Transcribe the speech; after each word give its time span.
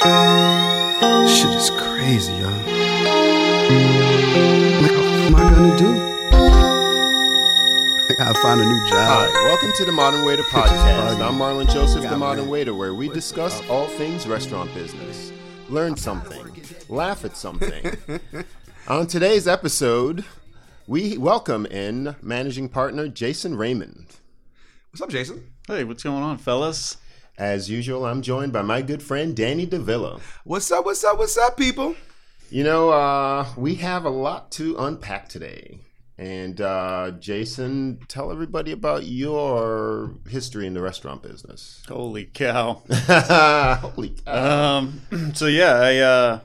Shit 0.00 1.54
is 1.56 1.70
crazy, 1.70 2.32
y'all. 2.34 2.50
Like, 4.80 4.92
what 4.92 5.04
am 5.26 5.34
I 5.34 5.50
gonna 5.50 5.76
do? 5.76 5.88
I 8.06 8.14
gotta 8.16 8.38
find 8.40 8.60
a 8.60 8.64
new 8.64 8.78
job. 8.88 8.92
Hi, 8.92 9.26
welcome 9.48 9.72
to 9.76 9.84
the 9.84 9.90
Modern 9.90 10.24
Waiter 10.24 10.42
Podcast. 10.50 11.20
I'm 11.20 11.34
Marlon 11.36 11.68
Joseph, 11.68 12.08
the 12.08 12.16
Modern 12.16 12.44
me. 12.44 12.50
Waiter, 12.50 12.74
where 12.74 12.94
we 12.94 13.08
discuss 13.08 13.60
all 13.68 13.88
things 13.88 14.28
restaurant 14.28 14.72
business, 14.72 15.32
learn 15.68 15.96
something, 15.96 16.62
laugh 16.88 17.24
at 17.24 17.36
something. 17.36 17.96
On 18.86 19.08
today's 19.08 19.48
episode, 19.48 20.24
we 20.86 21.18
welcome 21.18 21.66
in 21.66 22.14
managing 22.22 22.68
partner 22.68 23.08
Jason 23.08 23.56
Raymond. 23.56 24.14
What's 24.92 25.02
up, 25.02 25.08
Jason? 25.10 25.50
Hey, 25.66 25.82
what's 25.82 26.04
going 26.04 26.22
on, 26.22 26.38
fellas? 26.38 26.98
As 27.38 27.70
usual, 27.70 28.04
I'm 28.04 28.20
joined 28.20 28.52
by 28.52 28.62
my 28.62 28.82
good 28.82 29.00
friend 29.00 29.36
Danny 29.36 29.64
DeVilla. 29.64 30.20
What's 30.42 30.72
up? 30.72 30.84
What's 30.84 31.04
up? 31.04 31.18
What's 31.18 31.38
up, 31.38 31.56
people? 31.56 31.94
You 32.50 32.64
know, 32.64 32.90
uh, 32.90 33.46
we 33.56 33.76
have 33.76 34.04
a 34.04 34.10
lot 34.10 34.50
to 34.52 34.76
unpack 34.76 35.28
today. 35.28 35.78
And 36.18 36.60
uh, 36.60 37.12
Jason, 37.20 38.00
tell 38.08 38.32
everybody 38.32 38.72
about 38.72 39.04
your 39.04 40.16
history 40.28 40.66
in 40.66 40.74
the 40.74 40.82
restaurant 40.82 41.22
business. 41.22 41.84
Holy 41.86 42.24
cow! 42.24 42.82
Holy 42.90 44.16
cow. 44.26 44.78
Um, 44.78 45.02
so 45.34 45.46
yeah, 45.46 45.74
I 45.74 45.96
uh, 45.98 46.40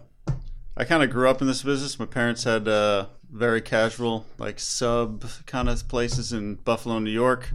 I 0.77 0.83
kind 0.83 1.01
of 1.01 1.09
grew 1.09 1.27
up 1.27 1.41
in 1.41 1.47
this 1.47 1.63
business. 1.63 1.97
My 1.97 2.05
parents 2.05 2.43
had 2.43 2.67
uh, 2.67 3.07
very 3.31 3.61
casual, 3.61 4.27
like 4.37 4.59
sub 4.59 5.25
kind 5.47 5.69
of 5.69 5.87
places 5.87 6.31
in 6.31 6.53
Buffalo, 6.53 6.99
New 6.99 7.09
York. 7.09 7.49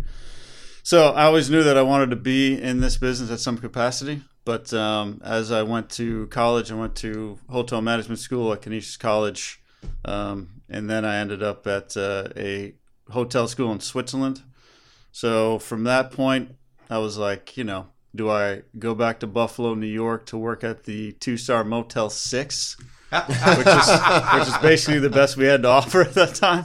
So 0.89 1.11
I 1.11 1.25
always 1.25 1.51
knew 1.51 1.63
that 1.65 1.77
I 1.77 1.83
wanted 1.83 2.09
to 2.09 2.17
be 2.17 2.59
in 2.59 2.81
this 2.81 2.97
business 2.97 3.31
at 3.31 3.41
some 3.41 3.59
capacity. 3.59 4.23
But 4.47 4.73
um, 4.73 5.21
as 5.23 5.53
I 5.53 5.63
went 5.63 5.91
to 5.91 6.29
college, 6.29 6.73
I 6.73 6.77
went 6.77 6.97
to 6.97 7.39
hotel 7.51 7.83
management 7.83 8.21
school 8.21 8.51
at 8.55 8.63
Canisius 8.63 8.97
College, 8.97 9.61
um, 10.07 10.63
and 10.67 10.89
then 10.89 11.05
I 11.05 11.19
ended 11.19 11.43
up 11.43 11.67
at 11.67 11.95
uh, 11.95 12.29
a 12.39 12.73
hotel 13.11 13.47
school 13.49 13.71
in 13.71 13.81
Switzerland. 13.81 14.41
So 15.13 15.59
from 15.59 15.85
that 15.85 16.11
point, 16.11 16.57
I 16.89 16.97
was 16.97 17.19
like, 17.19 17.59
you 17.59 17.65
know, 17.65 17.89
do 18.17 18.31
I 18.31 18.63
go 18.79 18.95
back 18.95 19.21
to 19.21 19.27
Buffalo, 19.27 19.75
New 19.75 19.87
York 19.87 20.25
to 20.29 20.39
work 20.39 20.65
at 20.65 20.85
the 20.85 21.13
two 21.13 21.37
star 21.37 21.65
Motel 21.65 22.09
6, 22.09 22.77
which 22.79 23.29
is, 23.29 23.89
which 24.33 24.49
is 24.49 24.59
basically 24.63 25.01
the 25.01 25.11
best 25.13 25.37
we 25.37 25.45
had 25.45 25.65
to 25.65 25.69
offer 25.79 26.01
at 26.01 26.15
that 26.15 26.35
time? 26.35 26.65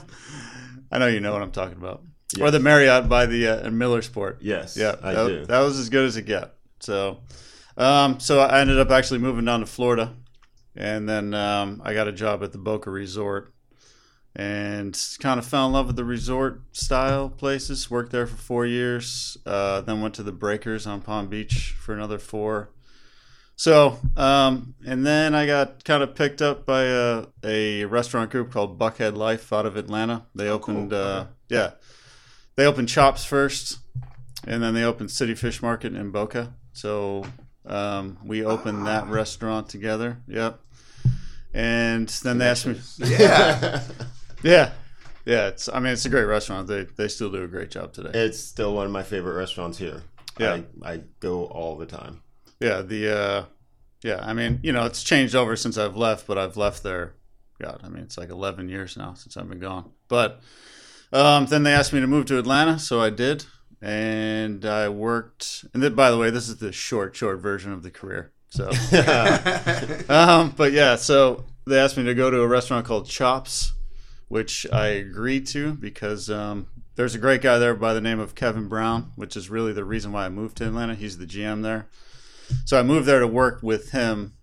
I 0.90 0.98
know 0.98 1.08
you 1.08 1.20
know 1.20 1.34
what 1.34 1.42
I'm 1.42 1.52
talking 1.52 1.76
about. 1.76 2.02
Or 2.40 2.50
the 2.50 2.60
Marriott 2.60 3.08
by 3.08 3.26
the 3.26 3.48
uh, 3.48 3.66
in 3.66 3.74
Millersport. 3.74 4.38
Yes, 4.40 4.76
Yeah, 4.76 4.96
I 5.02 5.12
that, 5.14 5.28
do. 5.28 5.46
that 5.46 5.60
was 5.60 5.78
as 5.78 5.88
good 5.88 6.04
as 6.04 6.16
it 6.16 6.22
get. 6.22 6.54
So, 6.80 7.18
um, 7.76 8.18
so 8.20 8.40
I 8.40 8.60
ended 8.60 8.78
up 8.78 8.90
actually 8.90 9.20
moving 9.20 9.44
down 9.44 9.60
to 9.60 9.66
Florida, 9.66 10.14
and 10.74 11.08
then 11.08 11.32
um, 11.34 11.80
I 11.84 11.94
got 11.94 12.08
a 12.08 12.12
job 12.12 12.42
at 12.42 12.52
the 12.52 12.58
Boca 12.58 12.90
Resort, 12.90 13.52
and 14.34 14.98
kind 15.20 15.38
of 15.38 15.46
fell 15.46 15.66
in 15.66 15.72
love 15.72 15.86
with 15.86 15.96
the 15.96 16.04
resort 16.04 16.62
style 16.72 17.28
places. 17.28 17.90
Worked 17.90 18.10
there 18.10 18.26
for 18.26 18.36
four 18.36 18.66
years, 18.66 19.36
uh, 19.46 19.82
then 19.82 20.00
went 20.00 20.14
to 20.14 20.22
the 20.24 20.32
Breakers 20.32 20.86
on 20.86 21.02
Palm 21.02 21.28
Beach 21.28 21.74
for 21.78 21.94
another 21.94 22.18
four. 22.18 22.70
So, 23.56 24.00
um, 24.16 24.74
and 24.84 25.06
then 25.06 25.32
I 25.34 25.46
got 25.46 25.84
kind 25.84 26.02
of 26.02 26.16
picked 26.16 26.42
up 26.42 26.66
by 26.66 26.82
a, 26.84 27.26
a 27.44 27.84
restaurant 27.84 28.30
group 28.30 28.50
called 28.50 28.78
Buckhead 28.80 29.16
Life 29.16 29.52
out 29.52 29.64
of 29.64 29.76
Atlanta. 29.76 30.26
They 30.34 30.48
opened, 30.48 30.92
uh, 30.92 31.26
yeah, 31.48 31.74
they 32.56 32.66
opened 32.66 32.88
Chops 32.88 33.24
first, 33.24 33.78
and 34.46 34.62
then 34.62 34.74
they 34.74 34.84
opened 34.84 35.10
City 35.10 35.34
Fish 35.34 35.62
Market 35.62 35.94
in 35.94 36.10
Boca. 36.10 36.54
So 36.72 37.24
um, 37.66 38.18
we 38.24 38.44
opened 38.44 38.86
that 38.86 39.06
restaurant 39.08 39.68
together. 39.68 40.18
Yep. 40.28 40.60
And 41.52 42.08
then 42.08 42.38
they 42.38 42.46
asked 42.48 42.66
me, 42.66 42.80
Yeah. 42.98 43.82
yeah, 44.42 44.72
yeah. 45.24 45.48
It's 45.48 45.68
I 45.68 45.78
mean 45.78 45.92
it's 45.92 46.04
a 46.04 46.08
great 46.08 46.24
restaurant. 46.24 46.66
They 46.66 46.84
they 46.96 47.08
still 47.08 47.30
do 47.30 47.42
a 47.42 47.48
great 47.48 47.70
job 47.70 47.92
today. 47.92 48.10
It's 48.12 48.40
still 48.40 48.74
one 48.74 48.86
of 48.86 48.92
my 48.92 49.04
favorite 49.04 49.34
restaurants 49.34 49.78
here. 49.78 50.02
Yeah. 50.38 50.60
I, 50.82 50.94
I 50.94 51.00
go 51.20 51.44
all 51.44 51.76
the 51.76 51.86
time. 51.86 52.22
Yeah, 52.58 52.82
the 52.82 53.16
uh, 53.16 53.44
yeah. 54.02 54.18
I 54.22 54.32
mean 54.32 54.58
you 54.64 54.72
know 54.72 54.84
it's 54.84 55.04
changed 55.04 55.36
over 55.36 55.54
since 55.54 55.78
I've 55.78 55.96
left, 55.96 56.26
but 56.26 56.38
I've 56.38 56.56
left 56.56 56.82
there. 56.82 57.14
God, 57.62 57.80
I 57.84 57.88
mean 57.88 58.02
it's 58.02 58.18
like 58.18 58.30
11 58.30 58.68
years 58.68 58.96
now 58.96 59.14
since 59.14 59.36
I've 59.36 59.48
been 59.48 59.60
gone. 59.60 59.92
But 60.08 60.40
um, 61.14 61.46
then 61.46 61.62
they 61.62 61.72
asked 61.72 61.92
me 61.92 62.00
to 62.00 62.06
move 62.06 62.26
to 62.26 62.38
Atlanta, 62.38 62.78
so 62.78 63.00
I 63.00 63.10
did, 63.10 63.46
and 63.80 64.64
I 64.64 64.88
worked. 64.88 65.64
And 65.72 65.82
then, 65.82 65.94
by 65.94 66.10
the 66.10 66.18
way, 66.18 66.30
this 66.30 66.48
is 66.48 66.56
the 66.56 66.72
short, 66.72 67.14
short 67.14 67.38
version 67.38 67.72
of 67.72 67.82
the 67.82 67.90
career. 67.90 68.32
So, 68.48 68.68
um, 70.08 70.54
but 70.56 70.72
yeah, 70.72 70.96
so 70.96 71.44
they 71.66 71.78
asked 71.78 71.96
me 71.96 72.04
to 72.04 72.14
go 72.14 72.30
to 72.30 72.40
a 72.40 72.46
restaurant 72.46 72.86
called 72.86 73.08
Chops, 73.08 73.72
which 74.28 74.66
I 74.72 74.86
agreed 74.88 75.46
to 75.48 75.74
because 75.74 76.30
um, 76.30 76.68
there's 76.96 77.14
a 77.14 77.18
great 77.18 77.42
guy 77.42 77.58
there 77.58 77.74
by 77.74 77.94
the 77.94 78.00
name 78.00 78.20
of 78.20 78.34
Kevin 78.34 78.68
Brown, 78.68 79.12
which 79.16 79.36
is 79.36 79.50
really 79.50 79.72
the 79.72 79.84
reason 79.84 80.12
why 80.12 80.26
I 80.26 80.28
moved 80.28 80.56
to 80.58 80.66
Atlanta. 80.66 80.94
He's 80.94 81.18
the 81.18 81.26
GM 81.26 81.62
there. 81.62 81.88
So 82.64 82.78
I 82.78 82.82
moved 82.82 83.06
there 83.06 83.20
to 83.20 83.26
work 83.26 83.62
with 83.62 83.90
him. 83.90 84.34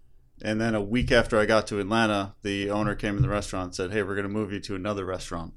And 0.44 0.60
then 0.60 0.74
a 0.74 0.82
week 0.82 1.12
after 1.12 1.38
I 1.38 1.46
got 1.46 1.68
to 1.68 1.80
Atlanta, 1.80 2.34
the 2.42 2.72
owner 2.72 2.96
came 2.96 3.16
in 3.16 3.22
the 3.22 3.30
restaurant 3.30 3.66
and 3.66 3.76
said, 3.76 3.92
Hey, 3.92 4.02
we're 4.02 4.16
going 4.16 4.24
to 4.24 4.30
move 4.30 4.52
you 4.52 4.60
to 4.62 4.76
another 4.76 5.06
restaurant. 5.06 5.54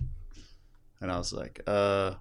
And 1.00 1.10
I 1.10 1.18
was 1.18 1.32
like, 1.32 1.60
uh, 1.66 2.14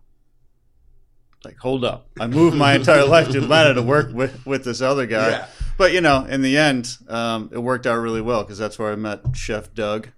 like, 1.45 1.57
hold 1.57 1.83
up. 1.83 2.07
I 2.19 2.27
moved 2.27 2.55
my 2.55 2.73
entire 2.73 3.05
life 3.05 3.29
to 3.29 3.37
Atlanta 3.39 3.73
to 3.73 3.81
work 3.81 4.13
with, 4.13 4.45
with 4.45 4.63
this 4.63 4.81
other 4.81 5.05
guy. 5.05 5.29
Yeah. 5.29 5.47
But, 5.77 5.91
you 5.91 6.01
know, 6.01 6.25
in 6.25 6.41
the 6.41 6.57
end, 6.57 6.97
um, 7.07 7.49
it 7.51 7.59
worked 7.59 7.85
out 7.85 7.95
really 7.95 8.21
well 8.21 8.43
because 8.43 8.57
that's 8.57 8.79
where 8.79 8.91
I 8.91 8.95
met 8.95 9.21
Chef 9.33 9.73
Doug. 9.73 10.09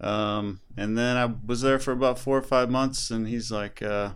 Um, 0.00 0.60
and 0.76 0.96
then 0.96 1.16
I 1.16 1.32
was 1.46 1.60
there 1.60 1.78
for 1.78 1.92
about 1.92 2.18
four 2.18 2.36
or 2.36 2.42
five 2.42 2.70
months, 2.70 3.10
and 3.10 3.26
he's 3.28 3.50
like, 3.50 3.80
uh, 3.82 4.10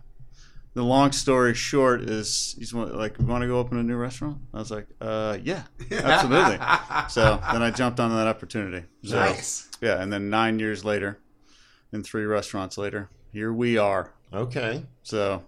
the 0.74 0.82
long 0.82 1.12
story 1.12 1.54
short 1.54 2.02
is 2.02 2.54
he's 2.58 2.72
like, 2.72 3.19
we 3.19 3.24
want 3.24 3.42
to 3.42 3.48
go 3.48 3.58
open 3.58 3.78
a 3.78 3.82
new 3.82 3.96
restaurant? 3.96 4.38
I 4.54 4.58
was 4.58 4.70
like, 4.70 4.86
uh, 5.00 5.38
yeah, 5.42 5.62
absolutely. 5.90 6.58
so 7.08 7.40
then 7.52 7.62
I 7.62 7.70
jumped 7.70 8.00
on 8.00 8.14
that 8.14 8.26
opportunity. 8.26 8.86
So, 9.02 9.16
Nice. 9.16 9.69
Yeah, 9.81 10.00
and 10.00 10.12
then 10.12 10.31
nine 10.31 10.58
years 10.58 10.84
later, 10.84 11.19
and 11.92 12.04
three 12.04 12.24
restaurants 12.24 12.76
later, 12.78 13.08
here 13.32 13.52
we 13.52 13.78
are. 13.78 14.12
Okay. 14.32 14.84
So, 15.02 15.42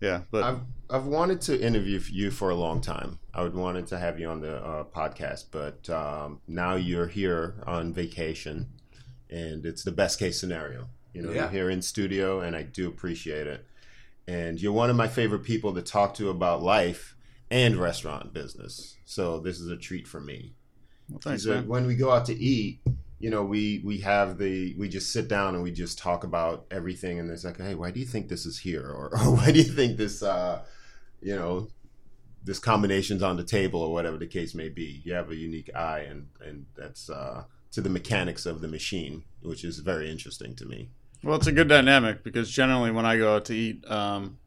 yeah, 0.00 0.22
but 0.30 0.42
I've 0.42 0.60
I've 0.90 1.06
wanted 1.06 1.40
to 1.42 1.60
interview 1.60 2.00
you 2.10 2.30
for 2.30 2.50
a 2.50 2.54
long 2.54 2.80
time. 2.80 3.18
I 3.34 3.42
would 3.42 3.54
wanted 3.54 3.86
to 3.88 3.98
have 3.98 4.18
you 4.18 4.28
on 4.28 4.40
the 4.40 4.56
uh, 4.56 4.84
podcast, 4.84 5.46
but 5.50 5.88
um, 5.90 6.40
now 6.48 6.74
you're 6.76 7.06
here 7.08 7.54
on 7.66 7.92
vacation, 7.92 8.66
and 9.30 9.64
it's 9.66 9.82
the 9.84 9.92
best 9.92 10.18
case 10.18 10.38
scenario. 10.40 10.88
You 11.12 11.22
know, 11.22 11.30
Yeah. 11.32 11.42
you're 11.42 11.50
here 11.50 11.70
in 11.70 11.82
studio, 11.82 12.40
and 12.40 12.54
I 12.56 12.62
do 12.62 12.88
appreciate 12.88 13.46
it. 13.46 13.66
And 14.28 14.60
you're 14.60 14.72
one 14.72 14.90
of 14.90 14.96
my 14.96 15.08
favorite 15.08 15.44
people 15.44 15.72
to 15.74 15.82
talk 15.82 16.14
to 16.14 16.30
about 16.30 16.62
life 16.62 17.16
and 17.50 17.76
restaurant 17.76 18.32
business. 18.32 18.96
So 19.04 19.38
this 19.38 19.60
is 19.60 19.68
a 19.70 19.76
treat 19.76 20.06
for 20.08 20.20
me. 20.20 20.54
well, 21.08 21.20
thanks, 21.22 21.46
man. 21.46 21.68
when 21.68 21.86
we 21.86 21.94
go 21.94 22.10
out 22.10 22.26
to 22.26 22.34
eat, 22.34 22.80
you 23.26 23.32
know, 23.32 23.42
we 23.42 23.82
we 23.84 23.98
have 24.02 24.38
the 24.38 24.72
we 24.78 24.88
just 24.88 25.12
sit 25.12 25.26
down 25.26 25.56
and 25.56 25.64
we 25.64 25.72
just 25.72 25.98
talk 25.98 26.22
about 26.22 26.64
everything, 26.70 27.18
and 27.18 27.28
it's 27.28 27.42
like, 27.42 27.56
hey, 27.56 27.74
why 27.74 27.90
do 27.90 27.98
you 27.98 28.06
think 28.06 28.28
this 28.28 28.46
is 28.46 28.60
here, 28.60 28.88
or, 28.88 29.08
or 29.08 29.18
why 29.36 29.50
do 29.50 29.58
you 29.58 29.64
think 29.64 29.96
this, 29.96 30.22
uh, 30.22 30.62
you 31.20 31.34
know, 31.34 31.66
this 32.44 32.60
combination's 32.60 33.24
on 33.24 33.36
the 33.36 33.42
table, 33.42 33.82
or 33.82 33.92
whatever 33.92 34.16
the 34.16 34.28
case 34.28 34.54
may 34.54 34.68
be. 34.68 35.02
You 35.04 35.14
have 35.14 35.28
a 35.28 35.34
unique 35.34 35.74
eye, 35.74 36.06
and 36.08 36.28
and 36.40 36.66
that's 36.76 37.10
uh, 37.10 37.42
to 37.72 37.80
the 37.80 37.90
mechanics 37.90 38.46
of 38.46 38.60
the 38.60 38.68
machine, 38.68 39.24
which 39.42 39.64
is 39.64 39.80
very 39.80 40.08
interesting 40.08 40.54
to 40.54 40.64
me. 40.64 40.90
Well, 41.24 41.34
it's 41.34 41.48
a 41.48 41.52
good 41.52 41.66
dynamic 41.66 42.22
because 42.22 42.48
generally 42.48 42.92
when 42.92 43.06
I 43.06 43.16
go 43.16 43.34
out 43.34 43.46
to 43.46 43.54
eat, 43.54 43.84
um, 43.90 44.38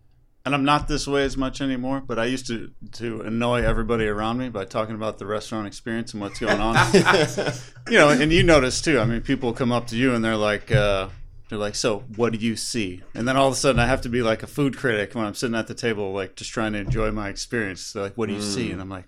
and 0.45 0.55
I'm 0.55 0.63
not 0.63 0.87
this 0.87 1.07
way 1.07 1.23
as 1.23 1.35
much 1.37 1.61
anymore, 1.61 2.01
but 2.05 2.17
I 2.17 2.25
used 2.25 2.47
to 2.47 2.71
to 2.93 3.21
annoy 3.21 3.63
everybody 3.63 4.07
around 4.07 4.37
me 4.37 4.49
by 4.49 4.65
talking 4.65 4.95
about 4.95 5.17
the 5.17 5.25
restaurant 5.25 5.67
experience 5.67 6.13
and 6.13 6.21
what's 6.21 6.39
going 6.39 6.59
on. 6.59 6.75
you 7.89 7.97
know, 7.97 8.09
and 8.09 8.31
you 8.31 8.43
notice 8.43 8.81
too. 8.81 8.99
I 8.99 9.05
mean, 9.05 9.21
people 9.21 9.53
come 9.53 9.71
up 9.71 9.87
to 9.87 9.97
you 9.97 10.13
and 10.13 10.23
they're 10.23 10.37
like, 10.37 10.71
uh, 10.71 11.09
they're 11.49 11.59
like, 11.59 11.75
"So, 11.75 12.03
what 12.15 12.31
do 12.31 12.39
you 12.39 12.55
see?" 12.55 13.01
And 13.13 13.27
then 13.27 13.35
all 13.35 13.47
of 13.47 13.53
a 13.53 13.57
sudden, 13.57 13.79
I 13.79 13.87
have 13.87 14.01
to 14.01 14.09
be 14.09 14.21
like 14.21 14.43
a 14.43 14.47
food 14.47 14.77
critic 14.77 15.13
when 15.15 15.25
I'm 15.25 15.35
sitting 15.35 15.55
at 15.55 15.67
the 15.67 15.73
table, 15.73 16.13
like 16.13 16.35
just 16.35 16.51
trying 16.51 16.73
to 16.73 16.79
enjoy 16.79 17.11
my 17.11 17.29
experience. 17.29 17.91
They're 17.91 18.03
like, 18.03 18.17
"What 18.17 18.29
do 18.29 18.33
you 18.33 18.41
see?" 18.41 18.71
And 18.71 18.81
I'm 18.81 18.89
like. 18.89 19.05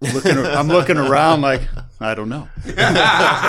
Looking, 0.00 0.38
I'm 0.38 0.68
looking 0.68 0.96
around 0.96 1.42
like 1.42 1.62
I 2.00 2.14
don't 2.14 2.28
know. 2.28 2.48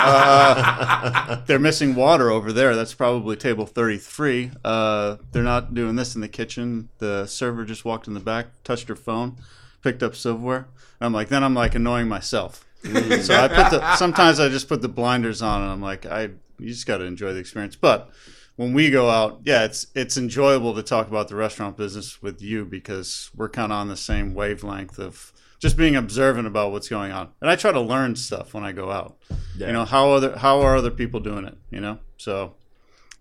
Uh, 0.04 1.40
they're 1.46 1.58
missing 1.58 1.94
water 1.94 2.30
over 2.30 2.52
there. 2.52 2.74
That's 2.74 2.92
probably 2.92 3.36
table 3.36 3.66
33. 3.66 4.50
Uh, 4.64 5.16
they're 5.30 5.42
not 5.42 5.74
doing 5.74 5.96
this 5.96 6.14
in 6.14 6.20
the 6.20 6.28
kitchen. 6.28 6.88
The 6.98 7.26
server 7.26 7.64
just 7.64 7.84
walked 7.84 8.08
in 8.08 8.14
the 8.14 8.20
back, 8.20 8.46
touched 8.64 8.88
her 8.88 8.96
phone, 8.96 9.36
picked 9.82 10.02
up 10.02 10.14
silverware. 10.14 10.66
I'm 11.00 11.12
like, 11.12 11.28
then 11.28 11.44
I'm 11.44 11.54
like 11.54 11.74
annoying 11.74 12.08
myself. 12.08 12.64
so 12.82 12.90
I 12.90 13.48
put 13.48 13.70
the. 13.70 13.96
Sometimes 13.96 14.40
I 14.40 14.48
just 14.48 14.68
put 14.68 14.82
the 14.82 14.88
blinders 14.88 15.40
on, 15.40 15.62
and 15.62 15.70
I'm 15.70 15.82
like, 15.82 16.04
I 16.04 16.30
you 16.58 16.68
just 16.68 16.86
got 16.86 16.98
to 16.98 17.04
enjoy 17.04 17.32
the 17.32 17.40
experience. 17.40 17.76
But 17.76 18.10
when 18.56 18.72
we 18.72 18.90
go 18.90 19.08
out, 19.08 19.40
yeah, 19.44 19.64
it's 19.64 19.86
it's 19.94 20.16
enjoyable 20.16 20.74
to 20.74 20.82
talk 20.82 21.08
about 21.08 21.28
the 21.28 21.36
restaurant 21.36 21.76
business 21.76 22.22
with 22.22 22.42
you 22.42 22.64
because 22.64 23.30
we're 23.34 23.48
kind 23.48 23.72
of 23.72 23.78
on 23.78 23.88
the 23.88 23.96
same 23.96 24.34
wavelength 24.34 24.98
of 24.98 25.32
just 25.62 25.76
being 25.76 25.94
observant 25.94 26.48
about 26.48 26.72
what's 26.72 26.88
going 26.88 27.12
on. 27.12 27.28
And 27.40 27.48
I 27.48 27.54
try 27.54 27.70
to 27.70 27.80
learn 27.80 28.16
stuff 28.16 28.52
when 28.52 28.64
I 28.64 28.72
go 28.72 28.90
out. 28.90 29.16
Yeah. 29.56 29.68
You 29.68 29.72
know, 29.72 29.84
how 29.84 30.10
other 30.10 30.36
how 30.36 30.60
are 30.60 30.76
other 30.76 30.90
people 30.90 31.20
doing 31.20 31.44
it, 31.44 31.56
you 31.70 31.80
know? 31.80 31.98
So 32.16 32.56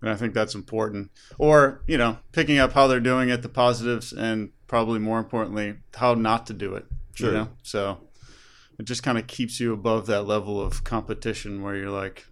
and 0.01 0.09
I 0.09 0.15
think 0.15 0.33
that's 0.33 0.55
important. 0.55 1.11
Or, 1.37 1.83
you 1.85 1.99
know, 1.99 2.17
picking 2.31 2.57
up 2.57 2.73
how 2.73 2.87
they're 2.87 2.99
doing 2.99 3.29
it, 3.29 3.43
the 3.43 3.49
positives 3.49 4.11
and 4.11 4.49
probably 4.67 4.97
more 4.97 5.19
importantly, 5.19 5.75
how 5.93 6.15
not 6.15 6.47
to 6.47 6.53
do 6.53 6.73
it. 6.73 6.85
Sure. 7.13 7.29
You 7.29 7.37
know? 7.37 7.49
So 7.61 7.99
it 8.79 8.85
just 8.85 9.03
kind 9.03 9.19
of 9.19 9.27
keeps 9.27 9.59
you 9.59 9.71
above 9.71 10.07
that 10.07 10.23
level 10.23 10.59
of 10.59 10.83
competition 10.83 11.61
where 11.61 11.75
you're 11.75 11.91
like, 11.91 12.25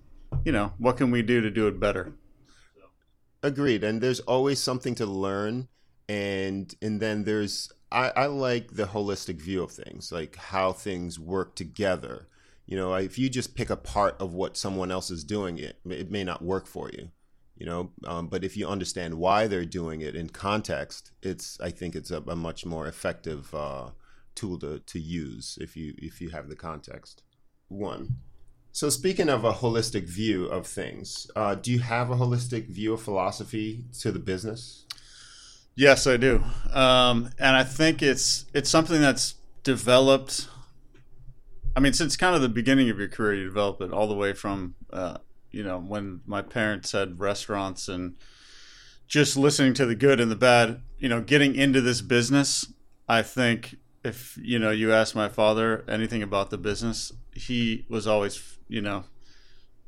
you 0.44 0.51
know, 0.51 0.73
what 0.79 0.97
can 0.97 1.12
we 1.12 1.21
do 1.21 1.39
to 1.39 1.51
do 1.51 1.67
it 1.67 1.79
better? 1.79 2.13
Agreed. 3.44 3.83
And 3.83 4.01
there's 4.01 4.21
always 4.21 4.59
something 4.59 4.95
to 4.95 5.05
learn. 5.05 5.67
And 6.07 6.73
and 6.81 7.00
then 7.00 7.25
there's 7.25 7.71
I, 7.91 8.09
I 8.15 8.25
like 8.27 8.75
the 8.75 8.86
holistic 8.86 9.41
view 9.41 9.63
of 9.63 9.71
things, 9.71 10.12
like 10.12 10.36
how 10.36 10.74
things 10.74 11.19
work 11.19 11.56
together. 11.56 12.27
You 12.65 12.77
know, 12.77 12.94
if 12.94 13.18
you 13.18 13.30
just 13.30 13.56
pick 13.56 13.69
a 13.69 13.75
part 13.75 14.15
of 14.21 14.33
what 14.33 14.57
someone 14.57 14.91
else 14.91 15.09
is 15.09 15.24
doing, 15.24 15.57
it 15.57 15.77
it 15.89 16.12
may 16.12 16.24
not 16.24 16.44
work 16.44 16.68
for 16.68 16.89
you. 16.91 17.09
You 17.57 17.65
know, 17.65 17.91
um, 18.06 18.27
but 18.27 18.44
if 18.44 18.56
you 18.56 18.68
understand 18.68 19.15
why 19.15 19.47
they're 19.47 19.65
doing 19.65 20.01
it 20.01 20.15
in 20.15 20.30
context, 20.30 21.12
it's 21.21 21.59
I 21.59 21.71
think 21.71 21.95
it's 21.95 22.12
a, 22.12 22.21
a 22.27 22.36
much 22.36 22.65
more 22.65 22.88
effective 22.88 23.53
uh, 23.53 23.89
tool 24.36 24.59
to, 24.59 24.80
to 24.80 25.00
use 25.00 25.57
if 25.59 25.75
you 25.75 25.95
if 25.97 26.21
you 26.21 26.30
have 26.30 26.47
the 26.47 26.56
context. 26.56 27.24
One. 27.68 28.18
So 28.71 28.89
speaking 28.89 29.30
of 29.30 29.44
a 29.44 29.51
holistic 29.51 30.07
view 30.07 30.45
of 30.45 30.68
things, 30.68 31.30
uh, 31.36 31.56
do 31.56 31.71
you 31.71 31.80
have 31.80 32.12
a 32.12 32.15
holistic 32.15 32.69
view 32.69 32.94
of 32.94 33.01
philosophy 33.01 33.86
to 34.00 34.12
the 34.12 34.19
business? 34.19 34.86
Yes, 35.79 36.07
I 36.07 36.17
do, 36.17 36.43
um, 36.73 37.29
and 37.39 37.55
I 37.55 37.63
think 37.63 38.03
it's 38.03 38.43
it's 38.53 38.69
something 38.69 38.99
that's 38.99 39.35
developed. 39.63 40.49
I 41.73 41.79
mean, 41.79 41.93
since 41.93 42.17
kind 42.17 42.35
of 42.35 42.41
the 42.41 42.49
beginning 42.49 42.89
of 42.89 42.99
your 42.99 43.07
career, 43.07 43.35
you 43.35 43.45
develop 43.45 43.79
it 43.79 43.93
all 43.93 44.05
the 44.05 44.13
way 44.13 44.33
from 44.33 44.75
uh, 44.91 45.19
you 45.51 45.63
know 45.63 45.79
when 45.79 46.19
my 46.25 46.41
parents 46.41 46.91
had 46.91 47.21
restaurants 47.21 47.87
and 47.87 48.17
just 49.07 49.37
listening 49.37 49.73
to 49.75 49.85
the 49.85 49.95
good 49.95 50.19
and 50.19 50.29
the 50.29 50.35
bad. 50.35 50.81
You 50.97 51.07
know, 51.07 51.21
getting 51.21 51.55
into 51.55 51.79
this 51.79 52.01
business, 52.01 52.73
I 53.07 53.21
think 53.21 53.77
if 54.03 54.37
you 54.41 54.59
know 54.59 54.71
you 54.71 54.91
ask 54.91 55.15
my 55.15 55.29
father 55.29 55.85
anything 55.87 56.21
about 56.21 56.49
the 56.49 56.57
business, 56.57 57.13
he 57.33 57.85
was 57.87 58.05
always 58.05 58.57
you 58.67 58.81
know 58.81 59.05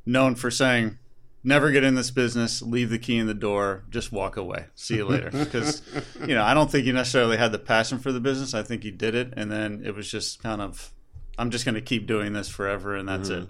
known 0.06 0.36
for 0.36 0.50
saying 0.50 0.96
never 1.44 1.70
get 1.70 1.84
in 1.84 1.94
this 1.94 2.10
business 2.10 2.62
leave 2.62 2.90
the 2.90 2.98
key 2.98 3.18
in 3.18 3.26
the 3.26 3.34
door 3.34 3.84
just 3.90 4.12
walk 4.12 4.36
away. 4.36 4.66
See 4.74 4.96
you 4.96 5.06
later. 5.06 5.30
Because 5.42 5.82
you 6.20 6.34
know 6.34 6.44
i 6.44 6.54
don't 6.54 6.70
think 6.70 6.84
he 6.84 6.92
necessarily 6.92 7.36
had 7.36 7.52
the 7.52 7.58
passion 7.58 7.98
for 7.98 8.12
the 8.12 8.20
business. 8.20 8.54
I 8.54 8.62
think 8.62 8.82
he 8.82 8.90
did 8.90 9.14
it 9.14 9.34
and 9.36 9.50
then 9.50 9.82
it 9.84 9.94
was 9.94 10.10
just 10.10 10.42
kind 10.42 10.60
of 10.60 10.92
i'm 11.38 11.50
just 11.50 11.64
going 11.64 11.74
to 11.74 11.80
keep 11.80 12.06
doing 12.06 12.32
this 12.32 12.48
forever 12.48 12.94
and 12.94 13.08
that's 13.08 13.28
it. 13.28 13.48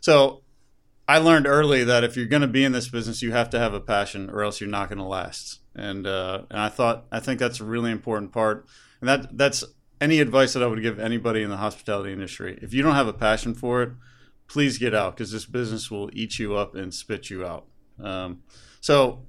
So 0.00 0.42
i 1.08 1.18
learned 1.18 1.46
early 1.46 1.84
that 1.84 2.04
if 2.04 2.16
you're 2.16 2.26
going 2.26 2.42
to 2.42 2.48
be 2.48 2.64
in 2.64 2.72
this 2.72 2.88
business 2.88 3.22
you 3.22 3.32
have 3.32 3.50
to 3.50 3.58
have 3.58 3.74
a 3.74 3.80
passion 3.80 4.30
or 4.30 4.42
else 4.42 4.60
you're 4.60 4.70
not 4.70 4.88
going 4.88 4.98
to 4.98 5.04
last. 5.04 5.60
And 5.74 6.06
uh, 6.06 6.42
and 6.50 6.60
i 6.60 6.68
thought 6.68 7.06
i 7.10 7.20
think 7.20 7.40
that's 7.40 7.60
a 7.60 7.64
really 7.64 7.90
important 7.90 8.32
part. 8.32 8.66
And 9.00 9.08
that 9.08 9.36
that's 9.36 9.64
any 10.00 10.20
advice 10.20 10.52
that 10.52 10.62
i 10.62 10.66
would 10.66 10.82
give 10.82 10.98
anybody 10.98 11.42
in 11.42 11.50
the 11.50 11.56
hospitality 11.56 12.12
industry. 12.12 12.58
If 12.62 12.72
you 12.72 12.82
don't 12.82 12.94
have 12.94 13.08
a 13.08 13.12
passion 13.12 13.54
for 13.54 13.82
it 13.82 13.90
please 14.48 14.78
get 14.78 14.94
out 14.94 15.16
because 15.16 15.32
this 15.32 15.46
business 15.46 15.90
will 15.90 16.10
eat 16.12 16.38
you 16.38 16.56
up 16.56 16.74
and 16.74 16.92
spit 16.92 17.30
you 17.30 17.44
out. 17.44 17.66
Um, 18.02 18.42
so, 18.80 19.20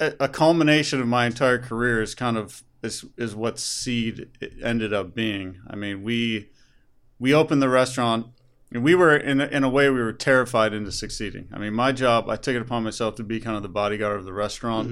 a, 0.00 0.12
a 0.20 0.28
culmination 0.28 1.00
of 1.00 1.06
my 1.06 1.26
entire 1.26 1.58
career 1.58 2.02
is 2.02 2.14
kind 2.14 2.36
of 2.36 2.62
is 2.82 3.04
is 3.16 3.34
what 3.34 3.58
Seed 3.58 4.28
ended 4.62 4.92
up 4.92 5.14
being. 5.14 5.58
I 5.68 5.76
mean, 5.76 6.02
we 6.02 6.50
we 7.18 7.34
opened 7.34 7.62
the 7.62 7.68
restaurant. 7.68 8.26
And 8.70 8.84
we 8.84 8.94
were 8.94 9.16
in 9.16 9.40
a, 9.40 9.46
in 9.46 9.64
a 9.64 9.68
way 9.70 9.88
we 9.88 9.98
were 9.98 10.12
terrified 10.12 10.74
into 10.74 10.92
succeeding. 10.92 11.48
I 11.54 11.58
mean, 11.58 11.72
my 11.72 11.90
job 11.90 12.28
I 12.28 12.36
took 12.36 12.54
it 12.54 12.60
upon 12.60 12.84
myself 12.84 13.14
to 13.14 13.24
be 13.24 13.40
kind 13.40 13.56
of 13.56 13.62
the 13.62 13.68
bodyguard 13.70 14.18
of 14.18 14.26
the 14.26 14.32
restaurant. 14.34 14.90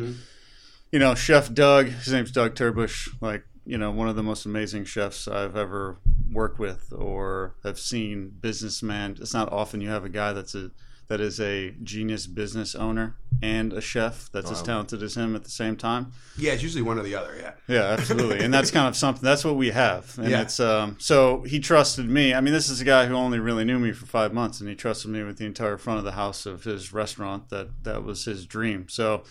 You 0.91 0.99
know, 0.99 1.14
Chef 1.14 1.53
Doug, 1.53 1.88
his 1.88 2.11
name's 2.11 2.31
Doug 2.31 2.55
Turbush, 2.55 3.11
like 3.20 3.44
you 3.67 3.77
know 3.79 3.91
one 3.91 4.09
of 4.09 4.17
the 4.17 4.23
most 4.23 4.47
amazing 4.47 4.85
chefs 4.85 5.27
I've 5.29 5.57
ever 5.57 5.99
worked 6.33 6.59
with 6.59 6.93
or 6.97 7.55
have 7.65 7.79
seen. 7.79 8.33
Businessman. 8.41 9.17
It's 9.21 9.35
not 9.35 9.53
often 9.53 9.81
you 9.81 9.89
have 9.91 10.05
a 10.05 10.09
guy 10.09 10.33
that's 10.33 10.55
a 10.55 10.71
that 11.09 11.21
is 11.21 11.39
a 11.41 11.71
genius 11.85 12.27
business 12.27 12.75
owner 12.75 13.15
and 13.41 13.73
a 13.73 13.81
chef 13.81 14.29
that's 14.33 14.51
as 14.51 14.61
talented 14.61 15.03
as 15.05 15.17
him 15.17 15.37
at 15.37 15.45
the 15.45 15.51
same 15.51 15.77
time. 15.77 16.11
Yeah, 16.37 16.53
it's 16.55 16.65
usually 16.65 16.83
one 16.83 16.99
or 16.99 17.05
the 17.05 17.15
other. 17.15 17.37
Yeah. 17.39 17.53
Yeah, 17.69 17.83
absolutely. 17.83 18.41
and 18.45 18.53
that's 18.53 18.73
kind 18.73 18.89
of 18.89 18.96
something 18.96 19.23
that's 19.23 19.44
what 19.44 19.55
we 19.56 19.70
have. 19.70 20.19
And 20.19 20.31
Yeah. 20.31 20.43
it's 20.43 20.58
um 20.58 20.96
so 20.99 21.43
he 21.43 21.61
trusted 21.61 22.08
me. 22.08 22.35
I 22.35 22.41
mean, 22.41 22.53
this 22.53 22.69
is 22.69 22.81
a 22.81 22.85
guy 22.85 23.06
who 23.06 23.15
only 23.15 23.39
really 23.39 23.65
knew 23.65 23.79
me 23.79 23.93
for 23.93 24.06
5 24.06 24.32
months 24.32 24.61
and 24.61 24.69
he 24.69 24.75
trusted 24.75 25.11
me 25.11 25.23
with 25.23 25.37
the 25.39 25.44
entire 25.46 25.77
front 25.77 25.99
of 26.01 26.05
the 26.05 26.13
house 26.13 26.44
of 26.44 26.65
his 26.65 26.93
restaurant 26.93 27.51
that 27.51 27.69
that 27.85 28.03
was 28.03 28.25
his 28.25 28.44
dream. 28.46 28.89
So 28.89 29.23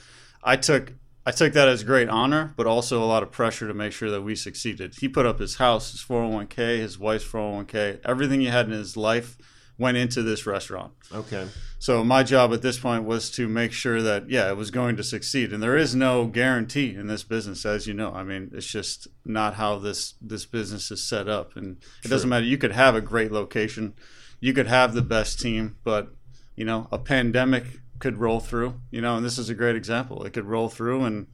I 0.43 0.55
took 0.55 0.93
I 1.25 1.31
took 1.31 1.53
that 1.53 1.67
as 1.67 1.83
great 1.83 2.07
honor, 2.07 2.53
but 2.55 2.67
also 2.67 3.03
a 3.03 3.05
lot 3.05 3.23
of 3.23 3.31
pressure 3.31 3.67
to 3.67 3.73
make 3.73 3.93
sure 3.93 4.11
that 4.11 4.21
we 4.21 4.35
succeeded. 4.35 4.95
He 4.99 5.09
put 5.09 5.25
up 5.25 5.39
his 5.39 5.55
house, 5.55 5.91
his 5.91 6.03
401k, 6.03 6.77
his 6.77 6.99
wife's 6.99 7.25
401k, 7.25 7.99
everything 8.05 8.41
he 8.41 8.47
had 8.47 8.67
in 8.67 8.71
his 8.71 8.95
life 8.95 9.37
went 9.77 9.97
into 9.97 10.21
this 10.21 10.45
restaurant. 10.45 10.93
Okay. 11.13 11.47
So 11.79 12.03
my 12.03 12.23
job 12.23 12.53
at 12.53 12.61
this 12.61 12.79
point 12.79 13.03
was 13.03 13.29
to 13.31 13.47
make 13.47 13.71
sure 13.71 14.01
that 14.01 14.29
yeah, 14.29 14.49
it 14.49 14.57
was 14.57 14.71
going 14.71 14.95
to 14.97 15.03
succeed. 15.03 15.51
And 15.51 15.61
there 15.61 15.75
is 15.75 15.95
no 15.95 16.25
guarantee 16.27 16.95
in 16.95 17.07
this 17.07 17.23
business, 17.23 17.65
as 17.65 17.85
you 17.87 17.93
know. 17.93 18.13
I 18.13 18.23
mean, 18.23 18.51
it's 18.53 18.67
just 18.67 19.07
not 19.25 19.55
how 19.55 19.77
this 19.79 20.13
this 20.21 20.45
business 20.45 20.91
is 20.91 21.05
set 21.05 21.27
up. 21.27 21.55
And 21.55 21.77
it 22.03 22.07
doesn't 22.07 22.29
matter. 22.29 22.45
You 22.45 22.57
could 22.57 22.71
have 22.71 22.95
a 22.95 23.01
great 23.01 23.31
location, 23.31 23.93
you 24.39 24.53
could 24.53 24.67
have 24.67 24.93
the 24.93 25.01
best 25.01 25.39
team, 25.39 25.75
but 25.83 26.13
you 26.55 26.63
know, 26.65 26.87
a 26.91 26.97
pandemic 26.97 27.65
could 28.05 28.17
roll 28.17 28.39
through. 28.39 28.79
You 28.91 29.01
know, 29.01 29.17
and 29.17 29.25
this 29.25 29.39
is 29.39 29.49
a 29.49 29.55
great 29.55 29.75
example. 29.75 30.23
It 30.25 30.33
could 30.33 30.45
roll 30.45 30.69
through 30.69 31.05
and 31.05 31.25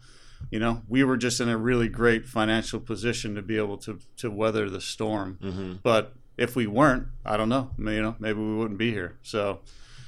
you 0.49 0.57
know, 0.59 0.81
we 0.87 1.03
were 1.03 1.17
just 1.17 1.39
in 1.39 1.49
a 1.49 1.57
really 1.57 1.87
great 1.87 2.25
financial 2.25 2.79
position 2.79 3.35
to 3.35 3.41
be 3.41 3.57
able 3.57 3.77
to 3.79 3.99
to 4.17 4.31
weather 4.31 4.69
the 4.69 4.79
storm. 4.81 5.37
But 5.83 6.13
if 6.37 6.55
we 6.55 6.67
weren't, 6.67 7.07
I 7.25 7.35
don't 7.35 7.49
know. 7.49 7.71
You 7.77 8.01
know, 8.01 8.15
maybe 8.19 8.39
we 8.39 8.55
wouldn't 8.55 8.79
be 8.79 8.91
here. 8.91 9.17
So 9.21 9.59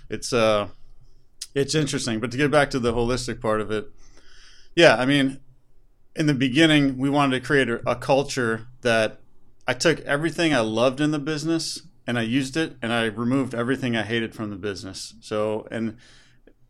it's 0.09 0.31
uh 0.31 0.69
it's 1.53 1.75
interesting. 1.75 2.21
But 2.21 2.31
to 2.31 2.37
get 2.37 2.49
back 2.49 2.69
to 2.71 2.79
the 2.79 2.93
holistic 2.93 3.41
part 3.41 3.59
of 3.61 3.69
it, 3.71 3.91
yeah, 4.75 4.95
I 4.95 5.05
mean, 5.05 5.41
in 6.15 6.27
the 6.27 6.33
beginning, 6.33 6.97
we 6.97 7.09
wanted 7.09 7.39
to 7.39 7.45
create 7.45 7.69
a, 7.69 7.89
a 7.89 7.95
culture 7.95 8.67
that 8.81 9.19
I 9.67 9.73
took 9.73 9.99
everything 10.01 10.53
I 10.53 10.61
loved 10.61 11.01
in 11.01 11.11
the 11.11 11.19
business 11.19 11.81
and 12.07 12.17
I 12.17 12.23
used 12.23 12.57
it, 12.57 12.75
and 12.81 12.91
I 12.91 13.05
removed 13.05 13.53
everything 13.55 13.95
I 13.95 14.03
hated 14.03 14.35
from 14.35 14.49
the 14.49 14.57
business. 14.57 15.13
So, 15.21 15.67
and 15.71 15.97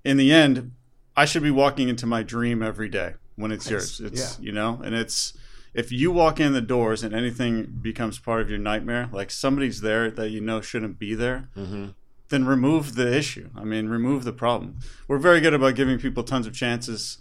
in 0.03 0.17
the 0.17 0.31
end, 0.31 0.72
I 1.15 1.25
should 1.25 1.43
be 1.43 1.51
walking 1.51 1.89
into 1.89 2.05
my 2.05 2.24
dream 2.24 2.62
every 2.62 2.89
day 2.89 3.13
when 3.36 3.51
it's 3.51 3.69
yours. 3.69 4.00
It's 4.00 4.39
yeah. 4.39 4.45
you 4.45 4.51
know, 4.51 4.81
and 4.83 4.95
it's 4.95 5.33
if 5.74 5.91
you 5.91 6.12
walk 6.12 6.39
in 6.39 6.53
the 6.53 6.62
doors 6.62 7.03
and 7.03 7.13
anything 7.15 7.79
becomes 7.81 8.19
part 8.19 8.41
of 8.41 8.50
your 8.50 8.60
nightmare, 8.60 9.10
like 9.12 9.31
somebody's 9.31 9.81
there 9.81 10.12
that 10.12 10.29
you 10.29 10.41
know 10.41 10.62
shouldn't 10.62 11.00
be 11.00 11.15
there, 11.15 11.50
then 12.29 12.45
remove 12.45 12.95
the 12.95 13.15
issue. 13.15 13.50
I 13.55 13.63
mean, 13.63 13.89
remove 13.89 14.24
the 14.24 14.33
problem. 14.33 14.79
We're 15.07 15.19
very 15.19 15.39
good 15.39 15.53
about 15.53 15.75
giving 15.75 16.00
people 16.00 16.24
tons 16.24 16.48
of 16.48 16.53
chances. 16.53 17.19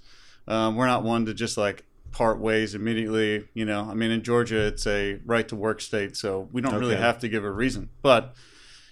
Um, 0.49 0.77
we're 0.77 0.87
not 0.87 1.03
one 1.03 1.27
to 1.27 1.35
just 1.35 1.57
like 1.57 1.85
part 2.13 2.39
ways 2.39 2.75
immediately. 2.75 3.49
You 3.55 3.65
know, 3.65 3.89
I 3.91 3.95
mean, 3.95 4.11
in 4.11 4.23
Georgia, 4.23 4.67
it's 4.67 4.87
a 4.87 5.21
right 5.25 5.47
to 5.49 5.57
work 5.57 5.81
state, 5.81 6.17
so 6.17 6.49
we 6.53 6.61
don't 6.61 6.79
really 6.79 6.97
have 6.97 7.19
to 7.21 7.29
give 7.29 7.45
a 7.45 7.51
reason. 7.51 7.89
But, 8.03 8.35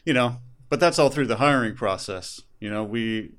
you 0.04 0.12
know, 0.12 0.38
but 0.68 0.80
that's 0.80 0.98
all 0.98 1.10
through 1.10 1.26
the 1.26 1.36
hiring 1.36 1.74
process. 1.74 2.40
You 2.60 2.70
know, 2.70 2.84
we, 2.84 3.32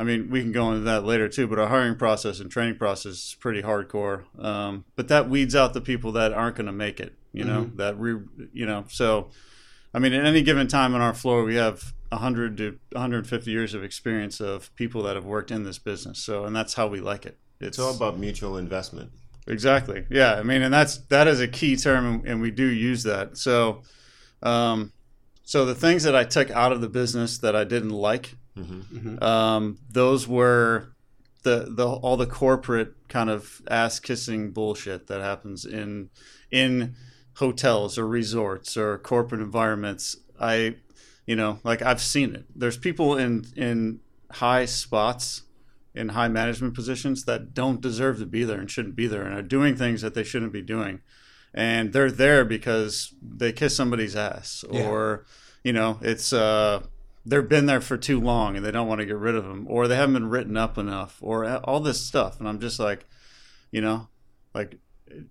I 0.00 0.04
mean, 0.04 0.30
we 0.30 0.40
can 0.40 0.50
go 0.52 0.68
into 0.70 0.80
that 0.84 1.04
later 1.04 1.28
too, 1.28 1.46
but 1.46 1.58
our 1.58 1.68
hiring 1.68 1.96
process 1.96 2.40
and 2.40 2.50
training 2.50 2.76
process 2.78 3.12
is 3.12 3.36
pretty 3.38 3.60
hardcore. 3.62 4.24
Um, 4.42 4.84
but 4.96 5.08
that 5.08 5.28
weeds 5.28 5.54
out 5.54 5.74
the 5.74 5.80
people 5.82 6.12
that 6.12 6.32
aren't 6.32 6.56
going 6.56 6.66
to 6.66 6.72
make 6.72 7.00
it. 7.00 7.14
You 7.32 7.44
know, 7.44 7.70
that 7.76 7.98
we, 7.98 8.10
you 8.52 8.66
know, 8.66 8.84
so. 8.88 9.30
I 9.92 9.98
mean, 9.98 10.12
at 10.12 10.24
any 10.24 10.42
given 10.42 10.68
time 10.68 10.94
on 10.94 11.00
our 11.00 11.12
floor, 11.14 11.42
we 11.44 11.56
have 11.56 11.92
100 12.10 12.56
to 12.58 12.78
150 12.92 13.50
years 13.50 13.74
of 13.74 13.82
experience 13.82 14.40
of 14.40 14.72
people 14.76 15.02
that 15.02 15.16
have 15.16 15.24
worked 15.24 15.50
in 15.50 15.64
this 15.64 15.78
business. 15.80 16.20
So, 16.20 16.44
and 16.44 16.54
that's 16.54 16.74
how 16.74 16.86
we 16.86 17.00
like 17.00 17.26
it. 17.26 17.38
It's 17.60 17.78
all 17.78 17.94
about 17.94 18.16
mutual 18.18 18.56
investment. 18.56 19.10
Exactly. 19.48 20.06
Yeah. 20.08 20.34
I 20.34 20.44
mean, 20.44 20.62
and 20.62 20.72
that's 20.72 20.98
that 21.08 21.26
is 21.26 21.40
a 21.40 21.48
key 21.48 21.76
term, 21.76 22.06
and- 22.06 22.26
and 22.26 22.40
we 22.40 22.50
do 22.52 22.64
use 22.66 23.02
that. 23.02 23.36
So, 23.36 23.82
um, 24.44 24.92
so 25.42 25.64
the 25.66 25.74
things 25.74 26.04
that 26.04 26.14
I 26.14 26.22
took 26.24 26.50
out 26.52 26.70
of 26.72 26.80
the 26.80 26.88
business 26.88 27.38
that 27.38 27.56
I 27.56 27.64
didn't 27.64 27.90
like, 27.90 28.36
um, 29.22 29.78
those 29.90 30.26
were 30.28 30.92
the 31.42 31.66
the 31.70 31.86
all 31.86 32.16
the 32.16 32.26
corporate 32.26 32.94
kind 33.08 33.30
of 33.30 33.62
ass 33.68 33.98
kissing 34.00 34.50
bullshit 34.50 35.06
that 35.06 35.20
happens 35.20 35.64
in 35.64 36.10
in 36.50 36.94
hotels 37.34 37.96
or 37.96 38.06
resorts 38.06 38.76
or 38.76 38.98
corporate 38.98 39.40
environments. 39.40 40.16
I, 40.38 40.76
you 41.26 41.36
know, 41.36 41.58
like 41.64 41.82
I've 41.82 42.00
seen 42.00 42.34
it. 42.34 42.44
There's 42.54 42.76
people 42.76 43.16
in 43.16 43.46
in 43.56 44.00
high 44.30 44.64
spots 44.64 45.42
in 45.94 46.10
high 46.10 46.28
management 46.28 46.74
positions 46.74 47.24
that 47.24 47.52
don't 47.52 47.80
deserve 47.80 48.18
to 48.18 48.26
be 48.26 48.44
there 48.44 48.60
and 48.60 48.70
shouldn't 48.70 48.94
be 48.94 49.06
there 49.06 49.22
and 49.22 49.34
are 49.34 49.42
doing 49.42 49.76
things 49.76 50.02
that 50.02 50.14
they 50.14 50.22
shouldn't 50.22 50.52
be 50.52 50.62
doing. 50.62 51.00
And 51.52 51.92
they're 51.92 52.12
there 52.12 52.44
because 52.44 53.12
they 53.20 53.52
kiss 53.52 53.74
somebody's 53.74 54.14
ass 54.14 54.64
or, 54.70 55.26
you 55.64 55.72
know, 55.72 55.98
it's, 56.00 56.32
uh, 56.32 56.82
they've 57.30 57.48
been 57.48 57.66
there 57.66 57.80
for 57.80 57.96
too 57.96 58.20
long 58.20 58.56
and 58.56 58.64
they 58.64 58.72
don't 58.72 58.88
want 58.88 59.00
to 59.00 59.06
get 59.06 59.16
rid 59.16 59.36
of 59.36 59.44
them 59.44 59.66
or 59.68 59.86
they 59.86 59.96
haven't 59.96 60.14
been 60.14 60.28
written 60.28 60.56
up 60.56 60.76
enough 60.76 61.16
or 61.20 61.46
all 61.64 61.80
this 61.80 62.04
stuff. 62.04 62.40
And 62.40 62.48
I'm 62.48 62.60
just 62.60 62.78
like, 62.80 63.06
you 63.70 63.80
know, 63.80 64.08
like 64.52 64.78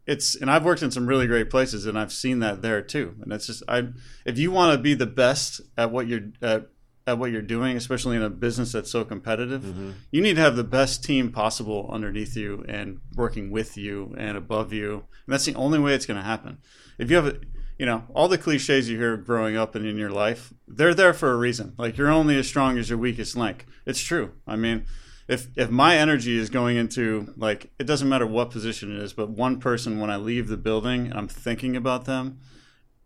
it's, 0.08 0.36
and 0.36 0.50
I've 0.50 0.64
worked 0.64 0.82
in 0.82 0.92
some 0.92 1.08
really 1.08 1.28
great 1.28 1.50
places 1.50 1.86
and 1.86 2.00
I've 2.00 2.14
seen 2.14 2.40
that 2.40 2.62
there 2.62 2.82
too. 2.82 3.16
And 3.22 3.34
it's 3.34 3.48
just, 3.48 3.64
I, 3.68 3.90
if 4.26 4.38
you 4.38 4.50
want 4.50 4.78
to 4.78 4.82
be 4.82 4.94
the 4.94 5.06
best 5.06 5.60
at 5.78 5.92
what 5.92 6.08
you're, 6.08 6.32
at, 6.42 6.70
at 7.06 7.18
what 7.18 7.32
you're 7.32 7.42
doing, 7.42 7.76
especially 7.76 8.16
in 8.16 8.24
a 8.24 8.30
business 8.30 8.72
that's 8.72 8.92
so 8.92 9.04
competitive, 9.04 9.64
mm-hmm. 9.64 9.92
you 10.10 10.22
need 10.22 10.36
to 10.36 10.42
have 10.42 10.56
the 10.56 10.64
best 10.64 11.04
team 11.04 11.32
possible 11.34 11.90
underneath 11.92 12.38
you 12.38 12.64
and 12.70 13.02
working 13.16 13.52
with 13.52 13.76
you 13.78 14.16
and 14.18 14.38
above 14.38 14.72
you. 14.72 14.94
And 15.26 15.34
that's 15.34 15.46
the 15.46 15.56
only 15.56 15.80
way 15.80 15.96
it's 15.96 16.06
going 16.06 16.20
to 16.20 16.26
happen. 16.26 16.60
If 16.98 17.10
you 17.10 17.18
have, 17.18 17.28
a, 17.28 17.40
you 17.80 17.86
know, 17.86 18.04
all 18.14 18.28
the 18.28 18.38
cliches 18.38 18.90
you 18.90 18.98
hear 18.98 19.16
growing 19.16 19.56
up 19.56 19.74
and 19.74 19.86
in 19.86 19.98
your 19.98 20.12
life, 20.12 20.54
they're 20.68 20.94
there 20.94 21.14
for 21.14 21.32
a 21.32 21.38
reason. 21.38 21.74
Like 21.78 21.98
you're 21.98 22.12
only 22.12 22.38
as 22.38 22.46
strong 22.46 22.78
as 22.78 22.90
your 22.90 23.00
weakest 23.00 23.38
link. 23.38 23.66
It's 23.86 24.02
true. 24.02 24.34
I 24.46 24.58
mean, 24.58 24.86
if 25.30 25.48
if 25.56 25.72
my 25.72 25.96
energy 25.96 26.38
is 26.38 26.50
going 26.50 26.76
into 26.76 27.34
like 27.38 27.72
it 27.80 27.86
doesn't 27.86 28.10
matter 28.10 28.28
what 28.28 28.52
position 28.52 28.94
it 28.94 29.02
is, 29.02 29.14
but 29.14 29.30
one 29.30 29.60
person 29.62 30.00
when 30.00 30.10
I 30.10 30.18
leave 30.18 30.50
the 30.50 30.58
building 30.58 31.06
and 31.08 31.14
I'm 31.14 31.30
thinking 31.30 31.78
about 31.78 32.04
them 32.04 32.42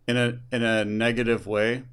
in 0.08 0.16
a 0.16 0.40
in 0.50 0.64
a 0.64 0.84
negative 0.84 1.46
way, 1.46 1.84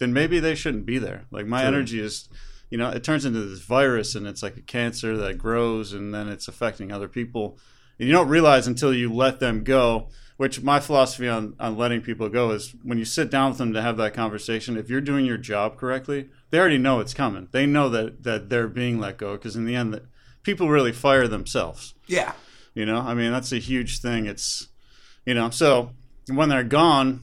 then 0.00 0.12
maybe 0.12 0.40
they 0.40 0.56
shouldn't 0.56 0.86
be 0.86 0.98
there. 0.98 1.26
Like 1.30 1.46
my 1.46 1.64
energy 1.64 2.00
is, 2.00 2.28
you 2.70 2.78
know, 2.78 2.90
it 2.90 3.04
turns 3.04 3.24
into 3.24 3.40
this 3.44 3.60
virus 3.60 4.16
and 4.16 4.26
it's 4.26 4.42
like 4.42 4.56
a 4.56 4.62
cancer 4.62 5.16
that 5.16 5.38
grows 5.38 5.92
and 5.92 6.12
then 6.12 6.28
it's 6.28 6.48
affecting 6.48 6.90
other 6.90 7.08
people. 7.08 7.56
And 8.00 8.08
you 8.08 8.14
don't 8.14 8.28
realize 8.28 8.66
until 8.66 8.92
you 8.92 9.12
let 9.12 9.38
them 9.38 9.62
go, 9.62 10.08
which 10.40 10.62
my 10.62 10.80
philosophy 10.80 11.28
on, 11.28 11.54
on 11.60 11.76
letting 11.76 12.00
people 12.00 12.26
go 12.30 12.50
is 12.52 12.74
when 12.82 12.96
you 12.96 13.04
sit 13.04 13.28
down 13.28 13.50
with 13.50 13.58
them 13.58 13.74
to 13.74 13.82
have 13.82 13.98
that 13.98 14.14
conversation, 14.14 14.78
if 14.78 14.88
you're 14.88 15.02
doing 15.02 15.26
your 15.26 15.36
job 15.36 15.76
correctly, 15.76 16.30
they 16.48 16.58
already 16.58 16.78
know 16.78 16.98
it's 16.98 17.12
coming. 17.12 17.46
They 17.52 17.66
know 17.66 17.90
that, 17.90 18.22
that 18.22 18.48
they're 18.48 18.66
being 18.66 18.98
let 18.98 19.18
go 19.18 19.32
because 19.32 19.54
in 19.54 19.66
the 19.66 19.76
end, 19.76 19.92
that 19.92 20.04
people 20.42 20.70
really 20.70 20.92
fire 20.92 21.28
themselves. 21.28 21.92
Yeah. 22.06 22.32
You 22.72 22.86
know, 22.86 23.00
I 23.00 23.12
mean, 23.12 23.32
that's 23.32 23.52
a 23.52 23.58
huge 23.58 24.00
thing. 24.00 24.24
It's, 24.24 24.68
you 25.26 25.34
know, 25.34 25.50
so 25.50 25.90
when 26.30 26.48
they're 26.48 26.64
gone, 26.64 27.20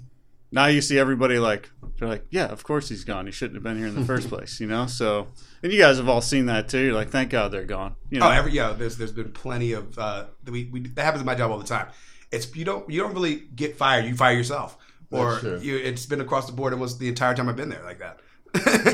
now 0.52 0.68
you 0.68 0.80
see 0.80 1.00
everybody 1.00 1.40
like, 1.40 1.72
they're 1.98 2.08
like, 2.08 2.28
yeah, 2.30 2.46
of 2.46 2.64
course 2.64 2.88
he's 2.88 3.04
gone. 3.04 3.26
He 3.26 3.32
shouldn't 3.32 3.56
have 3.56 3.64
been 3.64 3.80
here 3.80 3.88
in 3.88 3.96
the 3.96 4.06
first 4.06 4.30
place, 4.30 4.60
you 4.60 4.68
know? 4.68 4.86
So, 4.86 5.30
and 5.64 5.74
you 5.74 5.80
guys 5.80 5.98
have 5.98 6.08
all 6.08 6.22
seen 6.22 6.46
that 6.46 6.70
too. 6.70 6.86
You're 6.86 6.94
like, 6.94 7.10
thank 7.10 7.32
God 7.32 7.52
they're 7.52 7.66
gone. 7.66 7.96
You 8.12 8.20
know? 8.20 8.28
Oh, 8.28 8.32
every 8.32 8.52
yeah. 8.52 8.74
There's 8.74 8.96
there's 8.98 9.12
been 9.12 9.32
plenty 9.32 9.72
of 9.74 9.98
uh, 9.98 10.26
we, 10.46 10.66
we 10.66 10.82
that 10.82 11.02
happens 11.02 11.22
in 11.22 11.26
my 11.26 11.34
job 11.34 11.50
all 11.50 11.58
the 11.58 11.66
time. 11.66 11.88
It's 12.32 12.54
you 12.56 12.66
don't 12.66 12.90
you 12.90 13.02
don't 13.02 13.14
really 13.14 13.36
get 13.36 13.78
fired. 13.78 14.06
You 14.06 14.16
fire 14.16 14.36
yourself, 14.36 14.78
or 15.12 15.40
you, 15.62 15.78
it's 15.78 16.06
been 16.06 16.22
across 16.22 16.48
the 16.48 16.54
board 16.54 16.74
almost 16.74 17.00
the 17.00 17.08
entire 17.08 17.34
time 17.34 17.50
I've 17.50 17.56
been 17.56 17.70
there 17.70 17.84
like 17.84 18.00
that. 18.00 18.20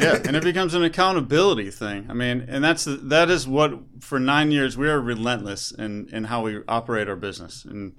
yeah, 0.01 0.19
and 0.25 0.35
it 0.35 0.43
becomes 0.43 0.73
an 0.73 0.83
accountability 0.83 1.71
thing. 1.71 2.07
I 2.09 2.13
mean, 2.13 2.45
and 2.47 2.63
that's 2.63 2.85
that 2.85 3.29
is 3.29 3.47
what 3.47 3.73
for 4.01 4.19
nine 4.19 4.51
years 4.51 4.77
we 4.77 4.89
are 4.89 4.99
relentless 4.99 5.71
in 5.71 6.09
in 6.11 6.25
how 6.25 6.43
we 6.43 6.61
operate 6.67 7.07
our 7.07 7.15
business, 7.15 7.65
and 7.65 7.93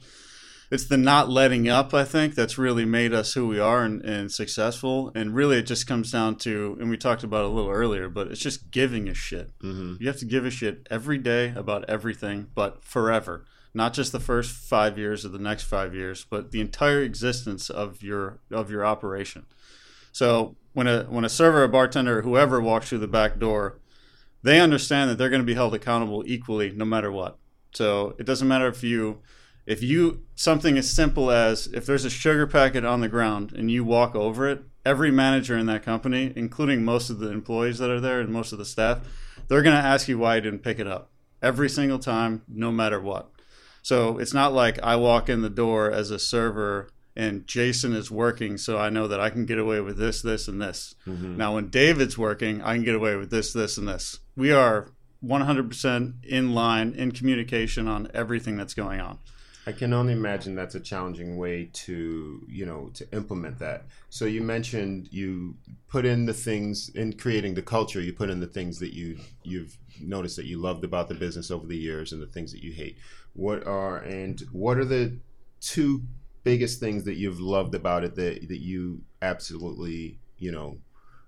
it's 0.71 0.87
the 0.87 0.97
not 0.97 1.29
letting 1.29 1.69
up. 1.69 1.95
I 1.95 2.05
think 2.05 2.35
that's 2.35 2.59
really 2.59 2.85
made 2.85 3.13
us 3.13 3.35
who 3.35 3.47
we 3.47 3.61
are 3.61 3.85
and, 3.85 4.03
and 4.03 4.33
successful. 4.33 5.13
And 5.15 5.35
really, 5.35 5.59
it 5.59 5.67
just 5.67 5.87
comes 5.87 6.11
down 6.11 6.37
to, 6.39 6.77
and 6.81 6.91
we 6.91 6.97
talked 6.97 7.23
about 7.23 7.45
it 7.45 7.51
a 7.51 7.55
little 7.55 7.71
earlier, 7.71 8.09
but 8.09 8.29
it's 8.29 8.41
just 8.41 8.71
giving 8.71 9.09
a 9.09 9.15
shit. 9.15 9.57
Mm-hmm. 9.61 9.97
You 10.01 10.09
have 10.09 10.19
to 10.19 10.25
give 10.25 10.45
a 10.45 10.51
shit 10.51 10.87
every 10.91 11.19
day 11.19 11.53
about 11.55 11.89
everything, 11.89 12.49
but 12.55 12.83
forever. 12.85 13.45
Not 13.75 13.93
just 13.93 14.13
the 14.13 14.21
first 14.21 14.53
five 14.53 14.97
years 14.97 15.25
or 15.25 15.29
the 15.29 15.39
next 15.39 15.65
five 15.65 15.95
years, 15.95 16.25
but 16.31 16.53
the 16.53 16.61
entire 16.61 17.03
existence 17.03 17.69
of 17.69 18.03
your 18.03 18.39
of 18.51 18.71
your 18.71 18.87
operation. 18.87 19.47
So 20.13 20.57
when 20.73 20.87
a 20.87 21.05
when 21.05 21.25
a 21.25 21.29
server, 21.29 21.65
a 21.65 21.69
bartender, 21.69 22.21
or 22.21 22.23
whoever 22.23 22.61
walks 22.61 22.89
through 22.89 22.99
the 22.99 23.09
back 23.09 23.39
door, 23.39 23.81
they 24.43 24.61
understand 24.61 25.11
that 25.11 25.19
they're 25.19 25.31
going 25.31 25.43
to 25.43 25.47
be 25.47 25.55
held 25.55 25.75
accountable 25.75 26.23
equally, 26.27 26.71
no 26.71 26.85
matter 26.85 27.11
what. 27.11 27.37
So 27.73 28.15
it 28.19 28.25
doesn't 28.25 28.47
matter 28.47 28.69
if 28.69 28.85
you 28.85 29.21
if 29.67 29.83
you 29.83 30.23
something 30.35 30.77
as 30.77 30.91
simple 30.91 31.31
as 31.31 31.67
if 31.69 31.87
there's 31.87 32.05
a 32.05 32.11
sugar 32.11 32.47
packet 32.47 32.85
on 32.85 33.01
the 33.01 33.09
ground 33.09 33.53
and 33.53 33.71
you 33.71 33.85
walk 33.85 34.15
over 34.15 34.49
it, 34.49 34.63
every 34.85 35.11
manager 35.11 35.57
in 35.57 35.67
that 35.67 35.83
company, 35.83 36.33
including 36.37 36.85
most 36.85 37.11
of 37.11 37.19
the 37.19 37.31
employees 37.31 37.79
that 37.79 37.91
are 37.91 38.01
there 38.01 38.21
and 38.21 38.31
most 38.31 38.53
of 38.53 38.59
the 38.59 38.65
staff, 38.65 39.01
they're 39.49 39.63
going 39.63 39.77
to 39.77 39.83
ask 39.83 40.07
you 40.09 40.19
why 40.19 40.37
you 40.37 40.43
didn't 40.43 40.63
pick 40.63 40.79
it 40.79 40.87
up 40.87 41.11
every 41.43 41.69
single 41.69 41.99
time, 41.99 42.43
no 42.49 42.71
matter 42.71 43.01
what. 43.01 43.31
So 43.85 44.17
it's 44.17 44.33
not 44.33 44.55
like 44.55 44.83
I 44.83 44.97
walk 44.97 45.29
in 45.29 45.43
the 45.43 45.51
door 45.51 45.93
as 45.93 46.11
a 46.11 46.19
server 46.19 46.89
and 47.15 47.47
Jason 47.47 47.93
is 47.93 48.11
working, 48.11 48.57
so 48.57 48.79
I 48.79 48.89
know 48.89 49.07
that 49.07 49.21
I 49.21 49.29
can 49.29 49.45
get 49.45 49.59
away 49.59 49.81
with 49.83 49.99
this, 49.99 50.23
this, 50.23 50.49
and 50.49 50.61
this. 50.61 50.95
Mm-hmm. 51.07 51.37
Now, 51.37 51.55
when 51.55 51.69
David's 51.69 52.17
working, 52.17 52.63
I 52.63 52.75
can 52.75 52.83
get 52.83 52.95
away 52.95 53.15
with 53.15 53.31
this, 53.31 53.53
this, 53.53 53.77
and 53.77 53.87
this. 53.87 54.21
We 54.37 54.53
are 54.53 54.89
100% 55.23 56.25
in 56.25 56.55
line, 56.55 56.95
in 56.95 57.13
communication 57.13 57.87
on 57.87 58.09
everything 58.15 58.57
that's 58.57 58.73
going 58.73 59.01
on. 59.01 59.19
I 59.67 59.73
can 59.73 59.93
only 59.93 60.15
imagine 60.15 60.55
that's 60.55 60.75
a 60.75 60.81
challenging 60.81 61.37
way 61.37 61.71
to, 61.73 62.43
you 62.49 62.67
know, 62.67 62.91
to 62.95 63.07
implement 63.13 63.59
that. 63.59 63.85
So 64.09 64.25
you 64.25 64.41
mentioned 64.41 65.09
you 65.11 65.57
put 65.89 66.05
in 66.05 66.25
the 66.25 66.35
things 66.35 66.91
in 66.95 67.15
creating 67.15 67.55
the 67.55 67.63
culture. 67.63 68.01
You 68.01 68.13
put 68.13 68.29
in 68.29 68.41
the 68.41 68.47
things 68.47 68.79
that 68.81 68.93
you 68.93 69.19
you've 69.43 69.79
noticed 70.01 70.37
that 70.37 70.45
you 70.45 70.59
loved 70.59 70.85
about 70.85 71.09
the 71.09 71.15
business 71.15 71.51
over 71.51 71.67
the 71.67 71.79
years, 71.79 72.13
and 72.13 72.21
the 72.21 72.27
things 72.27 72.53
that 72.53 72.63
you 72.63 72.73
hate. 72.73 72.99
What 73.35 73.67
are 73.67 73.99
and 73.99 74.41
what 74.53 74.79
are 74.79 74.85
the 74.85 75.19
two 75.61 76.03
biggest 76.45 76.79
things 76.81 77.05
that 77.05 77.15
you've 77.17 77.41
loved 77.41 77.75
about 77.75 78.05
it 78.05 78.15
that 78.17 78.49
that 78.49 78.61
you 78.61 79.03
absolutely, 79.23 80.19
you 80.39 80.53
know, 80.53 80.79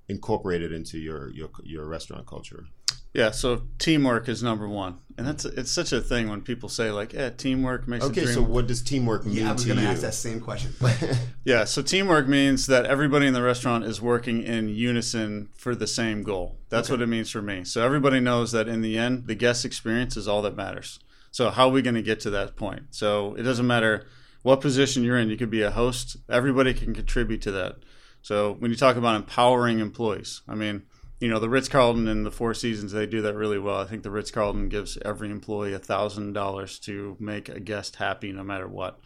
incorporated 0.08 0.72
into 0.72 0.98
your 0.98 1.30
your 1.30 1.50
your 1.64 1.86
restaurant 1.86 2.26
culture? 2.26 2.66
Yeah, 3.14 3.30
so 3.30 3.62
teamwork 3.78 4.28
is 4.28 4.42
number 4.42 4.68
one, 4.68 4.98
and 5.16 5.26
that's 5.26 5.46
it's 5.46 5.70
such 5.70 5.90
a 5.92 6.02
thing 6.02 6.28
when 6.28 6.42
people 6.42 6.68
say 6.68 6.90
like, 6.90 7.14
"Yeah, 7.14 7.30
teamwork 7.30 7.88
makes 7.88 8.04
Okay, 8.04 8.20
the 8.20 8.26
dream." 8.26 8.34
so 8.34 8.42
what 8.42 8.66
does 8.66 8.82
teamwork 8.82 9.24
mean 9.24 9.36
Yeah, 9.36 9.48
I 9.50 9.52
was 9.54 9.62
to 9.62 9.68
going 9.68 9.78
to 9.78 9.84
you? 9.84 9.88
ask 9.90 10.02
that 10.02 10.14
same 10.14 10.40
question. 10.40 10.72
Yeah, 11.44 11.62
so 11.64 11.80
teamwork 11.80 12.26
means 12.28 12.66
that 12.66 12.86
everybody 12.86 13.26
in 13.28 13.32
the 13.32 13.40
restaurant 13.40 13.84
is 13.84 14.02
working 14.02 14.42
in 14.42 14.68
unison 14.68 15.48
for 15.56 15.76
the 15.76 15.86
same 15.86 16.24
goal. 16.24 16.56
That's 16.70 16.90
what 16.90 17.00
it 17.00 17.06
means 17.06 17.30
for 17.30 17.40
me. 17.40 17.62
So 17.64 17.84
everybody 17.84 18.18
knows 18.18 18.50
that 18.50 18.66
in 18.68 18.80
the 18.82 18.98
end, 18.98 19.28
the 19.28 19.36
guest 19.36 19.64
experience 19.64 20.16
is 20.16 20.26
all 20.26 20.42
that 20.42 20.56
matters. 20.56 20.98
So 21.36 21.50
how 21.50 21.68
are 21.68 21.70
we 21.70 21.82
going 21.82 21.96
to 21.96 22.02
get 22.02 22.20
to 22.20 22.30
that 22.30 22.56
point? 22.56 22.94
So 22.94 23.34
it 23.34 23.42
doesn't 23.42 23.66
matter 23.66 24.06
what 24.40 24.62
position 24.62 25.04
you're 25.04 25.18
in. 25.18 25.28
You 25.28 25.36
could 25.36 25.50
be 25.50 25.60
a 25.60 25.70
host. 25.70 26.16
Everybody 26.30 26.72
can 26.72 26.94
contribute 26.94 27.42
to 27.42 27.50
that. 27.50 27.76
So 28.22 28.54
when 28.58 28.70
you 28.70 28.76
talk 28.78 28.96
about 28.96 29.16
empowering 29.16 29.80
employees, 29.80 30.40
I 30.48 30.54
mean, 30.54 30.84
you 31.20 31.28
know, 31.28 31.38
the 31.38 31.50
Ritz 31.50 31.68
Carlton 31.68 32.08
and 32.08 32.24
the 32.24 32.30
Four 32.30 32.54
Seasons, 32.54 32.92
they 32.92 33.04
do 33.04 33.20
that 33.20 33.34
really 33.34 33.58
well. 33.58 33.78
I 33.78 33.84
think 33.84 34.02
the 34.02 34.10
Ritz 34.10 34.30
Carlton 34.30 34.70
gives 34.70 34.96
every 35.04 35.30
employee 35.30 35.74
a 35.74 35.78
thousand 35.78 36.32
dollars 36.32 36.78
to 36.80 37.18
make 37.20 37.50
a 37.50 37.60
guest 37.60 37.96
happy 37.96 38.32
no 38.32 38.42
matter 38.42 38.66
what. 38.66 38.98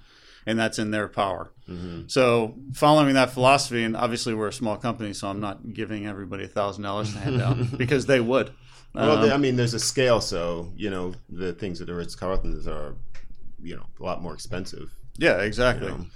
and 0.46 0.56
that's 0.56 0.78
in 0.78 0.92
their 0.92 1.08
power. 1.08 1.52
Mm-hmm. 1.68 2.02
So 2.06 2.54
following 2.74 3.14
that 3.14 3.30
philosophy, 3.30 3.82
and 3.82 3.96
obviously 3.96 4.34
we're 4.34 4.48
a 4.48 4.52
small 4.52 4.76
company, 4.76 5.14
so 5.14 5.26
I'm 5.28 5.40
not 5.40 5.72
giving 5.72 6.06
everybody 6.06 6.44
a 6.44 6.48
thousand 6.48 6.84
dollars 6.84 7.12
to 7.12 7.18
hand 7.18 7.42
out 7.42 7.56
because 7.76 8.06
they 8.06 8.20
would. 8.20 8.52
Well, 8.94 9.24
Um, 9.24 9.32
I 9.32 9.36
mean, 9.36 9.56
there's 9.56 9.74
a 9.74 9.80
scale, 9.80 10.20
so 10.20 10.72
you 10.76 10.90
know 10.90 11.14
the 11.28 11.52
things 11.52 11.80
at 11.80 11.86
the 11.86 11.94
Ritz 11.94 12.14
Carltons 12.14 12.66
are, 12.66 12.94
you 13.62 13.76
know, 13.76 13.86
a 14.00 14.02
lot 14.02 14.22
more 14.22 14.34
expensive. 14.34 14.90
Yeah, 15.16 15.38
exactly. 15.38 15.88
You 15.88 16.06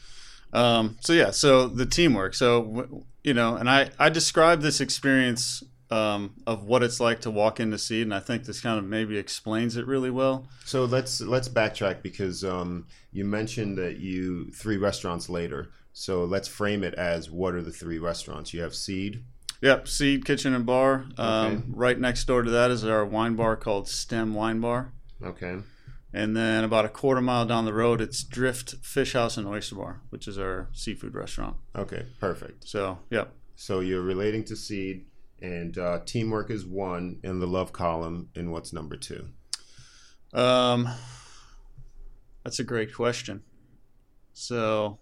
Um, 0.52 0.96
so 1.00 1.12
yeah, 1.12 1.30
so 1.30 1.68
the 1.68 1.86
teamwork. 1.86 2.34
So 2.34 3.04
you 3.22 3.34
know, 3.34 3.56
and 3.56 3.68
I 3.68 3.90
I 3.98 4.08
describe 4.08 4.60
this 4.60 4.80
experience 4.80 5.62
um, 5.90 6.34
of 6.46 6.64
what 6.64 6.82
it's 6.82 6.98
like 6.98 7.20
to 7.22 7.30
walk 7.30 7.60
into 7.60 7.78
Seed, 7.78 8.02
and 8.02 8.14
I 8.14 8.20
think 8.20 8.44
this 8.44 8.60
kind 8.60 8.78
of 8.78 8.84
maybe 8.84 9.16
explains 9.18 9.76
it 9.76 9.86
really 9.86 10.10
well. 10.10 10.46
So 10.64 10.84
let's 10.84 11.20
let's 11.20 11.48
backtrack 11.48 12.02
because 12.02 12.44
um, 12.44 12.86
you 13.12 13.24
mentioned 13.24 13.78
that 13.78 13.98
you 13.98 14.50
three 14.50 14.76
restaurants 14.76 15.28
later. 15.28 15.70
So 15.92 16.24
let's 16.24 16.48
frame 16.48 16.82
it 16.82 16.94
as 16.94 17.30
what 17.30 17.54
are 17.54 17.62
the 17.62 17.70
three 17.70 17.98
restaurants? 17.98 18.52
You 18.52 18.62
have 18.62 18.74
Seed. 18.74 19.22
Yep, 19.64 19.88
Seed 19.88 20.26
Kitchen 20.26 20.52
and 20.54 20.66
Bar. 20.66 21.06
Um, 21.16 21.46
Okay. 21.46 21.62
Right 21.70 21.98
next 21.98 22.26
door 22.26 22.42
to 22.42 22.50
that 22.50 22.70
is 22.70 22.84
our 22.84 23.02
wine 23.02 23.34
bar 23.34 23.56
called 23.56 23.88
Stem 23.88 24.34
Wine 24.34 24.60
Bar, 24.60 24.92
Okay. 25.22 25.60
and 26.12 26.36
then 26.36 26.64
about 26.64 26.84
a 26.84 26.90
quarter 26.90 27.22
mile 27.22 27.46
down 27.46 27.64
the 27.64 27.72
road, 27.72 28.02
it's 28.02 28.22
Drift 28.22 28.74
Fish 28.82 29.14
House 29.14 29.38
and 29.38 29.46
Oyster 29.46 29.76
Bar, 29.76 30.02
which 30.10 30.28
is 30.28 30.36
our 30.38 30.68
seafood 30.74 31.14
restaurant. 31.14 31.56
Okay. 31.74 32.04
Perfect. 32.20 32.68
So 32.68 32.98
yep, 33.08 33.32
So 33.56 33.80
you're 33.80 34.02
relating 34.02 34.44
to 34.44 34.54
Seed, 34.56 35.06
and 35.40 35.78
uh, 35.78 36.00
teamwork 36.04 36.50
is 36.50 36.66
one 36.66 37.20
in 37.22 37.38
the 37.40 37.46
love 37.46 37.72
column. 37.72 38.28
And 38.34 38.52
what's 38.52 38.70
number 38.74 38.96
two? 38.98 39.28
Um, 40.34 40.88
that's 42.42 42.58
a 42.58 42.64
great 42.64 42.92
question. 42.94 43.42
So 44.34 44.98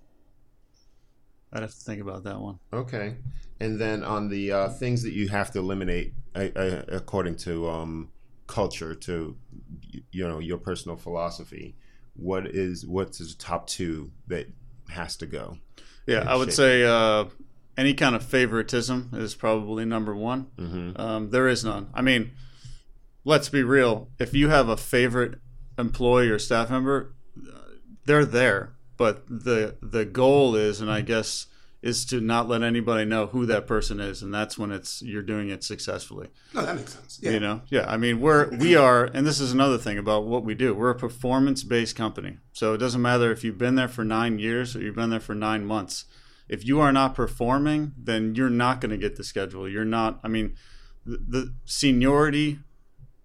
I'd 1.52 1.62
have 1.62 1.70
to 1.72 1.76
think 1.80 2.00
about 2.00 2.22
that 2.24 2.38
one. 2.40 2.60
Okay. 2.72 3.16
And 3.62 3.80
then 3.80 4.02
on 4.02 4.28
the 4.28 4.50
uh, 4.50 4.68
things 4.70 5.04
that 5.04 5.12
you 5.12 5.28
have 5.28 5.52
to 5.52 5.60
eliminate 5.60 6.14
according 6.34 7.36
to 7.36 7.70
um, 7.70 8.10
culture, 8.48 8.94
to 8.94 9.36
you 10.10 10.28
know 10.28 10.40
your 10.40 10.58
personal 10.58 10.96
philosophy, 10.96 11.76
what 12.14 12.46
is 12.46 12.84
what's 12.84 13.18
the 13.18 13.34
top 13.38 13.68
two 13.68 14.10
that 14.26 14.48
has 14.90 15.16
to 15.18 15.26
go? 15.26 15.58
Yeah, 16.06 16.24
I 16.26 16.34
would 16.34 16.52
say 16.52 16.84
uh, 16.84 17.26
any 17.76 17.94
kind 17.94 18.16
of 18.16 18.24
favoritism 18.24 19.10
is 19.12 19.36
probably 19.36 19.84
number 19.84 20.14
one. 20.16 20.48
Mm-hmm. 20.58 21.00
Um, 21.00 21.30
there 21.30 21.46
is 21.46 21.64
none. 21.64 21.88
I 21.94 22.02
mean, 22.02 22.32
let's 23.24 23.48
be 23.48 23.62
real. 23.62 24.08
If 24.18 24.34
you 24.34 24.48
have 24.48 24.68
a 24.68 24.76
favorite 24.76 25.38
employee 25.78 26.30
or 26.30 26.40
staff 26.40 26.68
member, 26.68 27.14
uh, 27.38 27.58
they're 28.06 28.24
there. 28.24 28.74
But 28.96 29.26
the 29.28 29.76
the 29.80 30.04
goal 30.04 30.56
is, 30.56 30.80
and 30.80 30.90
I 30.90 31.00
guess, 31.00 31.46
is 31.82 32.06
to 32.06 32.20
not 32.20 32.48
let 32.48 32.62
anybody 32.62 33.04
know 33.04 33.26
who 33.26 33.44
that 33.44 33.66
person 33.66 33.98
is, 33.98 34.22
and 34.22 34.32
that's 34.32 34.56
when 34.56 34.70
it's 34.70 35.02
you're 35.02 35.20
doing 35.20 35.50
it 35.50 35.64
successfully. 35.64 36.28
No, 36.54 36.64
that 36.64 36.76
makes 36.76 36.94
sense. 36.94 37.18
Yeah. 37.20 37.32
You 37.32 37.40
know, 37.40 37.62
yeah. 37.68 37.84
I 37.88 37.96
mean, 37.96 38.20
we're 38.20 38.48
we 38.56 38.76
are, 38.76 39.04
and 39.04 39.26
this 39.26 39.40
is 39.40 39.52
another 39.52 39.78
thing 39.78 39.98
about 39.98 40.24
what 40.24 40.44
we 40.44 40.54
do. 40.54 40.74
We're 40.74 40.90
a 40.90 40.94
performance-based 40.94 41.96
company, 41.96 42.38
so 42.52 42.72
it 42.72 42.78
doesn't 42.78 43.02
matter 43.02 43.32
if 43.32 43.42
you've 43.42 43.58
been 43.58 43.74
there 43.74 43.88
for 43.88 44.04
nine 44.04 44.38
years 44.38 44.76
or 44.76 44.80
you've 44.80 44.94
been 44.94 45.10
there 45.10 45.20
for 45.20 45.34
nine 45.34 45.64
months. 45.64 46.04
If 46.48 46.64
you 46.64 46.80
are 46.80 46.92
not 46.92 47.14
performing, 47.14 47.92
then 47.96 48.34
you're 48.36 48.50
not 48.50 48.80
going 48.80 48.90
to 48.90 48.98
get 48.98 49.16
the 49.16 49.24
schedule. 49.24 49.68
You're 49.68 49.84
not. 49.84 50.20
I 50.22 50.28
mean, 50.28 50.54
the, 51.04 51.18
the 51.28 51.54
seniority, 51.64 52.60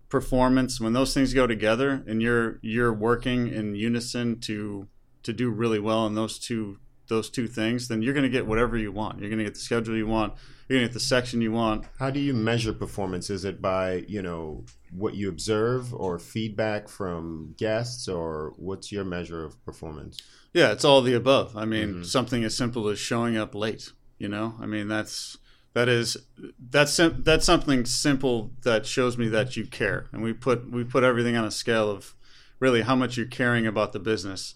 performance, 0.10 0.82
when 0.82 0.94
those 0.94 1.14
things 1.14 1.34
go 1.34 1.46
together, 1.46 2.04
and 2.08 2.24
you're 2.24 2.58
you're 2.64 2.94
working 2.94 3.48
in 3.50 3.76
unison 3.76 4.40
to 4.42 4.88
to 5.22 5.34
do 5.34 5.52
really 5.52 5.80
well 5.80 6.08
in 6.08 6.16
those 6.16 6.40
two 6.40 6.80
those 7.08 7.30
two 7.30 7.48
things, 7.48 7.88
then 7.88 8.02
you're 8.02 8.14
going 8.14 8.24
to 8.24 8.30
get 8.30 8.46
whatever 8.46 8.78
you 8.78 8.92
want. 8.92 9.20
You're 9.20 9.30
going 9.30 9.40
to 9.40 9.46
get 9.46 9.54
the 9.54 9.60
schedule 9.60 9.96
you 9.96 10.08
want. 10.08 10.34
You're 10.68 10.80
going 10.80 10.88
to 10.88 10.90
get 10.90 10.94
the 10.94 11.00
section 11.00 11.42
you 11.42 11.52
want. 11.52 11.86
How 12.00 12.10
do 12.10 12.20
you 12.20 12.34
measure 12.34 12.74
performance? 12.74 13.30
Is 13.30 13.46
it 13.46 13.62
by 13.62 14.06
you 14.08 14.22
know 14.22 14.66
what 14.92 15.16
you 15.16 15.30
observe, 15.30 15.94
or 15.94 16.20
feedback 16.20 16.90
from 16.90 17.56
guests, 17.58 18.08
or 18.08 18.54
what's 18.58 18.92
your 18.92 19.06
measure 19.06 19.44
of 19.44 19.64
performance? 19.66 20.22
Yeah, 20.54 20.72
it's 20.72 20.86
all 20.86 21.02
the 21.02 21.14
above. 21.14 21.56
I 21.56 21.66
mean, 21.66 21.88
mm-hmm. 21.90 22.04
something 22.04 22.44
as 22.44 22.56
simple 22.56 22.88
as 22.88 23.00
showing 23.00 23.38
up 23.38 23.56
late. 23.56 23.92
You 24.18 24.28
know, 24.28 24.56
I 24.60 24.66
mean 24.66 24.88
that's 24.88 25.38
that 25.74 25.88
is 25.88 26.18
that's 26.60 27.00
that's 27.20 27.46
something 27.46 27.86
simple 27.86 28.52
that 28.64 28.86
shows 28.86 29.18
me 29.18 29.28
that 29.30 29.56
you 29.56 29.66
care, 29.66 30.08
and 30.12 30.24
we 30.24 30.34
put 30.34 30.72
we 30.72 30.84
put 30.84 31.04
everything 31.04 31.38
on 31.38 31.46
a 31.46 31.52
scale 31.52 31.92
of 31.92 32.16
really 32.60 32.82
how 32.82 32.96
much 32.96 33.16
you're 33.16 33.28
caring 33.28 33.68
about 33.68 33.94
the 33.94 34.00
business. 34.00 34.56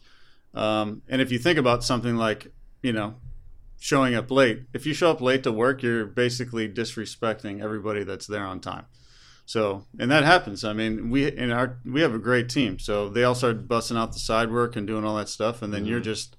Um, 0.53 1.01
and 1.07 1.21
if 1.21 1.31
you 1.31 1.39
think 1.39 1.57
about 1.57 1.83
something 1.83 2.15
like 2.15 2.51
you 2.81 2.93
know 2.93 3.15
showing 3.79 4.13
up 4.15 4.29
late, 4.29 4.63
if 4.73 4.85
you 4.85 4.93
show 4.93 5.11
up 5.11 5.21
late 5.21 5.43
to 5.43 5.51
work, 5.51 5.81
you're 5.81 6.05
basically 6.05 6.69
disrespecting 6.69 7.61
everybody 7.61 8.03
that's 8.03 8.27
there 8.27 8.45
on 8.45 8.59
time. 8.59 8.85
So, 9.45 9.85
and 9.99 10.09
that 10.11 10.23
happens. 10.23 10.63
I 10.63 10.71
mean, 10.71 11.09
we 11.09 11.27
in 11.27 11.51
our 11.51 11.79
we 11.85 12.01
have 12.01 12.13
a 12.13 12.19
great 12.19 12.47
team. 12.47 12.79
So 12.79 13.09
they 13.09 13.23
all 13.23 13.35
start 13.35 13.67
busting 13.67 13.97
out 13.97 14.13
the 14.13 14.19
side 14.19 14.51
work 14.51 14.75
and 14.75 14.87
doing 14.87 15.03
all 15.03 15.17
that 15.17 15.29
stuff, 15.29 15.61
and 15.61 15.73
then 15.73 15.85
you're 15.85 15.99
just 15.99 16.37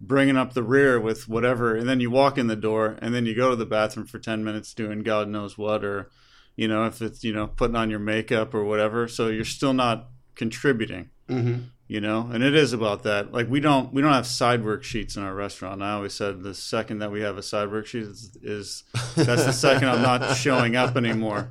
bringing 0.00 0.36
up 0.36 0.52
the 0.52 0.62
rear 0.62 0.98
with 0.98 1.28
whatever, 1.28 1.74
and 1.74 1.88
then 1.88 2.00
you 2.00 2.10
walk 2.10 2.38
in 2.38 2.48
the 2.48 2.56
door, 2.56 2.98
and 3.00 3.14
then 3.14 3.24
you 3.24 3.34
go 3.34 3.50
to 3.50 3.56
the 3.56 3.66
bathroom 3.66 4.06
for 4.06 4.18
ten 4.18 4.44
minutes 4.44 4.74
doing 4.74 5.02
God 5.02 5.28
knows 5.28 5.56
what, 5.56 5.84
or 5.84 6.10
you 6.56 6.68
know, 6.68 6.84
if 6.84 7.00
it's 7.00 7.24
you 7.24 7.32
know 7.32 7.46
putting 7.46 7.76
on 7.76 7.88
your 7.88 7.98
makeup 7.98 8.52
or 8.52 8.64
whatever. 8.64 9.08
So 9.08 9.28
you're 9.28 9.44
still 9.44 9.72
not 9.72 10.08
contributing. 10.34 11.10
Mm-hmm. 11.28 11.62
You 11.90 12.00
know, 12.00 12.30
and 12.32 12.44
it 12.44 12.54
is 12.54 12.72
about 12.72 13.02
that. 13.02 13.32
Like 13.32 13.50
we 13.50 13.58
don't 13.58 13.92
we 13.92 14.00
don't 14.00 14.12
have 14.12 14.24
side 14.24 14.64
work 14.64 14.84
sheets 14.84 15.16
in 15.16 15.24
our 15.24 15.34
restaurant. 15.34 15.82
I 15.82 15.90
always 15.90 16.14
said 16.14 16.40
the 16.44 16.54
second 16.54 17.00
that 17.00 17.10
we 17.10 17.22
have 17.22 17.36
a 17.36 17.42
side 17.42 17.68
work 17.68 17.88
sheet 17.88 18.04
is, 18.04 18.36
is 18.42 18.84
that's 19.16 19.44
the 19.44 19.52
second 19.52 19.88
I'm 19.88 20.00
not 20.00 20.36
showing 20.36 20.76
up 20.76 20.96
anymore. 20.96 21.50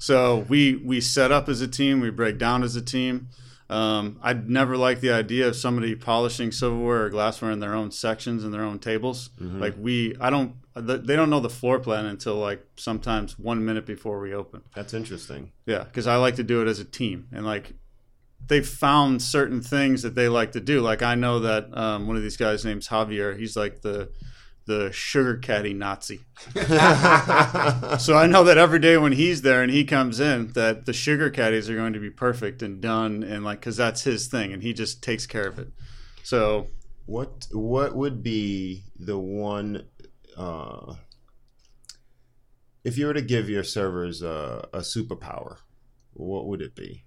So 0.00 0.44
we 0.48 0.74
we 0.74 1.00
set 1.00 1.30
up 1.30 1.48
as 1.48 1.60
a 1.60 1.68
team, 1.68 2.00
we 2.00 2.10
break 2.10 2.38
down 2.38 2.64
as 2.64 2.74
a 2.74 2.82
team. 2.82 3.28
Um, 3.70 4.18
I'd 4.20 4.50
never 4.50 4.76
like 4.76 5.00
the 5.00 5.12
idea 5.12 5.46
of 5.46 5.54
somebody 5.54 5.94
polishing 5.94 6.50
silverware 6.50 7.04
or 7.04 7.08
glassware 7.10 7.52
in 7.52 7.60
their 7.60 7.74
own 7.74 7.92
sections 7.92 8.42
and 8.42 8.52
their 8.52 8.64
own 8.64 8.80
tables. 8.80 9.30
Like 9.38 9.76
we, 9.78 10.16
I 10.20 10.28
don't, 10.28 10.56
they 10.74 11.16
don't 11.16 11.30
know 11.30 11.40
the 11.40 11.48
floor 11.48 11.78
plan 11.78 12.04
until 12.04 12.34
like 12.34 12.66
sometimes 12.76 13.38
one 13.38 13.64
minute 13.64 13.86
before 13.86 14.18
we 14.20 14.34
open. 14.34 14.62
That's 14.74 14.92
interesting. 14.92 15.52
Yeah, 15.66 15.84
because 15.84 16.08
I 16.08 16.16
like 16.16 16.34
to 16.36 16.42
do 16.42 16.60
it 16.62 16.68
as 16.68 16.80
a 16.80 16.84
team, 16.84 17.28
and 17.32 17.46
like 17.46 17.74
they've 18.48 18.66
found 18.68 19.22
certain 19.22 19.60
things 19.60 20.02
that 20.02 20.14
they 20.14 20.28
like 20.28 20.52
to 20.52 20.60
do. 20.60 20.80
Like 20.80 21.02
I 21.02 21.14
know 21.14 21.40
that 21.40 21.76
um, 21.76 22.06
one 22.06 22.16
of 22.16 22.22
these 22.22 22.36
guys 22.36 22.64
named 22.64 22.82
Javier. 22.82 23.38
He's 23.38 23.56
like 23.56 23.82
the 23.82 24.10
the 24.66 24.92
sugar 24.92 25.36
caddy 25.38 25.74
Nazi. 25.74 26.20
so 26.54 28.16
I 28.16 28.26
know 28.28 28.44
that 28.44 28.58
every 28.58 28.78
day 28.78 28.96
when 28.96 29.12
he's 29.12 29.42
there 29.42 29.62
and 29.62 29.72
he 29.72 29.84
comes 29.84 30.20
in, 30.20 30.52
that 30.52 30.86
the 30.86 30.92
sugar 30.92 31.30
caddies 31.30 31.68
are 31.68 31.74
going 31.74 31.94
to 31.94 31.98
be 32.00 32.10
perfect 32.10 32.62
and 32.62 32.80
done, 32.80 33.22
and 33.24 33.44
like 33.44 33.60
because 33.60 33.76
that's 33.76 34.02
his 34.04 34.28
thing, 34.28 34.52
and 34.52 34.62
he 34.62 34.72
just 34.72 35.02
takes 35.02 35.26
care 35.26 35.46
of 35.48 35.58
it. 35.58 35.72
So 36.22 36.68
What 37.06 37.46
what 37.52 37.96
would 37.96 38.22
be 38.22 38.84
the 38.98 39.18
one 39.18 39.86
uh, 40.36 40.94
if 42.84 42.96
you 42.96 43.06
were 43.06 43.14
to 43.14 43.22
give 43.22 43.48
your 43.50 43.64
servers 43.64 44.22
a, 44.22 44.68
a 44.72 44.78
superpower? 44.78 45.58
What 46.14 46.46
would 46.46 46.60
it 46.62 46.74
be? 46.74 47.04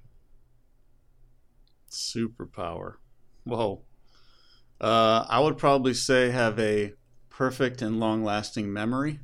Superpower. 1.90 2.96
Whoa. 3.44 3.82
Uh, 4.80 5.26
I 5.30 5.40
would 5.40 5.58
probably 5.58 5.94
say 5.94 6.32
have 6.32 6.60
a 6.60 6.94
perfect 7.30 7.82
and 7.82 8.00
long 8.00 8.24
lasting 8.24 8.72
memory. 8.72 9.20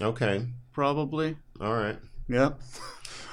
Okay, 0.00 0.46
Probably. 0.72 1.36
all 1.60 1.74
right. 1.74 1.98
Yep. 2.28 2.60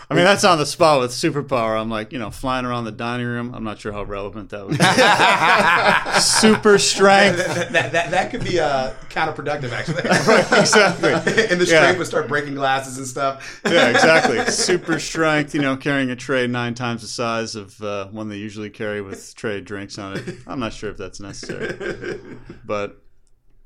I 0.10 0.16
mean, 0.16 0.24
that's 0.24 0.46
on 0.46 0.58
the 0.58 0.66
spot 0.66 1.02
with 1.02 1.12
superpower. 1.12 1.78
I'm 1.78 1.90
like, 1.90 2.14
you 2.14 2.20
know, 2.20 2.32
flying 2.32 2.66
around 2.66 2.86
the 2.86 2.94
dining 2.94 3.26
room. 3.26 3.54
I'm 3.54 3.66
not 3.66 3.78
sure 3.80 3.92
how 3.92 4.04
relevant 4.04 4.52
that 4.52 4.66
would 4.66 4.78
be. 4.78 6.20
Super 6.22 6.78
strength. 6.80 7.38
that, 7.38 7.72
that, 7.74 7.92
that, 7.92 8.12
that 8.12 8.32
could 8.32 8.44
be 8.46 8.58
uh, 8.58 8.94
counterproductive, 9.10 9.72
actually. 9.74 10.04
exactly. 10.60 11.12
and 11.50 11.60
the 11.60 11.66
Yeah. 11.70 11.98
would 11.98 12.08
start 12.08 12.30
breaking 12.30 12.56
glasses 12.56 12.98
and 12.98 13.06
stuff. 13.06 13.60
Yeah, 13.66 13.90
exactly. 13.90 14.46
Super 14.46 14.98
strength, 15.00 15.54
you 15.54 15.62
know, 15.62 15.76
carrying 15.76 16.10
a 16.10 16.16
tray 16.16 16.48
nine 16.48 16.74
times 16.74 17.02
the 17.02 17.08
size 17.10 17.56
of 17.56 17.82
uh, 17.82 18.08
one 18.08 18.30
they 18.30 18.38
usually 18.38 18.70
carry 18.70 19.02
with 19.02 19.36
tray 19.36 19.60
drinks 19.60 19.98
on 19.98 20.18
it. 20.18 20.36
I'm 20.48 20.62
not 20.62 20.72
sure 20.72 20.90
if 20.90 20.96
that's 20.96 21.20
necessary. 21.20 22.18
But 22.64 23.02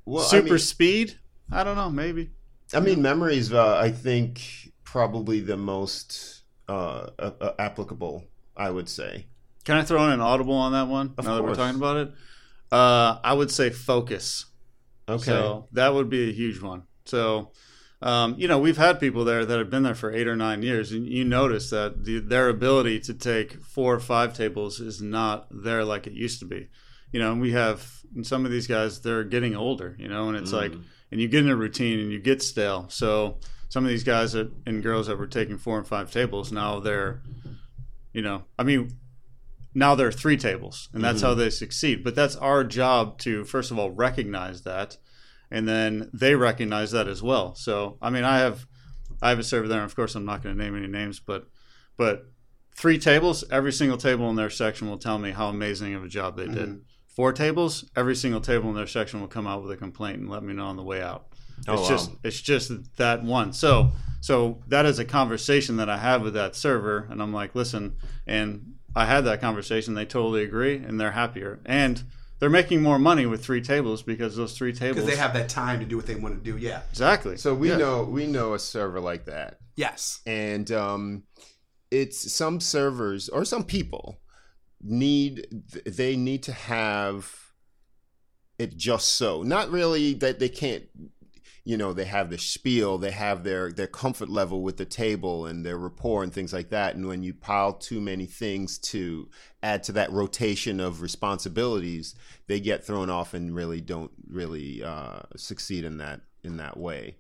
Well, 0.06 0.24
super 0.24 0.48
I 0.48 0.50
mean, 0.52 0.58
speed? 0.58 1.20
I 1.52 1.64
don't 1.64 1.76
know, 1.76 1.92
maybe. 1.92 2.32
I 2.74 2.80
mean 2.80 3.02
memories. 3.04 3.54
Uh, 3.54 3.78
I 3.78 3.92
think 3.92 4.71
probably 4.92 5.40
the 5.40 5.58
most 5.58 6.42
uh, 6.68 7.08
uh, 7.18 7.52
applicable. 7.58 8.26
I 8.58 8.70
would 8.70 8.90
say. 8.90 9.28
Can 9.64 9.78
I 9.78 9.84
throw 9.84 10.06
in 10.06 10.12
an 10.12 10.20
audible 10.20 10.56
on 10.56 10.74
that 10.74 10.88
one 10.88 11.14
Of 11.18 11.26
now 11.26 11.36
that 11.36 11.44
we're 11.44 11.56
talking 11.56 11.78
about 11.78 11.98
it? 11.98 12.12
Uh, 12.72 13.18
I 13.24 13.34
would 13.34 13.50
say 13.50 13.70
focus. 13.70 14.46
Okay. 15.08 15.24
So 15.24 15.68
that 15.72 15.94
would 15.94 16.10
be 16.10 16.30
a 16.30 16.34
huge 16.34 16.62
one. 16.62 16.84
So, 17.06 17.52
um, 18.02 18.36
you 18.38 18.48
know, 18.50 18.60
we've 18.60 18.78
had 18.78 19.00
people 19.00 19.24
there 19.24 19.46
that 19.46 19.58
have 19.58 19.70
been 19.70 19.84
there 19.84 19.96
for 19.96 20.12
eight 20.12 20.28
or 20.28 20.36
nine 20.36 20.64
years, 20.64 20.92
and 20.92 21.08
you 21.08 21.24
notice 21.24 21.70
that 21.70 22.04
the, 22.04 22.20
their 22.20 22.50
ability 22.50 23.00
to 23.02 23.14
take 23.14 23.64
four 23.64 23.96
or 23.96 24.00
five 24.00 24.36
tables 24.36 24.80
is 24.80 25.02
not 25.02 25.48
there 25.50 25.86
like 25.86 26.08
it 26.08 26.14
used 26.14 26.40
to 26.40 26.46
be. 26.46 26.68
you 27.12 27.20
know, 27.20 27.32
and 27.32 27.42
we 27.42 27.52
have 27.52 28.02
and 28.16 28.26
some 28.26 28.46
of 28.46 28.52
these 28.52 28.68
guys 28.68 29.02
they're 29.02 29.24
getting 29.24 29.56
older, 29.56 29.96
you 30.00 30.08
know, 30.08 30.28
and 30.30 30.38
it's 30.38 30.52
like, 30.52 30.74
and 31.12 31.22
you 31.22 31.28
get 31.28 31.44
in 31.44 31.50
a 31.50 31.56
routine 31.56 32.00
and 32.00 32.12
you 32.12 32.20
get 32.20 32.42
stale. 32.42 32.88
So 32.90 33.38
some 33.72 33.86
of 33.86 33.90
these 33.90 34.04
guys 34.04 34.34
that, 34.34 34.52
and 34.66 34.84
girls 34.84 35.08
that 35.08 35.18
were 35.18 35.28
taking 35.28 35.58
four 35.58 35.78
and 35.78 35.88
five 35.88 36.12
tables 36.12 36.52
now 36.52 36.82
they're, 36.82 37.22
you 38.12 38.22
know, 38.22 38.44
I 38.60 38.64
mean, 38.64 38.98
now 39.74 39.96
they're 39.96 40.12
three 40.12 40.36
tables, 40.36 40.90
and 40.92 41.02
that's 41.02 41.22
how 41.22 41.30
mm-hmm. 41.30 41.40
they 41.40 41.50
succeed. 41.52 42.04
But 42.04 42.14
that's 42.14 42.36
our 42.36 42.66
job 42.66 43.18
to 43.20 43.46
first 43.46 43.72
of 43.72 43.80
all 43.80 43.90
recognize 43.90 44.64
that, 44.64 44.98
and 45.50 45.70
then 45.70 46.10
they 46.14 46.36
recognize 46.36 46.92
that 46.92 47.08
as 47.08 47.24
well. 47.24 47.56
So 47.56 47.98
I 48.02 48.10
mean, 48.10 48.26
I 48.26 48.40
have 48.40 48.68
I 49.22 49.30
have 49.30 49.40
a 49.40 49.44
server 49.44 49.70
there. 49.70 49.80
And 49.80 49.90
of 49.90 49.96
course, 49.96 50.16
I'm 50.16 50.26
not 50.26 50.44
going 50.44 50.58
to 50.58 50.62
name 50.62 50.76
any 50.76 50.88
names, 50.88 51.22
but 51.22 51.48
but 51.96 52.26
three 52.76 52.98
tables, 52.98 53.46
every 53.50 53.72
single 53.72 53.98
table 53.98 54.30
in 54.30 54.36
their 54.36 54.50
section 54.50 54.90
will 54.90 54.98
tell 54.98 55.18
me 55.18 55.32
how 55.32 55.48
amazing 55.48 55.94
of 55.94 56.04
a 56.04 56.10
job 56.10 56.36
they 56.36 56.48
did. 56.48 56.68
Mm-hmm. 56.68 56.80
Four 57.08 57.32
tables, 57.32 57.90
every 57.96 58.18
single 58.18 58.42
table 58.42 58.68
in 58.68 58.76
their 58.76 58.86
section 58.86 59.22
will 59.22 59.30
come 59.30 59.48
out 59.48 59.64
with 59.64 59.72
a 59.72 59.78
complaint 59.78 60.20
and 60.20 60.30
let 60.30 60.44
me 60.44 60.54
know 60.54 60.66
on 60.66 60.76
the 60.76 60.84
way 60.84 61.02
out. 61.02 61.28
Oh, 61.68 61.74
it's 61.74 61.82
wow. 61.84 61.90
just 61.90 62.12
it's 62.24 62.42
just 62.42 62.72
that 62.98 63.24
one. 63.24 63.54
So 63.54 63.92
so 64.20 64.62
that 64.68 64.86
is 64.86 65.00
a 65.00 65.06
conversation 65.06 65.78
that 65.78 65.90
I 65.90 65.98
have 65.98 66.22
with 66.22 66.34
that 66.36 66.56
server, 66.56 67.08
and 67.10 67.22
I'm 67.22 67.34
like, 67.34 67.56
listen, 67.56 67.96
and 68.28 68.74
I 68.96 69.06
had 69.06 69.22
that 69.26 69.42
conversation. 69.42 69.94
They 69.94 70.06
totally 70.06 70.44
agree, 70.44 70.76
and 70.78 71.00
they're 71.00 71.12
happier, 71.12 71.60
and 71.66 72.04
they're 72.40 72.50
making 72.50 72.82
more 72.82 72.98
money 73.00 73.26
with 73.26 73.44
three 73.44 73.62
tables 73.62 74.02
because 74.02 74.36
those 74.36 74.58
three 74.58 74.74
tables 74.74 74.96
because 75.06 75.10
they 75.10 75.16
have 75.22 75.34
that 75.34 75.50
time 75.50 75.80
to 75.80 75.86
do 75.86 75.96
what 75.96 76.08
they 76.08 76.16
want 76.16 76.44
to 76.44 76.52
do. 76.52 76.58
Yeah. 76.58 76.82
exactly. 76.90 77.38
So 77.38 77.54
we 77.54 77.70
Yeah. 77.70 77.78
know 77.78 78.04
we 78.04 78.26
know 78.28 78.54
a 78.54 78.60
server 78.60 79.00
like 79.00 79.26
that. 79.26 79.58
Yes. 79.76 80.22
and 80.26 80.72
um, 80.72 81.24
it's 81.90 82.32
some 82.34 82.60
servers 82.60 83.30
or 83.30 83.44
some 83.46 83.64
people 83.64 84.20
need 84.82 85.46
they 85.86 86.16
need 86.16 86.44
to 86.44 86.52
have 86.54 87.36
it 88.60 88.76
just 88.78 89.10
so 89.14 89.44
not 89.44 89.70
really 89.70 90.14
that 90.16 90.40
they 90.40 90.50
can't 90.50 90.84
you 91.64 91.78
know 91.78 91.94
they 91.94 92.06
have 92.06 92.30
the 92.30 92.38
spiel 92.38 92.98
they 92.98 93.12
have 93.12 93.44
their 93.44 93.72
their 93.72 93.88
comfort 93.88 94.30
level 94.30 94.62
with 94.62 94.78
the 94.78 94.86
table 94.86 95.46
and 95.46 95.66
their 95.66 95.78
rapport 95.78 96.24
and 96.24 96.34
things 96.34 96.54
like 96.54 96.70
that 96.70 96.96
and 96.96 97.08
when 97.08 97.24
you 97.24 97.34
pile 97.34 97.74
too 97.74 98.02
many 98.02 98.26
things 98.26 98.78
to 98.78 99.30
add 99.62 99.84
to 99.84 99.92
that 99.92 100.12
rotation 100.12 100.80
of 100.80 101.02
responsibilities 101.02 102.16
they 102.48 102.60
get 102.60 102.84
thrown 102.84 103.10
off 103.10 103.34
and 103.34 103.56
really 103.56 103.80
don't 103.82 104.12
really 104.28 104.84
uh, 104.84 105.20
succeed 105.36 105.84
in 105.84 105.98
that 105.98 106.22
in 106.44 106.58
that 106.58 106.78
way 106.78 107.16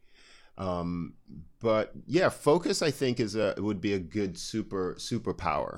um, 0.58 1.13
but 1.60 1.91
yeah, 2.06 2.30
focus 2.30 2.82
I 2.82 2.91
think 2.91 3.19
is 3.19 3.36
a 3.36 3.56
would 3.58 3.82
be 3.82 3.93
a 3.93 3.99
good 3.99 4.38
super 4.38 4.95
superpower. 4.97 5.77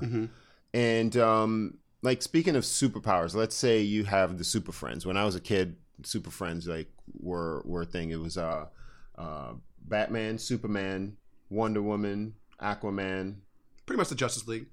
And 0.72 1.16
um, 1.16 1.78
like 2.02 2.20
speaking 2.22 2.56
of 2.56 2.64
superpowers, 2.64 3.34
let's 3.34 3.54
say 3.54 3.80
you 3.80 4.04
have 4.04 4.38
the 4.38 4.44
super 4.44 4.72
friends. 4.72 5.06
When 5.06 5.16
I 5.16 5.24
was 5.24 5.36
a 5.36 5.40
kid, 5.40 5.76
super 6.02 6.30
friends 6.30 6.66
like 6.66 6.88
were 7.20 7.62
were 7.64 7.82
a 7.82 7.86
thing. 7.86 8.10
It 8.10 8.20
was 8.20 8.36
uh, 8.36 8.66
uh, 9.16 9.52
Batman, 9.86 10.38
Superman, 10.38 11.16
Wonder 11.50 11.82
Woman, 11.82 12.34
Aquaman. 12.60 13.36
Pretty 13.86 13.98
much 13.98 14.08
the 14.08 14.14
Justice 14.14 14.46
League. 14.48 14.66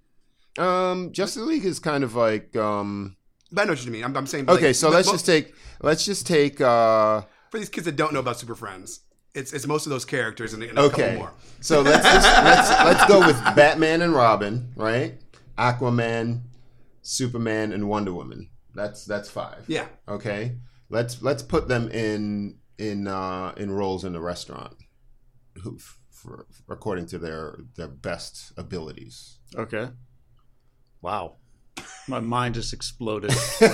Um, 0.57 1.12
Justice 1.12 1.43
League 1.43 1.65
is 1.65 1.79
kind 1.79 2.03
of 2.03 2.15
like 2.15 2.55
um, 2.55 3.15
But 3.51 3.62
I 3.62 3.65
know 3.65 3.71
what 3.73 3.86
you 3.86 3.91
mean. 3.91 4.03
I'm, 4.03 4.15
I'm 4.15 4.27
saying. 4.27 4.49
okay. 4.49 4.67
like, 4.67 4.75
so 4.75 4.89
let's 4.89 5.12
just 5.12 5.25
take 5.25 5.53
let's 5.81 6.03
just 6.05 6.25
take 6.27 6.60
uh, 6.62 7.21
for 7.49 7.60
these 7.60 7.69
kids 7.69 7.86
that 7.86 7.95
don't 7.95 8.13
know 8.13 8.19
about 8.19 8.39
Super 8.39 8.55
Friends. 8.55 9.01
It's 9.34 9.53
it's 9.53 9.65
most 9.65 9.86
of 9.86 9.91
those 9.91 10.03
characters 10.03 10.53
and, 10.53 10.62
and 10.63 10.77
a 10.77 10.89
couple 10.89 11.03
Okay. 11.03 11.15
more. 11.17 11.31
So 11.62 11.81
let's 11.81 12.03
just, 12.05 12.43
let's 12.43 12.69
let's 12.69 13.05
go 13.07 13.19
with 13.25 13.38
Batman 13.55 14.01
and 14.01 14.13
Robin, 14.13 14.73
right? 14.75 15.17
Aquaman, 15.57 16.41
Superman, 17.01 17.71
and 17.71 17.88
Wonder 17.88 18.13
Woman. 18.13 18.49
That's 18.75 19.05
that's 19.05 19.29
five. 19.29 19.63
Yeah. 19.67 19.86
Okay. 20.07 20.55
Let's 20.91 21.21
let's 21.21 21.41
put 21.41 21.67
them 21.67 21.89
in 21.89 22.58
in 22.77 23.08
uh, 23.08 23.54
in 23.58 23.71
roles 23.71 24.04
in 24.04 24.12
the 24.13 24.19
restaurant, 24.19 24.75
who, 25.63 25.77
for, 26.12 26.45
according 26.69 27.06
to 27.08 27.17
their 27.17 27.58
their 27.77 27.88
best 27.88 28.51
abilities. 28.58 29.38
Okay. 29.56 29.89
Wow. 31.01 31.38
My 32.08 32.19
mind 32.19 32.56
just 32.56 32.73
exploded. 32.73 33.32
Holy 33.62 33.71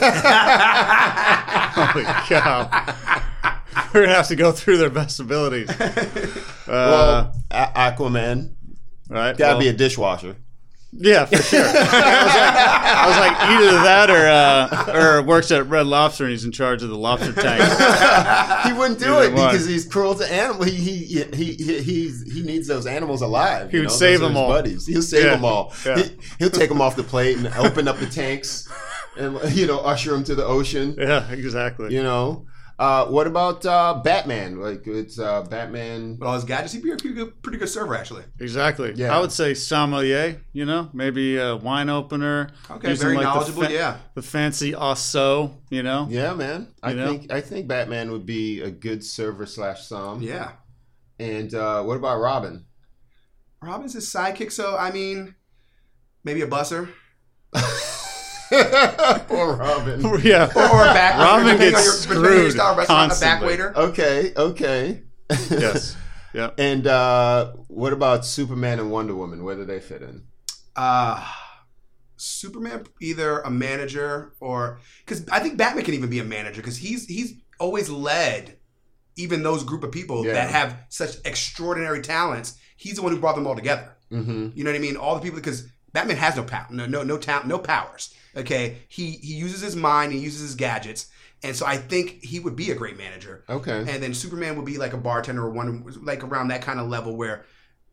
cow. 2.27 2.69
We're 3.93 4.01
going 4.01 4.09
to 4.09 4.15
have 4.15 4.27
to 4.27 4.35
go 4.35 4.51
through 4.51 4.77
their 4.77 4.89
best 4.89 5.19
abilities. 5.19 5.69
Uh, 6.67 7.31
Well, 7.31 7.41
A- 7.49 7.71
Aquaman 7.93 8.53
right? 9.09 9.37
gotta 9.37 9.53
well, 9.53 9.59
be 9.61 9.67
a 9.69 9.73
dishwasher. 9.73 10.35
Yeah, 10.93 11.25
for 11.25 11.35
sure. 11.37 11.59
I, 11.63 11.73
was 11.73 11.75
like, 12.35 12.55
I 12.95 13.07
was 13.07 13.17
like, 13.17 13.37
either 13.49 13.71
that 13.83 14.09
or 14.09 14.93
uh, 14.95 15.17
or 15.17 15.21
works 15.21 15.51
at 15.51 15.67
Red 15.67 15.85
Lobster 15.85 16.23
and 16.23 16.31
he's 16.31 16.45
in 16.45 16.51
charge 16.51 16.81
of 16.81 16.89
the 16.89 16.97
lobster 16.97 17.33
tank. 17.33 17.61
He 18.67 18.73
wouldn't 18.73 18.99
do 18.99 19.05
Neither 19.07 19.25
it 19.27 19.33
one. 19.33 19.51
because 19.51 19.65
he's 19.67 19.85
cruel 19.85 20.15
to 20.15 20.31
animals. 20.33 20.67
He 20.67 20.73
he, 20.75 21.23
he 21.23 21.53
he 21.53 21.81
he's 21.81 22.33
he 22.33 22.41
needs 22.43 22.67
those 22.67 22.85
animals 22.87 23.21
alive. 23.21 23.69
He 23.71 23.77
would 23.79 23.87
know? 23.89 23.93
save 23.93 24.19
Those 24.19 24.29
them 24.29 24.37
all. 24.37 24.49
Buddies. 24.49 24.85
He'll 24.87 25.01
save 25.01 25.25
Yeah. 25.25 25.31
them 25.35 25.45
all. 25.45 25.73
Yeah. 25.85 25.97
He, 25.99 26.11
he'll 26.39 26.49
take 26.49 26.69
them 26.69 26.81
off 26.81 26.95
the 26.95 27.03
plate 27.03 27.37
and 27.37 27.47
open 27.57 27.87
up 27.87 27.97
the 27.97 28.07
tanks, 28.07 28.67
and 29.17 29.39
you 29.55 29.67
know 29.67 29.79
usher 29.79 30.11
them 30.11 30.23
to 30.25 30.35
the 30.35 30.45
ocean. 30.45 30.95
Yeah, 30.97 31.29
exactly. 31.31 31.93
You 31.93 32.03
know. 32.03 32.45
Uh, 32.79 33.07
what 33.07 33.25
about 33.25 33.65
uh, 33.65 33.99
Batman? 34.03 34.59
Like 34.59 34.85
it's 34.85 35.17
uh, 35.17 35.41
Batman. 35.43 36.17
Well, 36.19 36.29
all 36.29 36.35
his 36.35 36.43
gadgets, 36.43 36.73
he'd 36.73 36.83
be 36.83 36.91
a 36.91 36.95
pretty 36.97 37.15
good, 37.15 37.41
pretty 37.41 37.57
good 37.57 37.69
server 37.69 37.95
actually. 37.95 38.23
Exactly. 38.39 38.93
Yeah. 38.95 39.17
I 39.17 39.19
would 39.19 39.31
say 39.31 39.55
sommelier, 39.55 40.39
you 40.53 40.65
know, 40.65 40.89
maybe 40.93 41.37
a 41.37 41.55
wine 41.55 41.89
opener. 41.89 42.51
Okay, 42.69 42.89
using, 42.89 43.03
very 43.03 43.17
like, 43.17 43.25
the 43.25 43.33
knowledgeable. 43.33 43.63
fa- 43.63 43.71
yeah. 43.73 43.97
The 44.13 44.21
fancy 44.21 44.75
also, 44.75 45.57
you 45.71 45.81
know. 45.81 46.05
Yeah, 46.09 46.35
man. 46.35 46.67
I 46.83 46.91
You 46.91 46.95
know? 46.97 47.07
think 47.07 47.31
I 47.31 47.41
think 47.41 47.67
Batman 47.67 48.11
would 48.11 48.27
be 48.27 48.61
a 48.61 48.69
good 48.69 49.03
server 49.03 49.47
slash 49.47 49.81
som. 49.87 50.21
Yeah. 50.21 50.51
And 51.19 51.51
uh, 51.55 51.81
what 51.81 51.97
about 51.97 52.19
Robin? 52.19 52.65
Robin's 53.59 53.93
his 53.93 54.05
sidekick, 54.05 54.51
so 54.51 54.77
I 54.77 54.91
mean, 54.91 55.33
maybe 56.23 56.43
a 56.43 56.47
busser 56.47 56.89
or 59.29 59.55
Robin. 59.57 60.01
yeah. 60.23 60.45
or 60.55 60.83
a 60.83 60.93
back. 60.93 61.17
Robin 61.17 61.45
depending 61.47 61.71
gets 61.71 61.77
on 61.77 61.83
your, 61.83 62.21
depending 62.21 62.23
your 62.23 62.49
screwed 62.49 62.51
style 62.53 62.75
restaurant, 62.75 63.11
a 63.11 63.19
back 63.19 63.39
constantly. 63.41 63.47
waiter. 63.47 63.77
Okay, 63.77 64.33
okay. 64.35 65.03
yes. 65.49 65.95
Yeah. 66.33 66.51
And 66.57 66.85
uh, 66.85 67.53
what 67.67 67.93
about 67.93 68.23
Superman 68.23 68.79
and 68.79 68.91
Wonder 68.91 69.15
Woman? 69.15 69.43
Where 69.43 69.55
do 69.55 69.65
they 69.65 69.79
fit 69.79 70.03
in? 70.03 70.23
Uh, 70.75 71.25
Superman, 72.17 72.85
either 73.01 73.39
a 73.39 73.49
manager 73.49 74.33
or 74.39 74.79
because 75.05 75.27
I 75.29 75.39
think 75.39 75.57
Batman 75.57 75.83
can 75.85 75.93
even 75.95 76.09
be 76.09 76.19
a 76.19 76.23
manager 76.23 76.61
because 76.61 76.77
he's 76.77 77.05
he's 77.07 77.33
always 77.59 77.89
led 77.89 78.57
even 79.15 79.41
those 79.41 79.63
group 79.63 79.83
of 79.83 79.91
people 79.91 80.25
Yeah. 80.25 80.33
that 80.33 80.51
have 80.51 80.77
such 80.89 81.15
extraordinary 81.25 82.01
talents. 82.01 82.55
He's 82.75 82.97
the 82.97 83.01
one 83.01 83.13
who 83.13 83.19
brought 83.19 83.35
them 83.35 83.47
all 83.47 83.55
together. 83.55 83.95
Mm-hmm. 84.11 84.49
You 84.53 84.63
know 84.63 84.69
what 84.71 84.75
I 84.77 84.81
mean? 84.81 84.97
All 84.97 85.15
the 85.15 85.21
people 85.21 85.37
because 85.39 85.67
Batman 85.93 86.17
has 86.17 86.35
no 86.35 86.43
power, 86.43 86.67
no 86.69 86.85
no 86.85 87.03
no 87.03 87.17
talent, 87.17 87.47
no 87.47 87.59
powers. 87.59 88.13
Okay, 88.35 88.79
he 88.87 89.11
he 89.11 89.33
uses 89.33 89.61
his 89.61 89.75
mind, 89.75 90.13
he 90.13 90.19
uses 90.19 90.41
his 90.41 90.55
gadgets, 90.55 91.07
and 91.43 91.55
so 91.55 91.65
I 91.65 91.77
think 91.77 92.23
he 92.23 92.39
would 92.39 92.55
be 92.55 92.71
a 92.71 92.75
great 92.75 92.97
manager. 92.97 93.43
Okay. 93.49 93.79
And 93.79 94.01
then 94.01 94.13
Superman 94.13 94.55
would 94.55 94.65
be 94.65 94.77
like 94.77 94.93
a 94.93 94.97
bartender 94.97 95.43
or 95.43 95.49
one 95.49 95.85
like 96.03 96.23
around 96.23 96.49
that 96.49 96.61
kind 96.61 96.79
of 96.79 96.87
level 96.87 97.15
where 97.15 97.45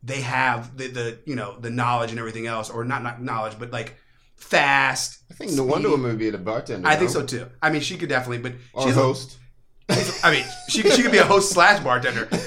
they 0.02 0.20
have 0.20 0.76
the, 0.76 0.88
the 0.88 1.18
you 1.24 1.36
know 1.36 1.58
the 1.58 1.70
knowledge 1.70 2.10
and 2.10 2.18
everything 2.18 2.46
else, 2.46 2.70
or 2.70 2.84
not 2.84 3.02
not 3.02 3.22
knowledge, 3.22 3.54
but 3.58 3.70
like 3.70 3.96
fast. 4.36 5.18
I 5.30 5.34
think 5.34 5.52
the 5.52 5.64
Wonder 5.64 5.90
Woman 5.90 6.10
would 6.10 6.18
be 6.18 6.30
the 6.30 6.38
bartender. 6.38 6.86
I 6.86 6.96
think 6.96 7.10
so 7.10 7.24
too. 7.24 7.46
I 7.62 7.70
mean, 7.70 7.80
she 7.80 7.96
could 7.96 8.08
definitely, 8.08 8.38
but 8.38 8.52
Or 8.72 8.82
she's 8.82 8.94
host. 8.94 9.38
I 9.88 10.30
mean, 10.30 10.44
she 10.68 10.82
she 10.90 11.02
could 11.02 11.12
be 11.12 11.18
a 11.18 11.24
host 11.24 11.50
slash 11.50 11.82
bartender, 11.84 12.28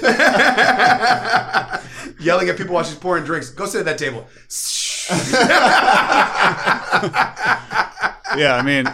yelling 2.20 2.48
at 2.48 2.56
people 2.56 2.74
while 2.74 2.84
she's 2.84 2.98
pouring 2.98 3.24
drinks. 3.24 3.50
Go 3.50 3.66
sit 3.66 3.80
at 3.80 3.84
that 3.84 3.98
table. 3.98 4.26
yeah, 8.36 8.56
I 8.56 8.62
mean, 8.62 8.86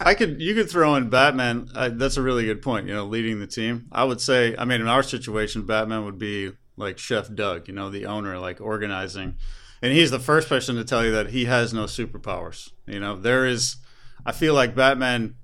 I 0.00 0.14
could 0.14 0.40
you 0.40 0.54
could 0.54 0.70
throw 0.70 0.94
in 0.94 1.10
Batman. 1.10 1.68
Uh, 1.74 1.90
that's 1.92 2.16
a 2.16 2.22
really 2.22 2.44
good 2.44 2.62
point. 2.62 2.86
You 2.86 2.94
know, 2.94 3.04
leading 3.04 3.40
the 3.40 3.48
team. 3.48 3.86
I 3.90 4.04
would 4.04 4.20
say, 4.20 4.54
I 4.56 4.64
mean, 4.64 4.80
in 4.80 4.86
our 4.86 5.02
situation, 5.02 5.66
Batman 5.66 6.04
would 6.04 6.18
be 6.18 6.52
like 6.76 6.98
Chef 6.98 7.34
Doug. 7.34 7.66
You 7.66 7.74
know, 7.74 7.90
the 7.90 8.06
owner, 8.06 8.38
like 8.38 8.60
organizing, 8.60 9.34
and 9.82 9.92
he's 9.92 10.12
the 10.12 10.20
first 10.20 10.48
person 10.48 10.76
to 10.76 10.84
tell 10.84 11.04
you 11.04 11.10
that 11.10 11.30
he 11.30 11.46
has 11.46 11.74
no 11.74 11.84
superpowers. 11.84 12.70
You 12.86 13.00
know, 13.00 13.16
there 13.16 13.44
is. 13.44 13.76
I 14.24 14.30
feel 14.30 14.54
like 14.54 14.76
Batman. 14.76 15.34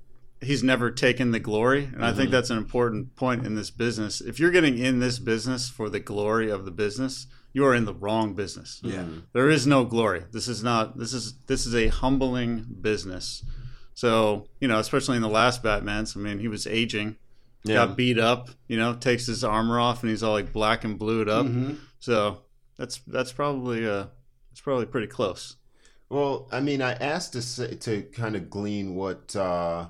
He's 0.40 0.62
never 0.64 0.90
taken 0.90 1.30
the 1.30 1.38
glory, 1.38 1.84
and 1.84 2.04
I 2.04 2.12
think 2.12 2.32
that's 2.32 2.50
an 2.50 2.58
important 2.58 3.14
point 3.14 3.46
in 3.46 3.54
this 3.54 3.70
business. 3.70 4.20
If 4.20 4.40
you're 4.40 4.50
getting 4.50 4.76
in 4.76 4.98
this 4.98 5.20
business 5.20 5.68
for 5.68 5.88
the 5.88 6.00
glory 6.00 6.50
of 6.50 6.64
the 6.64 6.72
business, 6.72 7.28
you 7.52 7.64
are 7.66 7.74
in 7.74 7.84
the 7.84 7.94
wrong 7.94 8.34
business. 8.34 8.80
Yeah. 8.82 9.04
There 9.32 9.48
is 9.50 9.66
no 9.66 9.84
glory. 9.84 10.24
This 10.32 10.48
is 10.48 10.62
not. 10.62 10.98
This 10.98 11.12
is 11.12 11.34
this 11.46 11.66
is 11.66 11.74
a 11.74 11.88
humbling 11.88 12.66
business. 12.80 13.44
So 13.94 14.46
you 14.60 14.68
know, 14.68 14.78
especially 14.78 15.16
in 15.16 15.22
the 15.22 15.28
last 15.28 15.62
Batman's. 15.62 16.16
I 16.16 16.20
mean, 16.20 16.38
he 16.38 16.48
was 16.48 16.66
aging, 16.66 17.16
Yeah. 17.64 17.86
got 17.86 17.96
beat 17.96 18.18
up. 18.18 18.50
You 18.68 18.76
know, 18.78 18.94
takes 18.94 19.26
his 19.26 19.44
armor 19.44 19.78
off, 19.78 20.02
and 20.02 20.10
he's 20.10 20.22
all 20.22 20.32
like 20.32 20.52
black 20.52 20.84
and 20.84 20.98
blued 20.98 21.28
up. 21.28 21.46
Mm-hmm. 21.46 21.74
So 21.98 22.38
that's 22.76 22.98
that's 23.06 23.32
probably 23.32 23.86
uh, 23.88 24.06
it's 24.50 24.60
probably 24.60 24.86
pretty 24.86 25.08
close. 25.08 25.56
Well, 26.08 26.48
I 26.52 26.60
mean, 26.60 26.82
I 26.82 26.92
asked 26.92 27.32
to 27.32 27.42
say, 27.42 27.74
to 27.74 28.02
kind 28.02 28.36
of 28.36 28.50
glean 28.50 28.94
what 28.94 29.34
uh, 29.34 29.86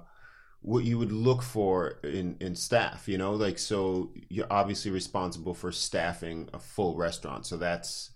what 0.63 0.85
you 0.85 0.97
would 0.97 1.13
look 1.13 1.43
for 1.43 1.99
in 2.05 2.37
in 2.41 2.55
staff. 2.55 3.09
You 3.09 3.19
know, 3.19 3.33
like 3.35 3.59
so 3.59 4.11
you're 4.29 4.51
obviously 4.51 4.91
responsible 4.91 5.55
for 5.55 5.73
staffing 5.73 6.49
a 6.53 6.59
full 6.59 6.97
restaurant. 6.97 7.47
So 7.47 7.57
that's 7.57 8.11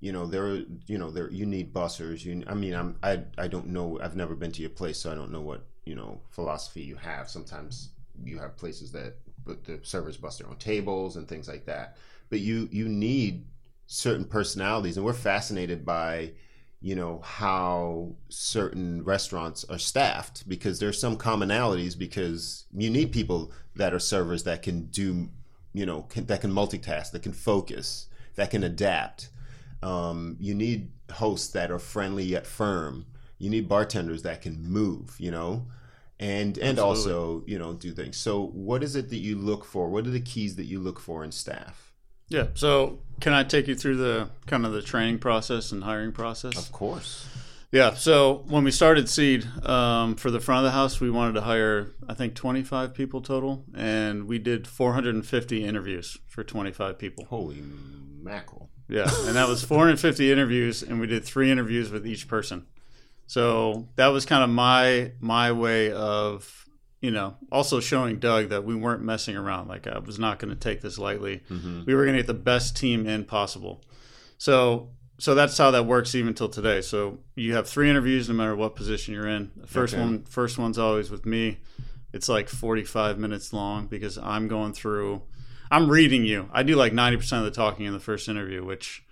you 0.00 0.12
know 0.12 0.26
there 0.26 0.62
you 0.86 0.98
know 0.98 1.10
there 1.10 1.30
you 1.30 1.46
need 1.46 1.72
bussers. 1.72 2.24
You 2.24 2.42
I 2.46 2.54
mean 2.54 2.74
I'm 2.74 2.96
I 3.02 3.22
I 3.38 3.48
don't 3.48 3.68
know 3.68 4.00
I've 4.02 4.16
never 4.16 4.34
been 4.34 4.52
to 4.52 4.62
your 4.62 4.70
place, 4.70 4.98
so 4.98 5.12
I 5.12 5.14
don't 5.14 5.30
know 5.30 5.42
what 5.42 5.64
you 5.84 5.94
know 5.94 6.20
philosophy 6.30 6.82
you 6.82 6.96
have. 6.96 7.28
Sometimes 7.28 7.90
you 8.24 8.38
have 8.38 8.56
places 8.56 8.90
that 8.92 9.14
but 9.44 9.64
the 9.64 9.80
servers 9.82 10.16
bust 10.16 10.38
their 10.38 10.48
own 10.48 10.56
tables 10.56 11.16
and 11.16 11.28
things 11.28 11.48
like 11.48 11.66
that. 11.66 11.96
But 12.30 12.40
you 12.40 12.68
you 12.72 12.88
need 12.88 13.44
certain 13.86 14.24
personalities, 14.24 14.96
and 14.96 15.04
we're 15.04 15.12
fascinated 15.12 15.84
by 15.84 16.32
you 16.82 16.96
know 16.96 17.20
how 17.22 18.12
certain 18.28 19.04
restaurants 19.04 19.64
are 19.70 19.78
staffed 19.78 20.46
because 20.48 20.80
there's 20.80 21.00
some 21.00 21.16
commonalities 21.16 21.96
because 21.96 22.66
you 22.76 22.90
need 22.90 23.12
people 23.12 23.52
that 23.76 23.94
are 23.94 24.00
servers 24.00 24.42
that 24.42 24.62
can 24.62 24.86
do 24.86 25.30
you 25.72 25.86
know 25.86 26.02
can, 26.02 26.26
that 26.26 26.40
can 26.40 26.52
multitask 26.52 27.12
that 27.12 27.22
can 27.22 27.32
focus 27.32 28.08
that 28.34 28.50
can 28.50 28.64
adapt. 28.64 29.28
Um, 29.82 30.36
you 30.40 30.54
need 30.54 30.90
hosts 31.12 31.52
that 31.52 31.70
are 31.70 31.78
friendly 31.78 32.24
yet 32.24 32.46
firm. 32.46 33.04
You 33.38 33.50
need 33.50 33.68
bartenders 33.68 34.22
that 34.22 34.42
can 34.42 34.62
move 34.68 35.16
you 35.18 35.30
know 35.30 35.66
and 36.18 36.56
and 36.58 36.78
Absolutely. 36.78 37.12
also 37.12 37.44
you 37.46 37.58
know 37.58 37.74
do 37.74 37.92
things. 37.92 38.16
So 38.16 38.46
what 38.46 38.82
is 38.82 38.96
it 38.96 39.08
that 39.10 39.18
you 39.18 39.36
look 39.36 39.64
for? 39.64 39.88
What 39.88 40.06
are 40.06 40.10
the 40.10 40.20
keys 40.20 40.56
that 40.56 40.64
you 40.64 40.80
look 40.80 40.98
for 40.98 41.22
in 41.22 41.30
staff 41.30 41.91
Yeah. 42.32 42.46
So, 42.54 42.98
can 43.20 43.32
I 43.32 43.44
take 43.44 43.68
you 43.68 43.74
through 43.74 43.96
the 43.96 44.28
kind 44.46 44.66
of 44.66 44.72
the 44.72 44.82
training 44.82 45.18
process 45.18 45.70
and 45.72 45.84
hiring 45.84 46.12
process? 46.12 46.56
of 46.56 46.72
course 46.72 47.26
Yeah. 47.70 47.94
So 47.94 48.44
when 48.48 48.64
we 48.64 48.70
started 48.70 49.08
Seed 49.08 49.46
um, 49.64 50.16
for 50.16 50.30
the 50.30 50.40
front 50.40 50.58
of 50.58 50.64
the 50.64 50.76
house, 50.76 51.00
we 51.00 51.10
wanted 51.10 51.34
to 51.34 51.42
hire 51.42 51.92
I 52.08 52.14
think 52.14 52.34
25 52.34 52.94
people 52.94 53.20
total, 53.22 53.64
and 53.74 54.26
we 54.28 54.38
did 54.38 54.66
450 54.66 55.64
interviews 55.64 56.18
for 56.28 56.44
25 56.44 56.98
people. 56.98 57.24
holy 57.26 57.62
mackerel 58.20 58.68
Yeah, 58.88 59.08
and 59.26 59.36
that 59.36 59.48
was 59.48 59.64
450 59.64 60.30
interviews, 60.30 60.82
and 60.82 61.00
we 61.00 61.06
did 61.06 61.24
three 61.24 61.50
interviews 61.50 61.90
with 61.90 62.06
each 62.06 62.28
person. 62.28 62.66
So 63.26 63.88
that 63.96 64.08
was 64.08 64.26
kind 64.26 64.44
of 64.44 64.50
my 64.50 65.12
my 65.20 65.52
way 65.52 65.92
of 65.92 66.61
you 67.02 67.10
know 67.10 67.36
also 67.50 67.80
showing 67.80 68.18
Doug 68.18 68.48
that 68.48 68.64
we 68.64 68.74
weren't 68.74 69.02
messing 69.02 69.36
around. 69.36 69.68
Like 69.68 69.86
I 69.86 69.98
was 69.98 70.18
not 70.18 70.38
going 70.38 70.48
to 70.54 70.58
take 70.58 70.80
this 70.80 70.96
lightly. 70.98 71.42
Mm-hmm. 71.50 71.84
We 71.84 71.94
were 71.94 72.04
going 72.04 72.16
to 72.16 72.22
get 72.22 72.26
the 72.28 72.34
best 72.34 72.74
team 72.76 73.06
in 73.06 73.24
possible. 73.24 73.82
So 74.38 74.88
so 75.18 75.34
that's 75.34 75.56
how 75.58 75.70
that 75.72 75.84
works 75.86 76.14
even 76.14 76.32
till 76.34 76.48
today. 76.48 76.80
So 76.80 77.18
you 77.36 77.54
have 77.54 77.68
three 77.68 77.90
interviews 77.90 78.28
no 78.28 78.34
matter 78.34 78.56
what 78.56 78.74
position 78.74 79.12
you're 79.14 79.28
in. 79.28 79.50
The 79.56 79.66
first 79.66 79.92
Okay. 79.94 80.02
one 80.02 80.22
first 80.24 80.56
one's 80.58 80.78
always 80.78 81.10
with 81.10 81.26
me. 81.26 81.58
It's 82.12 82.28
like 82.28 82.48
45 82.48 83.18
minutes 83.18 83.52
long 83.52 83.86
because 83.86 84.16
I'm 84.18 84.48
going 84.48 84.72
through 84.72 85.22
I'm 85.70 85.88
reading 85.90 86.24
you. 86.26 86.50
I 86.52 86.62
do 86.64 86.76
like 86.76 86.92
90% 86.92 87.38
of 87.38 87.44
the 87.44 87.50
talking 87.50 87.86
in 87.86 87.94
the 87.94 88.00
first 88.00 88.28
interview, 88.28 88.64
which 88.64 89.04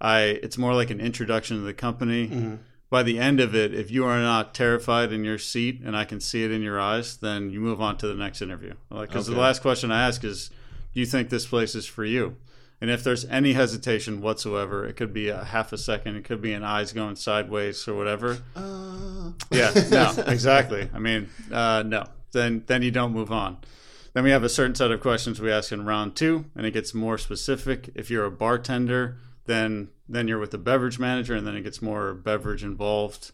I 0.00 0.38
it's 0.42 0.56
more 0.58 0.74
like 0.74 0.90
an 0.90 1.00
introduction 1.00 1.56
to 1.58 1.62
the 1.62 1.74
company. 1.74 2.28
Mm-hmm. 2.28 2.54
By 2.94 3.02
the 3.02 3.18
end 3.18 3.40
of 3.40 3.56
it, 3.56 3.74
if 3.74 3.90
you 3.90 4.04
are 4.06 4.20
not 4.20 4.54
terrified 4.54 5.12
in 5.12 5.24
your 5.24 5.36
seat 5.36 5.80
and 5.84 5.96
I 5.96 6.04
can 6.04 6.20
see 6.20 6.44
it 6.44 6.52
in 6.52 6.62
your 6.62 6.78
eyes, 6.78 7.16
then 7.16 7.50
you 7.50 7.58
move 7.58 7.80
on 7.80 7.96
to 7.98 8.06
the 8.06 8.14
next 8.14 8.40
interview. 8.40 8.74
Because 8.88 9.28
Okay. 9.28 9.34
the 9.34 9.40
last 9.40 9.62
question 9.62 9.90
I 9.90 10.06
ask 10.06 10.22
is, 10.22 10.50
do 10.92 11.00
you 11.00 11.06
think 11.06 11.28
this 11.28 11.44
place 11.44 11.74
is 11.74 11.86
for 11.86 12.04
you? 12.04 12.36
And 12.80 12.92
if 12.92 13.02
there's 13.02 13.24
any 13.24 13.54
hesitation 13.54 14.20
whatsoever, 14.20 14.86
it 14.86 14.94
could 14.94 15.12
be 15.12 15.28
a 15.28 15.42
half 15.42 15.72
a 15.72 15.76
second, 15.78 16.14
it 16.14 16.22
could 16.22 16.40
be 16.40 16.52
an 16.52 16.62
eyes 16.62 16.92
going 16.92 17.16
sideways 17.16 17.88
or 17.88 17.94
whatever. 17.96 18.38
uh, 18.54 19.32
Yeah, 19.50 19.72
no, 19.90 20.14
exactly. 20.28 20.88
I 20.94 21.00
mean, 21.00 21.30
uh, 21.50 21.82
no. 21.84 22.04
Then 22.30 22.62
then 22.68 22.82
you 22.82 22.92
don't 22.92 23.12
move 23.12 23.32
on. 23.32 23.56
Then 24.12 24.22
we 24.22 24.30
have 24.30 24.44
a 24.44 24.48
certain 24.48 24.76
set 24.76 24.92
of 24.92 25.00
questions 25.00 25.40
we 25.40 25.50
ask 25.50 25.72
in 25.72 25.84
round 25.84 26.14
two, 26.14 26.44
and 26.54 26.64
it 26.64 26.70
gets 26.70 26.94
more 26.94 27.18
specific. 27.18 27.90
If 27.96 28.08
you're 28.08 28.24
a 28.24 28.30
bartender, 28.30 29.16
then 29.46 29.88
then 30.08 30.28
you're 30.28 30.38
with 30.38 30.50
the 30.50 30.58
beverage 30.58 30.98
manager, 30.98 31.34
and 31.34 31.46
then 31.46 31.56
it 31.56 31.62
gets 31.62 31.80
more 31.82 32.14
beverage 32.14 32.62
involved. 32.64 33.32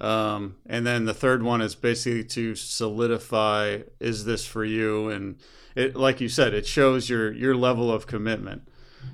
Um, 0.00 0.56
and 0.66 0.86
then 0.86 1.04
the 1.04 1.12
third 1.12 1.42
one 1.42 1.60
is 1.60 1.74
basically 1.74 2.24
to 2.24 2.54
solidify: 2.54 3.80
is 4.00 4.24
this 4.24 4.46
for 4.46 4.64
you? 4.64 5.10
And 5.10 5.36
it, 5.74 5.94
like 5.96 6.20
you 6.20 6.28
said, 6.28 6.54
it 6.54 6.66
shows 6.66 7.08
your 7.10 7.32
your 7.32 7.54
level 7.54 7.92
of 7.92 8.06
commitment. 8.06 8.62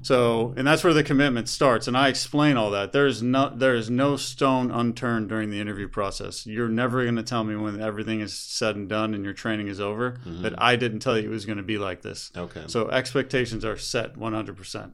So, 0.03 0.55
and 0.57 0.67
that's 0.67 0.83
where 0.83 0.95
the 0.95 1.05
commitment 1.05 1.49
starts. 1.49 1.87
And 1.89 1.97
I 1.97 2.09
explain 2.09 2.57
all 2.57 2.71
that. 2.71 2.93
There 2.93 3.07
is 3.07 3.23
no 3.23 3.51
there 3.55 3.75
is 3.75 3.91
no 3.91 4.17
stone 4.17 4.71
unturned 4.71 5.29
during 5.29 5.51
the 5.51 5.61
interview 5.61 5.89
process. 5.89 6.47
You're 6.47 6.69
never 6.69 7.03
going 7.03 7.17
to 7.17 7.23
tell 7.23 7.45
me 7.45 7.57
when 7.57 7.81
everything 7.81 8.21
is 8.21 8.37
said 8.37 8.77
and 8.77 8.89
done 8.89 9.15
and 9.15 9.25
your 9.25 9.35
training 9.35 9.69
is 9.69 9.81
over 9.81 10.19
that 10.43 10.55
I 10.61 10.77
didn't 10.77 11.01
tell 11.01 11.19
you 11.19 11.29
it 11.29 11.33
was 11.33 11.47
going 11.47 11.59
to 11.59 11.65
be 11.65 11.79
like 11.79 12.03
this. 12.03 12.31
okay 12.37 12.65
So 12.67 12.89
expectations 12.91 13.65
are 13.65 13.77
set 13.77 14.15
100%. 14.17 14.93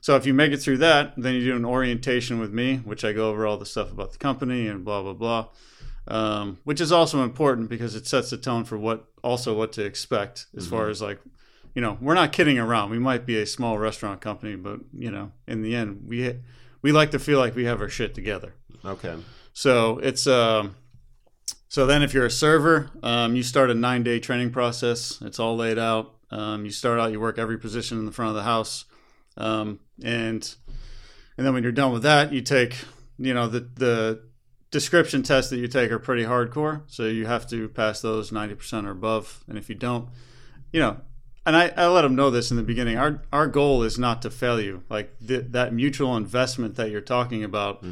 So 0.00 0.16
if 0.16 0.26
you 0.26 0.34
make 0.34 0.52
it 0.52 0.58
through 0.58 0.78
that, 0.78 1.14
then 1.16 1.34
you 1.34 1.44
do 1.44 1.56
an 1.56 1.64
orientation 1.64 2.38
with 2.38 2.52
me, 2.52 2.76
which 2.78 3.04
I 3.04 3.12
go 3.12 3.30
over 3.30 3.46
all 3.46 3.56
the 3.56 3.66
stuff 3.66 3.90
about 3.90 4.12
the 4.12 4.18
company 4.18 4.66
and 4.66 4.84
blah 4.84 5.02
blah 5.02 5.12
blah, 5.12 5.48
um, 6.06 6.58
which 6.64 6.80
is 6.80 6.92
also 6.92 7.22
important 7.22 7.68
because 7.68 7.94
it 7.94 8.06
sets 8.06 8.30
the 8.30 8.36
tone 8.36 8.64
for 8.64 8.78
what 8.78 9.06
also 9.22 9.56
what 9.56 9.72
to 9.72 9.84
expect 9.84 10.46
as 10.56 10.66
far 10.66 10.88
as 10.88 11.02
like, 11.02 11.18
you 11.74 11.82
know, 11.82 11.98
we're 12.00 12.14
not 12.14 12.32
kidding 12.32 12.58
around. 12.58 12.90
We 12.90 12.98
might 12.98 13.26
be 13.26 13.38
a 13.38 13.46
small 13.46 13.78
restaurant 13.78 14.20
company, 14.20 14.56
but 14.56 14.80
you 14.92 15.10
know, 15.10 15.32
in 15.46 15.62
the 15.62 15.74
end, 15.74 16.04
we 16.06 16.36
we 16.82 16.92
like 16.92 17.10
to 17.10 17.18
feel 17.18 17.38
like 17.38 17.54
we 17.54 17.64
have 17.64 17.80
our 17.80 17.88
shit 17.88 18.14
together. 18.14 18.54
okay 18.84 19.16
So 19.52 19.98
it's 19.98 20.26
um, 20.28 20.76
so 21.68 21.84
then 21.84 22.02
if 22.02 22.14
you're 22.14 22.26
a 22.26 22.30
server, 22.30 22.90
um, 23.02 23.36
you 23.36 23.42
start 23.42 23.70
a 23.70 23.74
nine 23.74 24.02
day 24.02 24.20
training 24.20 24.50
process. 24.50 25.20
It's 25.20 25.38
all 25.38 25.56
laid 25.56 25.78
out. 25.78 26.14
Um, 26.30 26.64
you 26.64 26.70
start 26.70 26.98
out, 27.00 27.10
you 27.12 27.20
work 27.20 27.38
every 27.38 27.58
position 27.58 27.98
in 27.98 28.06
the 28.06 28.12
front 28.12 28.30
of 28.30 28.34
the 28.36 28.42
house, 28.42 28.84
um, 29.38 29.80
and 30.04 30.54
and 31.36 31.46
then 31.46 31.54
when 31.54 31.62
you're 31.62 31.72
done 31.72 31.92
with 31.92 32.02
that, 32.02 32.32
you 32.32 32.42
take 32.42 32.76
you 33.18 33.32
know 33.32 33.48
the 33.48 33.60
the 33.60 34.22
description 34.70 35.22
tests 35.22 35.50
that 35.50 35.58
you 35.58 35.68
take 35.68 35.90
are 35.90 35.98
pretty 35.98 36.24
hardcore. 36.24 36.82
So 36.86 37.04
you 37.06 37.26
have 37.26 37.48
to 37.48 37.68
pass 37.68 38.00
those 38.02 38.30
ninety 38.30 38.54
percent 38.54 38.86
or 38.86 38.90
above, 38.90 39.42
and 39.48 39.56
if 39.56 39.68
you 39.68 39.74
don't, 39.74 40.08
you 40.72 40.80
know. 40.80 40.98
And 41.46 41.56
I, 41.56 41.72
I 41.78 41.86
let 41.86 42.02
them 42.02 42.14
know 42.14 42.30
this 42.30 42.50
in 42.50 42.58
the 42.58 42.62
beginning. 42.62 42.98
Our 42.98 43.22
our 43.32 43.46
goal 43.46 43.82
is 43.82 43.98
not 43.98 44.20
to 44.22 44.30
fail 44.30 44.60
you. 44.60 44.82
Like 44.90 45.16
th- 45.26 45.46
that 45.50 45.72
mutual 45.72 46.14
investment 46.14 46.74
that 46.74 46.90
you're 46.90 47.00
talking 47.00 47.42
about. 47.42 47.82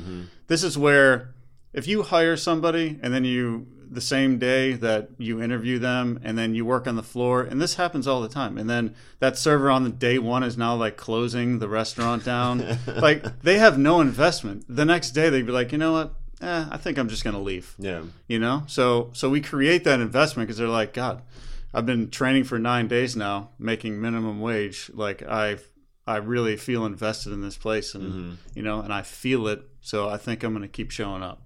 This 0.49 0.63
is 0.63 0.77
where 0.77 1.35
if 1.73 1.87
you 1.87 2.03
hire 2.03 2.37
somebody 2.37 2.99
and 3.03 3.15
then 3.15 3.25
you 3.25 3.67
the 3.91 4.01
same 4.01 4.39
day 4.39 4.73
that 4.73 5.11
you 5.19 5.41
interview 5.41 5.79
them 5.79 6.21
and 6.23 6.37
then 6.37 6.55
you 6.55 6.65
work 6.65 6.87
on 6.87 6.97
the 6.97 7.03
floor 7.03 7.43
and 7.43 7.61
this 7.61 7.75
happens 7.75 8.07
all 8.07 8.21
the 8.21 8.29
time. 8.29 8.59
And 8.59 8.69
then 8.69 8.95
that 9.19 9.39
server 9.39 9.71
on 9.71 9.85
the 9.85 9.91
day 9.91 10.19
one 10.19 10.43
is 10.43 10.57
now 10.57 10.75
like 10.75 10.97
closing 10.97 11.59
the 11.59 11.69
restaurant 11.69 12.25
down. 12.25 12.79
Like 12.87 13.43
they 13.43 13.59
have 13.59 13.79
no 13.79 14.01
investment. 14.01 14.65
The 14.69 14.85
next 14.85 15.11
day 15.11 15.29
they'd 15.29 15.47
be 15.47 15.53
like 15.53 15.73
you 15.73 15.79
know 15.79 15.93
what? 15.93 16.15
Eh, 16.41 16.67
i 16.71 16.77
think 16.77 16.99
i'm 16.99 17.09
just 17.09 17.25
going 17.25 17.35
to 17.35 17.41
leave. 17.41 17.75
Yeah. 17.79 18.03
You 18.27 18.39
know? 18.39 18.65
So 18.67 19.11
so 19.13 19.31
we 19.31 19.41
create 19.41 19.85
that 19.85 20.01
investment 20.01 20.47
because 20.47 20.59
they're 20.59 20.69
like 20.69 20.93
god 20.93 21.23
i've 21.75 21.87
been 21.87 22.11
training 22.11 22.45
for 22.45 22.59
nine 22.59 22.89
days 22.89 23.17
now 23.17 23.51
making 23.59 24.01
minimum 24.01 24.41
wage. 24.41 24.91
Like 24.95 25.23
i 25.23 25.59
i 26.07 26.17
really 26.17 26.57
feel 26.57 26.87
invested 26.87 27.33
in 27.33 27.41
this 27.41 27.57
place 27.57 27.95
and 27.95 28.39
you 28.55 28.63
know 28.63 28.81
and 28.81 28.93
i 28.93 29.03
feel 29.03 29.47
it. 29.49 29.63
So 29.81 30.09
i 30.09 30.17
think 30.17 30.43
i'm 30.43 30.53
going 30.53 30.63
to 30.63 30.69
keep 30.69 30.91
showing 30.91 31.23
up 31.23 31.46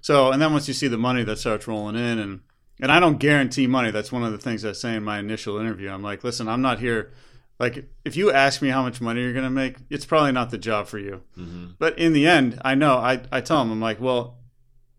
so 0.00 0.32
and 0.32 0.40
then 0.40 0.52
once 0.52 0.68
you 0.68 0.74
see 0.74 0.88
the 0.88 0.98
money 0.98 1.22
that 1.24 1.38
starts 1.38 1.66
rolling 1.66 1.96
in 1.96 2.18
and 2.18 2.40
and 2.80 2.90
i 2.90 2.98
don't 2.98 3.18
guarantee 3.18 3.66
money. 3.66 3.90
That's 3.90 4.12
one 4.12 4.24
of 4.24 4.32
the 4.32 4.38
things 4.38 4.64
i 4.64 4.72
say 4.72 4.96
in 4.96 5.04
my 5.04 5.18
initial 5.18 5.58
interview. 5.58 5.90
I'm 5.90 6.02
like 6.02 6.24
listen 6.24 6.48
i'm 6.48 6.62
not 6.62 6.80
here. 6.80 7.12
Like 7.58 7.90
if 8.06 8.16
you 8.16 8.32
ask 8.32 8.62
me 8.62 8.70
how 8.70 8.82
much 8.82 9.02
money 9.02 9.20
you're 9.20 9.34
going 9.34 9.44
to 9.44 9.50
make 9.50 9.76
it's 9.90 10.06
probably 10.06 10.32
not 10.32 10.50
the 10.50 10.58
job 10.58 10.86
for 10.86 10.98
you. 10.98 11.22
Mm-hmm. 11.38 11.72
But 11.78 11.98
in 11.98 12.12
the 12.12 12.26
end 12.26 12.60
i 12.64 12.74
know 12.74 12.96
i, 12.96 13.20
I 13.30 13.40
tell 13.40 13.58
them 13.58 13.70
i'm 13.72 13.80
like 13.80 14.00
well 14.00 14.38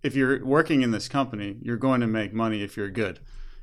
if 0.04 0.16
you're 0.16 0.44
working 0.44 0.82
in 0.82 0.92
this 0.92 1.08
company, 1.08 1.58
you're 1.62 1.78
going 1.78 2.02
to 2.02 2.08
make 2.08 2.34
money 2.34 2.64
if 2.64 2.76
you're 2.76 2.90
good. 2.90 3.20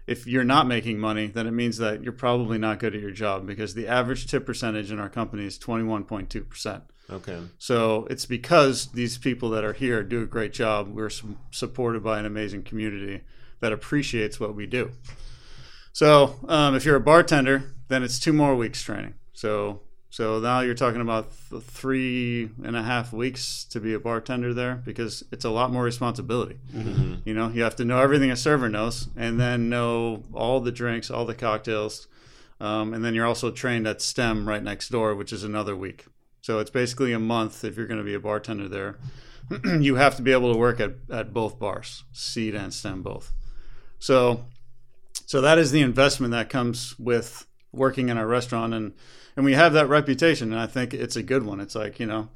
If 0.09 0.27
you're 0.27 0.45
not 0.45 0.67
making 0.67 0.99
money, 0.99 1.27
then 1.27 1.47
it 1.47 1.51
means 1.51 1.77
that 1.79 2.03
you're 2.03 2.13
probably 2.13 2.57
not 2.57 2.79
good 2.79 2.95
at 2.95 3.01
your 3.01 3.11
job 3.11 3.47
because 3.47 3.75
the 3.75 3.87
average 3.87 4.27
tip 4.27 4.47
percentage 4.47 4.91
in 4.91 4.99
our 4.99 5.11
company 5.11 5.45
is 5.45 5.59
21.2%. 5.59 6.83
okay 7.11 7.41
So 7.59 8.07
it's 8.09 8.25
because 8.25 8.87
these 8.93 9.19
people 9.19 9.51
that 9.51 9.65
are 9.65 9.75
here 9.75 10.03
do 10.03 10.23
a 10.23 10.27
great 10.27 10.53
job. 10.53 10.89
We're 10.89 11.11
su- 11.11 11.37
supported 11.51 12.03
by 12.03 12.19
an 12.19 12.25
amazing 12.27 12.63
community 12.63 13.21
that 13.61 13.73
appreciates 13.73 14.41
what 14.41 14.55
we 14.55 14.67
do. 14.67 14.93
So 15.93 16.37
um, 16.49 16.75
if 16.75 16.85
you're 16.85 16.97
a 16.97 17.01
bartender, 17.01 17.75
then 17.89 18.03
it's 18.03 18.19
two 18.19 18.33
more 18.33 18.55
weeks 18.57 18.83
training. 18.83 19.15
So 19.33 19.81
so 20.11 20.39
now 20.41 20.61
you're 20.61 20.75
talking 20.75 21.01
about 21.01 21.31
th- 21.51 21.63
three 21.63 22.51
and 22.65 22.77
a 22.77 22.83
half 22.83 23.13
weeks 23.13 23.65
to 23.65 23.81
be 23.81 23.95
a 23.95 24.01
bartender 24.01 24.55
there 24.55 24.77
because 24.77 25.23
it's 25.31 25.45
a 25.45 25.51
lot 25.51 25.71
more 25.71 25.83
responsibility. 25.83 26.59
You 27.25 27.35
know, 27.35 27.49
you 27.51 27.63
have 27.63 27.77
to 27.77 27.85
know 27.85 28.01
everything 28.01 28.31
a 28.31 28.37
server 28.37 28.69
knows, 28.69 29.09
and 29.17 29.39
then 29.39 29.69
know 29.69 30.25
all 30.33 30.61
the 30.61 30.73
drinks, 30.73 31.11
all 31.11 31.25
the 31.25 31.35
cocktails, 31.35 32.09
um, 32.61 32.95
and 32.95 33.05
then 33.05 33.15
you're 33.15 33.27
also 33.27 33.51
trained 33.51 33.87
at 33.87 34.01
STEM 34.01 34.49
right 34.49 34.63
next 34.63 34.89
door, 34.89 35.15
which 35.15 35.33
is 35.33 35.45
another 35.45 35.77
week. 35.77 36.07
So 36.41 36.59
it's 36.59 36.71
basically 36.71 37.13
a 37.13 37.19
month 37.19 37.65
if 37.65 37.77
you're 37.77 37.87
going 37.87 37.99
to 37.99 38.05
be 38.05 38.15
a 38.15 38.21
bartender 38.21 38.69
there. 38.69 38.99
you 39.81 39.97
have 39.97 40.17
to 40.17 40.23
be 40.23 40.33
able 40.33 40.53
to 40.53 40.59
work 40.59 40.81
at, 40.81 40.93
at 41.11 41.33
both 41.33 41.59
bars, 41.59 42.05
seed 42.13 42.55
and 42.55 42.73
STEM 42.73 43.03
both. 43.03 43.33
So 43.99 44.47
so 45.27 45.43
that 45.43 45.59
is 45.59 45.73
the 45.73 45.83
investment 45.83 46.31
that 46.31 46.49
comes 46.49 46.99
with 46.99 47.47
working 47.71 48.09
in 48.09 48.17
a 48.17 48.27
restaurant 48.27 48.73
and 48.73 48.95
and 49.39 49.45
we 49.45 49.55
have 49.55 49.73
that 49.73 49.89
reputation 49.89 50.53
and 50.53 50.61
I 50.61 50.67
think 50.67 50.93
it's 50.93 51.15
a 51.15 51.23
good 51.23 51.45
one. 51.45 51.61
It's 51.61 51.77
like, 51.77 52.01
you 52.01 52.07
know, 52.07 52.29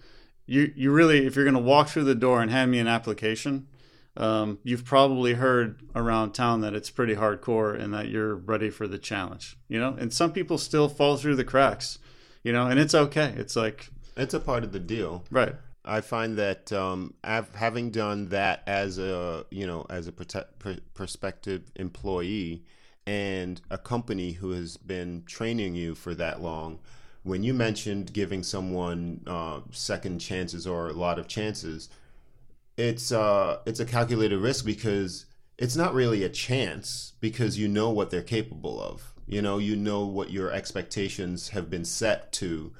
you 0.46 0.72
you 0.76 0.92
really 0.92 1.26
if 1.26 1.34
you're 1.34 1.44
going 1.44 1.56
to 1.56 1.60
walk 1.60 1.88
through 1.88 2.04
the 2.04 2.14
door 2.14 2.40
and 2.40 2.48
hand 2.50 2.70
me 2.70 2.78
an 2.78 2.86
application, 2.86 3.66
um, 4.16 4.58
you've 4.62 4.84
probably 4.84 5.34
heard 5.34 5.82
around 5.96 6.32
town 6.32 6.60
that 6.60 6.74
it's 6.74 6.90
pretty 6.90 7.16
hardcore 7.16 7.78
and 7.78 7.92
that 7.92 8.08
you're 8.08 8.36
ready 8.36 8.70
for 8.70 8.86
the 8.86 8.98
challenge, 8.98 9.56
you 9.68 9.80
know? 9.80 9.96
And 9.98 10.12
some 10.12 10.32
people 10.32 10.58
still 10.58 10.88
fall 10.88 11.16
through 11.16 11.34
the 11.36 11.44
cracks, 11.44 11.98
you 12.44 12.52
know, 12.52 12.66
and 12.68 12.78
it's 12.78 12.94
okay. 12.94 13.34
It's 13.36 13.56
like 13.56 13.88
It's 14.16 14.34
a 14.34 14.40
part 14.40 14.62
of 14.62 14.70
the 14.72 14.80
deal. 14.80 15.24
right. 15.30 15.56
I 15.84 16.00
find 16.00 16.38
that 16.38 16.72
um, 16.72 17.14
av- 17.24 17.56
having 17.56 17.90
done 17.90 18.28
that 18.28 18.62
as 18.68 18.98
a 18.98 19.44
you 19.50 19.66
know 19.66 19.84
as 19.90 20.06
a 20.06 20.12
prote- 20.12 20.46
pr- 20.60 20.78
prospective 20.94 21.72
employee 21.74 22.62
and 23.06 23.60
a 23.70 23.78
company 23.78 24.32
who 24.32 24.52
has 24.52 24.76
been 24.76 25.24
training 25.26 25.74
you 25.74 25.94
for 25.94 26.14
that 26.14 26.40
long, 26.40 26.78
when 27.22 27.42
you 27.42 27.54
mentioned 27.54 28.12
giving 28.12 28.42
someone 28.42 29.22
uh, 29.26 29.60
second 29.70 30.18
chances 30.18 30.66
or 30.66 30.88
a 30.88 30.92
lot 30.92 31.18
of 31.18 31.28
chances, 31.28 31.88
it's 32.76 33.12
uh, 33.12 33.58
it's 33.66 33.80
a 33.80 33.84
calculated 33.84 34.38
risk 34.38 34.64
because 34.64 35.26
it's 35.58 35.76
not 35.76 35.94
really 35.94 36.24
a 36.24 36.28
chance 36.28 37.12
because 37.20 37.58
you 37.58 37.68
know 37.68 37.90
what 37.90 38.10
they're 38.10 38.22
capable 38.22 38.82
of. 38.82 39.14
You 39.26 39.40
know, 39.42 39.58
you 39.58 39.76
know 39.76 40.04
what 40.04 40.30
your 40.30 40.50
expectations 40.50 41.50
have 41.50 41.70
been 41.70 41.84
set 41.84 42.32
to 42.32 42.72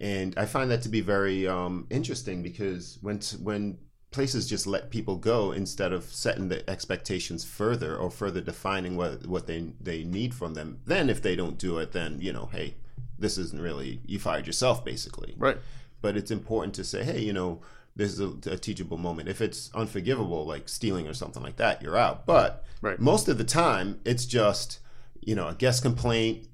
and 0.00 0.34
I 0.38 0.46
find 0.46 0.70
that 0.70 0.82
to 0.82 0.88
be 0.88 1.02
very 1.02 1.46
um, 1.46 1.86
interesting 1.90 2.42
because 2.42 2.98
when 3.02 3.18
t- 3.18 3.36
when 3.36 3.78
places 4.10 4.48
just 4.48 4.66
let 4.66 4.90
people 4.90 5.16
go 5.16 5.52
instead 5.52 5.92
of 5.92 6.04
setting 6.04 6.48
the 6.48 6.68
expectations 6.68 7.44
further 7.44 7.96
or 7.96 8.10
further 8.10 8.40
defining 8.40 8.96
what 8.96 9.26
what 9.26 9.46
they 9.46 9.72
they 9.80 10.04
need 10.04 10.34
from 10.34 10.54
them, 10.54 10.80
then 10.86 11.08
if 11.08 11.22
they 11.22 11.36
don't 11.36 11.58
do 11.58 11.78
it, 11.78 11.92
then 11.92 12.20
you 12.20 12.32
know, 12.32 12.46
hey, 12.52 12.74
this 13.18 13.38
isn't 13.38 13.60
really 13.62 14.00
you 14.06 14.18
fired 14.18 14.46
yourself 14.46 14.84
basically. 14.84 15.34
Right. 15.38 15.58
But 16.02 16.16
it's 16.16 16.30
important 16.30 16.74
to 16.74 16.84
say, 16.84 17.04
hey, 17.04 17.20
you 17.20 17.32
know, 17.32 17.60
this 17.94 18.12
is 18.12 18.20
a, 18.20 18.52
a 18.52 18.56
teachable 18.56 18.96
moment. 18.96 19.28
If 19.28 19.40
it's 19.40 19.70
unforgivable, 19.74 20.46
like 20.46 20.68
stealing 20.68 21.06
or 21.06 21.14
something 21.14 21.42
like 21.42 21.56
that, 21.56 21.82
you're 21.82 21.96
out. 21.96 22.26
But 22.26 22.64
Right. 22.82 22.98
most 22.98 23.28
of 23.28 23.36
the 23.36 23.44
time, 23.44 24.00
it's 24.04 24.24
just 24.24 24.80
you 25.20 25.34
know 25.34 25.48
a 25.48 25.54
guest 25.54 25.82
complaint 25.82 26.46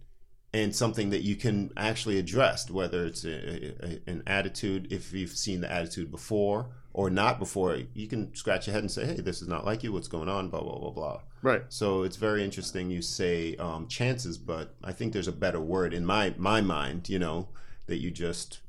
and 0.52 0.74
something 0.74 1.10
that 1.10 1.22
you 1.22 1.36
can 1.36 1.70
actually 1.76 2.18
address, 2.18 2.70
whether 2.70 3.04
it's 3.04 3.24
a, 3.24 3.74
a, 3.84 4.00
an 4.06 4.22
attitude, 4.26 4.90
if 4.90 5.12
you've 5.12 5.30
seen 5.30 5.60
the 5.60 5.70
attitude 5.70 6.10
before 6.10 6.68
or 6.96 7.10
not 7.10 7.38
before, 7.38 7.78
you 7.92 8.06
can 8.06 8.34
scratch 8.34 8.66
your 8.66 8.72
head 8.72 8.82
and 8.82 8.90
say, 8.90 9.04
hey, 9.04 9.20
this 9.20 9.42
is 9.42 9.48
not 9.48 9.66
like 9.66 9.82
you, 9.82 9.92
what's 9.92 10.08
going 10.08 10.30
on, 10.30 10.48
blah, 10.48 10.62
blah, 10.62 10.78
blah, 10.78 10.90
blah. 10.90 11.20
Right. 11.42 11.62
So 11.68 12.04
it's 12.04 12.16
very 12.16 12.42
interesting 12.42 12.90
you 12.90 13.02
say 13.02 13.54
um, 13.56 13.86
chances, 13.86 14.38
but 14.38 14.74
I 14.82 14.92
think 14.92 15.12
there's 15.12 15.28
a 15.28 15.32
better 15.32 15.60
word 15.60 15.92
in 15.92 16.06
my, 16.06 16.32
my 16.38 16.62
mind, 16.62 17.10
you 17.10 17.18
know, 17.18 17.48
that 17.86 17.98
you 17.98 18.10
just 18.10 18.60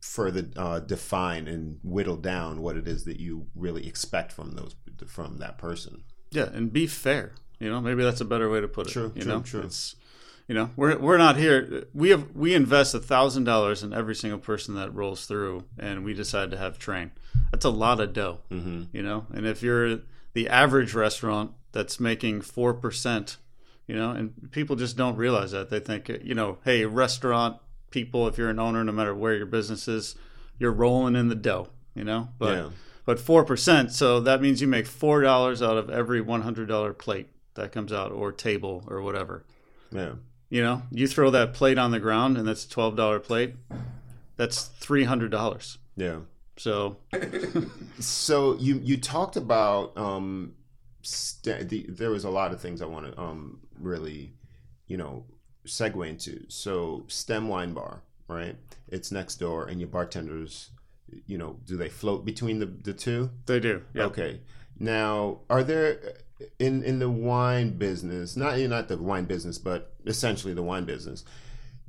further 0.00 0.46
uh, 0.56 0.80
define 0.80 1.46
and 1.46 1.78
whittle 1.84 2.16
down 2.16 2.62
what 2.62 2.78
it 2.78 2.88
is 2.88 3.04
that 3.04 3.20
you 3.20 3.48
really 3.54 3.86
expect 3.86 4.32
from 4.32 4.52
those 4.52 4.74
from 5.06 5.36
that 5.36 5.58
person. 5.58 6.04
Yeah, 6.30 6.48
and 6.54 6.72
be 6.72 6.86
fair. 6.86 7.34
You 7.60 7.70
know, 7.70 7.82
maybe 7.82 8.02
that's 8.02 8.22
a 8.22 8.24
better 8.24 8.48
way 8.48 8.62
to 8.62 8.68
put 8.68 8.86
it. 8.86 8.92
True, 8.92 9.12
you 9.14 9.22
true, 9.22 9.32
know? 9.32 9.40
true. 9.42 9.60
It's, 9.62 9.94
you 10.48 10.54
know, 10.54 10.70
we're 10.76 10.96
we're 10.98 11.18
not 11.18 11.36
here. 11.36 11.84
We 11.94 12.08
have 12.08 12.34
we 12.34 12.54
invest 12.54 12.94
a 12.94 12.98
thousand 13.00 13.44
dollars 13.44 13.82
in 13.82 13.92
every 13.92 14.14
single 14.14 14.38
person 14.40 14.74
that 14.76 14.94
rolls 14.94 15.26
through, 15.26 15.64
and 15.78 16.04
we 16.04 16.14
decide 16.14 16.50
to 16.50 16.56
have 16.56 16.78
train. 16.78 17.10
That's 17.52 17.64
a 17.66 17.70
lot 17.70 18.00
of 18.00 18.12
dough. 18.14 18.40
Mm-hmm. 18.50 18.84
You 18.92 19.02
know, 19.02 19.26
and 19.32 19.46
if 19.46 19.62
you're 19.62 20.00
the 20.32 20.48
average 20.48 20.94
restaurant 20.94 21.52
that's 21.72 22.00
making 22.00 22.40
four 22.40 22.72
percent, 22.74 23.36
you 23.86 23.94
know, 23.94 24.10
and 24.10 24.50
people 24.50 24.74
just 24.74 24.96
don't 24.96 25.16
realize 25.16 25.50
that. 25.52 25.68
They 25.70 25.80
think, 25.80 26.08
you 26.08 26.34
know, 26.34 26.58
hey, 26.64 26.86
restaurant 26.86 27.58
people, 27.90 28.26
if 28.26 28.38
you're 28.38 28.50
an 28.50 28.58
owner, 28.58 28.82
no 28.84 28.92
matter 28.92 29.14
where 29.14 29.34
your 29.34 29.46
business 29.46 29.86
is, 29.86 30.14
you're 30.58 30.72
rolling 30.72 31.14
in 31.14 31.28
the 31.28 31.34
dough. 31.34 31.68
You 31.94 32.04
know, 32.04 32.28
but 32.38 32.56
Yeah. 32.56 32.68
but 33.04 33.18
four 33.20 33.44
percent. 33.44 33.92
So 33.92 34.20
that 34.20 34.40
means 34.40 34.62
you 34.62 34.68
make 34.68 34.86
four 34.86 35.20
dollars 35.20 35.60
out 35.60 35.76
of 35.76 35.90
every 35.90 36.22
one 36.22 36.40
hundred 36.40 36.68
dollar 36.68 36.94
plate 36.94 37.28
that 37.54 37.70
comes 37.72 37.92
out, 37.92 38.12
or 38.12 38.32
table, 38.32 38.84
or 38.86 39.02
whatever. 39.02 39.44
Yeah. 39.90 40.12
You 40.50 40.62
know, 40.62 40.82
you 40.90 41.06
throw 41.06 41.30
that 41.30 41.52
plate 41.52 41.78
on 41.78 41.90
the 41.90 42.00
ground, 42.00 42.38
and 42.38 42.48
that's 42.48 42.64
a 42.64 42.68
twelve 42.70 42.96
dollar 42.96 43.20
plate. 43.20 43.54
That's 44.36 44.64
three 44.64 45.04
hundred 45.04 45.30
dollars. 45.30 45.78
Yeah. 45.96 46.20
So 46.56 46.98
So 48.00 48.56
you 48.56 48.80
you 48.82 48.96
talked 48.96 49.36
about 49.36 49.96
um, 49.96 50.54
st- 51.02 51.68
the, 51.68 51.86
there 51.88 52.10
was 52.10 52.24
a 52.24 52.30
lot 52.30 52.52
of 52.52 52.60
things 52.60 52.80
I 52.82 52.86
want 52.86 53.12
to 53.12 53.20
um 53.20 53.60
really, 53.78 54.32
you 54.86 54.96
know, 54.96 55.24
segue 55.66 56.08
into. 56.08 56.44
So 56.48 57.04
STEM 57.08 57.48
Wine 57.48 57.74
Bar, 57.74 58.02
right? 58.28 58.56
It's 58.88 59.12
next 59.12 59.36
door, 59.36 59.66
and 59.66 59.80
your 59.80 59.88
bartenders, 59.88 60.70
you 61.26 61.36
know, 61.36 61.58
do 61.64 61.76
they 61.76 61.88
float 61.88 62.24
between 62.24 62.58
the 62.58 62.66
the 62.66 62.94
two? 62.94 63.30
they 63.46 63.60
do. 63.60 63.82
Yeah. 63.94 64.04
Okay. 64.04 64.40
Now, 64.78 65.40
are 65.50 65.64
there 65.64 66.14
in 66.58 66.82
in 66.82 66.98
the 66.98 67.10
wine 67.10 67.70
business, 67.78 68.36
not 68.36 68.58
not 68.58 68.88
the 68.88 68.96
wine 68.98 69.24
business, 69.24 69.58
but 69.58 69.94
essentially 70.06 70.54
the 70.54 70.62
wine 70.62 70.84
business? 70.84 71.24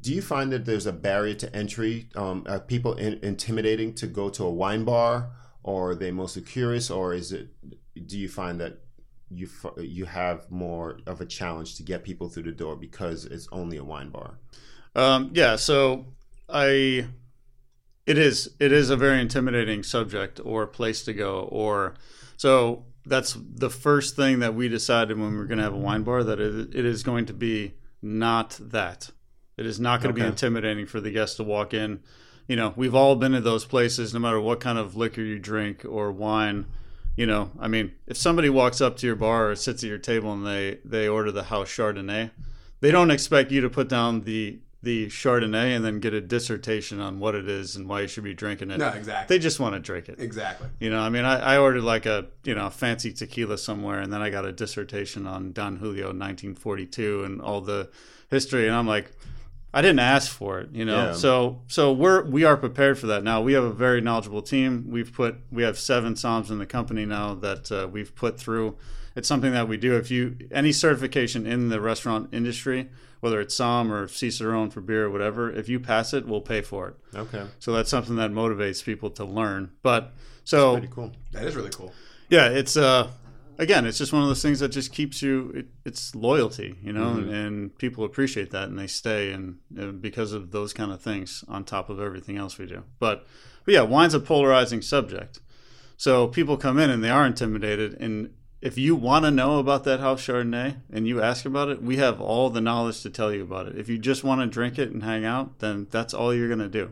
Do 0.02 0.14
you 0.14 0.22
find 0.22 0.52
that 0.52 0.66
there's 0.66 0.86
a 0.86 0.94
barrier 0.94 1.36
to 1.36 1.56
entry? 1.56 2.10
Um, 2.16 2.46
are 2.48 2.60
people 2.60 2.94
in, 2.94 3.20
intimidating 3.22 3.94
to 3.96 4.08
go 4.08 4.30
to 4.30 4.46
a 4.46 4.52
wine 4.52 4.86
bar, 4.86 5.32
or 5.64 5.92
are 5.92 5.96
they 5.96 6.12
mostly 6.12 6.42
curious, 6.42 6.90
or 6.90 7.14
is 7.14 7.32
it? 7.32 7.50
Do 8.08 8.18
you 8.18 8.30
find 8.30 8.60
that 8.62 8.80
you 9.30 9.48
you 9.78 10.06
have 10.06 10.50
more 10.50 11.00
of 11.06 11.22
a 11.22 11.26
challenge 11.26 11.76
to 11.76 11.84
get 11.84 12.04
people 12.04 12.30
through 12.30 12.44
the 12.44 12.52
door 12.52 12.76
because 12.76 13.26
it's 13.26 13.48
only 13.52 13.78
a 13.78 13.84
wine 13.84 14.10
bar? 14.10 14.40
Um, 14.96 15.32
yeah, 15.34 15.56
so 15.56 16.06
I 16.48 17.08
it 18.06 18.18
is 18.18 18.56
it 18.60 18.72
is 18.72 18.90
a 18.90 18.98
very 18.98 19.22
intimidating 19.22 19.84
subject 19.84 20.40
or 20.44 20.66
place 20.66 21.04
to 21.04 21.14
go 21.14 21.42
or 21.52 21.94
so 22.38 22.86
that's 23.06 23.38
the 23.40 23.70
first 23.70 24.16
thing 24.16 24.40
that 24.40 24.56
we 24.56 24.70
decided 24.70 25.18
when 25.18 25.32
we 25.32 25.38
were 25.38 25.46
going 25.46 25.58
to 25.58 25.64
have 25.64 25.74
a 25.74 25.78
wine 25.78 26.04
bar 26.04 26.24
that 26.24 26.40
it, 26.40 26.76
it 26.76 26.86
is 26.86 27.04
going 27.04 27.26
to 27.28 27.34
be 27.34 27.74
not 28.02 28.58
that. 28.62 29.10
It 29.58 29.66
is 29.66 29.80
not 29.80 30.02
going 30.02 30.16
to 30.16 30.22
be 30.22 30.26
intimidating 30.26 30.86
for 30.86 31.02
the 31.02 31.12
guests 31.12 31.36
to 31.38 31.44
walk 31.44 31.74
in. 31.74 32.00
You 32.48 32.56
know, 32.56 32.74
we've 32.76 32.96
all 32.96 33.16
been 33.16 33.34
to 33.34 33.42
those 33.42 33.66
places 33.66 34.14
no 34.14 34.20
matter 34.20 34.40
what 34.40 34.60
kind 34.60 34.78
of 34.78 34.96
liquor 34.96 35.22
you 35.22 35.38
drink 35.38 35.86
or 35.86 36.12
wine. 36.12 36.66
You 37.18 37.26
know, 37.26 37.52
I 37.60 37.68
mean, 37.68 37.92
if 38.08 38.16
somebody 38.16 38.50
walks 38.50 38.80
up 38.80 38.96
to 38.98 39.06
your 39.06 39.18
bar 39.18 39.52
or 39.52 39.56
sits 39.56 39.84
at 39.84 39.90
your 39.90 39.98
table 39.98 40.32
and 40.32 40.48
they 40.48 40.80
they 40.86 41.08
order 41.08 41.32
the 41.32 41.44
house 41.44 41.68
Chardonnay, 41.70 42.32
they 42.80 42.92
don't 42.92 43.12
expect 43.12 43.52
you 43.52 43.60
to 43.62 43.70
put 43.70 43.90
down 43.90 44.22
the 44.22 44.60
the 44.82 45.08
Chardonnay 45.08 45.76
and 45.76 45.84
then 45.84 46.00
get 46.00 46.14
a 46.14 46.22
dissertation 46.22 47.02
on 47.02 47.20
what 47.20 47.36
it 47.36 47.50
is 47.50 47.76
and 47.76 47.90
why 47.90 48.02
you 48.02 48.08
should 48.08 48.24
be 48.24 48.34
drinking 48.34 48.72
it. 48.72 48.78
No, 48.78 48.90
exactly. 48.90 49.36
They 49.36 49.42
just 49.42 49.60
want 49.60 49.76
to 49.76 49.80
drink 49.80 50.08
it. 50.08 50.20
Exactly. 50.20 50.70
You 50.80 50.90
know, 50.90 51.00
I 51.00 51.10
mean, 51.10 51.26
I, 51.26 51.56
I 51.56 51.58
ordered 51.58 51.84
like 51.84 52.06
a 52.06 52.28
you 52.44 52.56
know 52.56 52.70
fancy 52.70 53.12
tequila 53.12 53.58
somewhere, 53.58 54.00
and 54.00 54.12
then 54.12 54.22
I 54.22 54.30
got 54.30 54.46
a 54.46 54.52
dissertation 54.54 55.28
on 55.28 55.52
Don 55.52 55.78
Julio 55.78 56.08
1942 56.08 57.24
and 57.26 57.42
all 57.42 57.60
the 57.60 57.90
history, 58.30 58.68
and 58.68 58.76
I'm 58.76 58.88
like, 58.88 59.12
I 59.74 59.82
didn't 59.82 60.00
ask 60.00 60.32
for 60.32 60.62
it, 60.62 60.70
you 60.72 60.86
know. 60.86 61.08
Yeah. 61.08 61.14
So 61.14 61.62
so 61.68 61.92
we're 61.92 62.24
we 62.24 62.46
are 62.46 62.56
prepared 62.56 62.98
for 62.98 63.08
that 63.08 63.24
now. 63.24 63.42
We 63.42 63.54
have 63.54 63.66
a 63.66 63.74
very 63.74 64.00
knowledgeable 64.00 64.42
team. 64.42 64.86
We've 64.90 65.12
put 65.12 65.36
we 65.52 65.64
have 65.64 65.78
seven 65.78 66.14
somms 66.14 66.50
in 66.50 66.58
the 66.58 66.66
company 66.66 67.06
now 67.06 67.36
that 67.36 67.72
uh, 67.72 67.88
we've 67.92 68.16
put 68.16 68.40
through. 68.40 68.78
It's 69.16 69.28
something 69.28 69.52
that 69.52 69.68
we 69.68 69.76
do. 69.76 69.98
If 69.98 70.10
you 70.10 70.38
any 70.52 70.72
certification 70.72 71.46
in 71.46 71.68
the 71.68 71.82
restaurant 71.82 72.30
industry, 72.34 72.90
whether 73.20 73.40
it's 73.42 73.56
somm 73.56 73.92
or 73.92 74.08
Cicerone 74.08 74.70
for 74.70 74.82
beer 74.82 75.06
or 75.06 75.10
whatever, 75.10 75.52
if 75.52 75.68
you 75.70 75.80
pass 75.80 76.14
it, 76.14 76.28
we'll 76.28 76.42
pay 76.42 76.62
for 76.62 76.90
it. 76.90 76.96
Okay, 77.16 77.46
So 77.60 77.74
that's 77.74 77.90
something 77.90 78.16
that 78.16 78.32
motivates 78.32 78.84
people 78.84 79.10
to 79.12 79.26
learn. 79.26 79.72
But 79.82 80.14
so 80.44 80.74
pretty 80.74 80.88
cool. 80.94 81.12
That 81.32 81.44
is 81.44 81.56
really 81.56 81.70
cool. 81.72 81.94
yeah, 82.30 82.48
it's 82.50 82.78
uh 82.78 83.12
again, 83.58 83.86
it's 83.86 83.98
just 83.98 84.14
one 84.14 84.22
of 84.22 84.30
those 84.30 84.42
things 84.42 84.60
that 84.62 84.70
just 84.70 84.94
keeps 84.94 85.22
you. 85.22 85.52
It, 85.54 85.68
it's 85.86 86.16
loyalty, 86.16 86.78
you 86.82 86.94
know, 86.94 87.10
and, 87.10 87.30
and 87.30 87.78
people 87.78 88.06
appreciate 88.06 88.52
that 88.52 88.70
and 88.70 88.80
they 88.80 88.88
stay 88.88 89.32
and 89.32 89.58
uh, 89.78 89.88
because 89.88 90.32
of 90.32 90.52
those 90.52 90.72
kind 90.74 90.92
of 90.92 91.02
things 91.02 91.44
on 91.48 91.66
top 91.66 91.90
of 91.90 92.00
everything 92.00 92.38
else 92.38 92.58
we 92.58 92.66
do. 92.66 92.84
But 93.00 93.28
but 93.66 93.74
yeah, 93.74 93.82
wine's 93.82 94.14
a 94.14 94.20
polarizing 94.20 94.82
subject. 94.82 95.40
So 95.98 96.28
people 96.28 96.56
come 96.56 96.80
in 96.80 96.90
and 96.90 97.04
they 97.04 97.10
are 97.10 97.26
intimidated 97.26 97.94
and. 98.00 98.34
If 98.62 98.78
you 98.78 98.94
want 98.94 99.24
to 99.24 99.32
know 99.32 99.60
about 99.60 99.86
that 99.86 100.02
house 100.02 100.22
Chardonnay 100.26 100.82
and 100.92 101.08
you 101.08 101.22
ask 101.22 101.46
about 101.46 101.70
it, 101.70 101.82
we 101.82 101.96
have 101.98 102.20
all 102.20 102.50
the 102.50 102.60
knowledge 102.60 103.02
to 103.04 103.10
tell 103.10 103.34
you 103.34 103.42
about 103.42 103.68
it. 103.68 103.78
If 103.78 103.88
you 103.88 103.98
just 103.98 104.24
want 104.24 104.42
to 104.42 104.48
drink 104.48 104.78
it 104.78 104.92
and 104.92 105.02
hang 105.04 105.24
out, 105.24 105.60
then 105.60 105.88
that's 105.90 106.14
all 106.14 106.34
you're 106.34 106.50
going 106.50 106.60
to 106.60 106.68
do. 106.68 106.92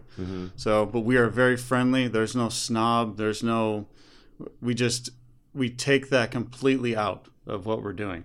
So, 0.55 0.86
but 0.86 1.01
we 1.01 1.18
are 1.18 1.28
very 1.30 1.57
friendly. 1.57 2.07
There's 2.07 2.36
no 2.38 2.47
snob. 2.47 3.18
There's 3.18 3.43
no, 3.43 3.88
we 4.61 4.74
just, 4.76 5.09
we 5.53 5.70
take 5.70 6.09
that 6.09 6.32
completely 6.32 6.95
out 6.95 7.28
of 7.45 7.65
what 7.65 7.84
we're 7.84 7.91
doing. 7.91 8.24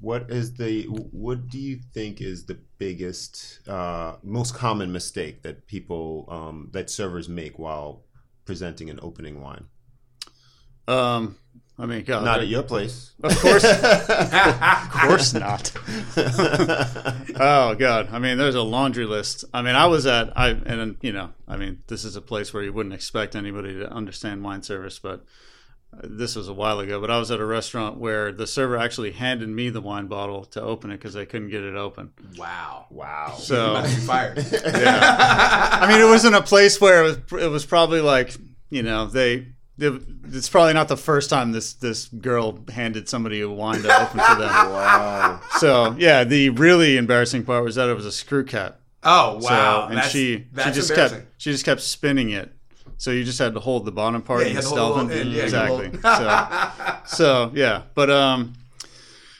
What 0.00 0.30
is 0.30 0.52
the 0.52 0.82
what 0.82 1.48
do 1.48 1.58
you 1.58 1.78
think 1.94 2.20
is 2.20 2.44
the 2.44 2.58
biggest 2.76 3.66
uh, 3.66 4.16
most 4.22 4.54
common 4.54 4.92
mistake 4.92 5.40
that 5.44 5.66
people 5.66 6.26
um, 6.28 6.68
that 6.72 6.90
servers 6.90 7.26
make 7.26 7.58
while 7.58 8.04
presenting 8.44 8.90
an 8.90 9.00
opening 9.00 9.40
wine? 9.40 9.64
Um, 10.86 11.36
I 11.76 11.86
mean, 11.86 12.04
God, 12.04 12.24
Not 12.24 12.40
at 12.40 12.46
your 12.46 12.62
place. 12.62 13.12
Of 13.22 13.36
course, 13.40 13.64
of 13.64 14.90
course 14.90 15.34
not. 15.34 15.72
oh 17.40 17.74
God, 17.74 18.10
I 18.12 18.18
mean, 18.20 18.38
there's 18.38 18.54
a 18.54 18.62
laundry 18.62 19.06
list. 19.06 19.44
I 19.52 19.62
mean, 19.62 19.74
I 19.74 19.86
was 19.86 20.06
at 20.06 20.38
I 20.38 20.50
and 20.50 20.96
you 21.00 21.12
know, 21.12 21.30
I 21.48 21.56
mean, 21.56 21.82
this 21.88 22.04
is 22.04 22.14
a 22.14 22.20
place 22.20 22.54
where 22.54 22.62
you 22.62 22.72
wouldn't 22.72 22.94
expect 22.94 23.34
anybody 23.34 23.74
to 23.74 23.90
understand 23.90 24.44
wine 24.44 24.62
service, 24.62 25.00
but 25.00 25.24
uh, 25.92 26.02
this 26.04 26.36
was 26.36 26.48
a 26.48 26.52
while 26.52 26.78
ago. 26.78 27.00
But 27.00 27.10
I 27.10 27.18
was 27.18 27.32
at 27.32 27.40
a 27.40 27.44
restaurant 27.44 27.98
where 27.98 28.30
the 28.30 28.46
server 28.46 28.76
actually 28.76 29.10
handed 29.12 29.48
me 29.48 29.70
the 29.70 29.80
wine 29.80 30.06
bottle 30.06 30.44
to 30.46 30.62
open 30.62 30.90
it 30.90 30.98
because 30.98 31.14
they 31.14 31.26
couldn't 31.26 31.50
get 31.50 31.62
it 31.64 31.74
open. 31.74 32.12
Wow. 32.36 32.86
Wow. 32.90 33.34
So 33.36 33.82
fired. 34.06 34.38
yeah. 34.52 35.78
I 35.80 35.88
mean, 35.88 36.00
it 36.00 36.10
was 36.10 36.24
in 36.24 36.34
a 36.34 36.42
place 36.42 36.80
where 36.80 37.04
it 37.04 37.06
was, 37.32 37.42
it 37.42 37.50
was 37.50 37.66
probably 37.66 38.00
like, 38.00 38.36
you 38.70 38.82
know, 38.82 39.06
they, 39.06 39.38
they. 39.38 39.53
It's 39.76 40.48
probably 40.48 40.72
not 40.72 40.88
the 40.88 40.96
first 40.96 41.30
time 41.30 41.52
this 41.52 41.72
this 41.74 42.06
girl 42.08 42.58
handed 42.72 43.08
somebody 43.08 43.40
a 43.40 43.48
wine 43.48 43.82
to 43.82 44.02
open 44.02 44.20
for 44.20 44.34
them. 44.36 44.50
Wow. 44.70 45.40
So 45.58 45.94
yeah, 45.98 46.24
the 46.24 46.50
really 46.50 46.96
embarrassing 46.96 47.44
part 47.44 47.64
was 47.64 47.74
that 47.74 47.88
it 47.88 47.94
was 47.94 48.06
a 48.06 48.12
screw 48.12 48.44
cap. 48.44 48.78
Oh 49.02 49.40
So 49.40 49.48
wow. 49.48 49.88
and 49.88 49.98
that's, 49.98 50.08
she 50.10 50.46
that's 50.52 50.68
she 50.68 50.74
just 50.80 50.94
kept 50.94 51.14
she 51.38 51.50
just 51.50 51.64
kept 51.64 51.80
spinning 51.80 52.30
it. 52.30 52.52
So 52.96 53.10
you 53.10 53.24
just 53.24 53.38
had 53.40 53.54
to 53.54 53.60
hold 53.60 53.84
the 53.84 53.92
bottom 53.92 54.22
part 54.22 54.42
Yeah, 54.42 54.46
of 54.46 54.52
you 54.54 54.60
the 54.62 54.68
had 54.68 54.78
hold 54.78 55.10
the 55.10 55.14
little 55.14 55.20
end, 55.20 55.32
yeah, 55.32 55.42
exactly. 55.42 55.90
so, 56.02 57.16
so 57.16 57.50
yeah, 57.54 57.82
but 57.94 58.08
um, 58.10 58.54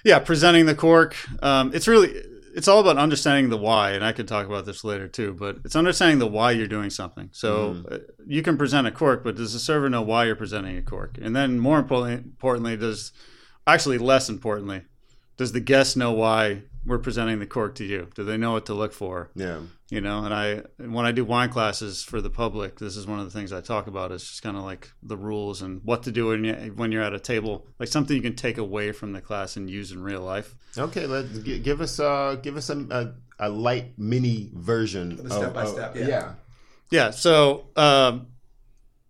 yeah, 0.04 0.18
presenting 0.18 0.66
the 0.66 0.74
cork. 0.74 1.16
Um, 1.42 1.70
it's 1.72 1.86
really 1.88 2.12
it's 2.54 2.68
all 2.68 2.80
about 2.80 2.96
understanding 2.98 3.50
the 3.50 3.56
why, 3.56 3.90
and 3.90 4.04
I 4.04 4.12
could 4.12 4.28
talk 4.28 4.46
about 4.46 4.64
this 4.64 4.84
later 4.84 5.08
too. 5.08 5.34
But 5.34 5.58
it's 5.64 5.74
understanding 5.74 6.20
the 6.20 6.26
why 6.26 6.52
you're 6.52 6.68
doing 6.68 6.90
something. 6.90 7.28
So 7.32 7.82
uh, 7.90 7.98
you 8.26 8.42
can 8.42 8.56
present 8.56 8.86
a 8.86 8.92
cork, 8.92 9.24
but 9.24 9.36
does 9.36 9.52
the 9.52 9.58
server 9.58 9.90
know 9.90 10.02
why 10.02 10.24
you're 10.24 10.36
presenting 10.36 10.76
a 10.76 10.82
cork? 10.82 11.18
And 11.20 11.34
then 11.34 11.58
more 11.58 11.78
importantly, 11.80 12.24
importantly, 12.24 12.76
does 12.76 13.12
actually 13.66 13.98
less 13.98 14.28
importantly, 14.28 14.82
does 15.36 15.52
the 15.52 15.60
guest 15.60 15.96
know 15.96 16.12
why 16.12 16.62
we're 16.86 16.98
presenting 16.98 17.38
the 17.38 17.46
cork 17.46 17.74
to 17.76 17.84
you? 17.84 18.08
Do 18.14 18.24
they 18.24 18.36
know 18.36 18.52
what 18.52 18.66
to 18.66 18.74
look 18.74 18.92
for? 18.92 19.30
Yeah. 19.34 19.60
you 19.90 20.00
know 20.00 20.24
and 20.24 20.32
i 20.34 20.62
when 20.78 21.04
i 21.06 21.12
do 21.12 21.24
wine 21.24 21.50
classes 21.50 22.02
for 22.02 22.20
the 22.20 22.30
public 22.30 22.78
this 22.78 22.96
is 22.96 23.06
one 23.06 23.18
of 23.20 23.26
the 23.26 23.30
things 23.30 23.52
i 23.52 23.60
talk 23.60 23.86
about 23.86 24.10
is 24.12 24.22
just 24.26 24.42
kind 24.42 24.56
of 24.56 24.64
like 24.64 24.90
the 25.02 25.16
rules 25.16 25.62
and 25.62 25.80
what 25.84 26.02
to 26.04 26.10
do 26.10 26.26
when, 26.28 26.42
you, 26.44 26.54
when 26.74 26.90
you're 26.90 27.02
at 27.02 27.12
a 27.12 27.20
table 27.20 27.66
like 27.78 27.88
something 27.88 28.16
you 28.16 28.22
can 28.22 28.34
take 28.34 28.58
away 28.58 28.92
from 28.92 29.12
the 29.12 29.20
class 29.20 29.56
and 29.56 29.68
use 29.70 29.92
in 29.92 30.02
real 30.02 30.22
life 30.22 30.56
Okay. 30.76 31.06
Let 31.06 31.44
g- 31.44 31.60
give 31.60 31.80
us 31.80 32.00
uh 32.00 32.36
give 32.42 32.56
us 32.56 32.70
a 32.70 32.76
a, 32.90 33.46
a 33.46 33.48
light 33.48 33.96
mini 33.96 34.50
version. 34.54 35.16
The 35.16 35.30
step 35.30 35.54
by 35.54 35.66
step, 35.66 35.94
yeah. 35.94 36.08
yeah. 36.08 36.32
yeah 36.90 37.10
so 37.10 37.66
um 37.76 38.28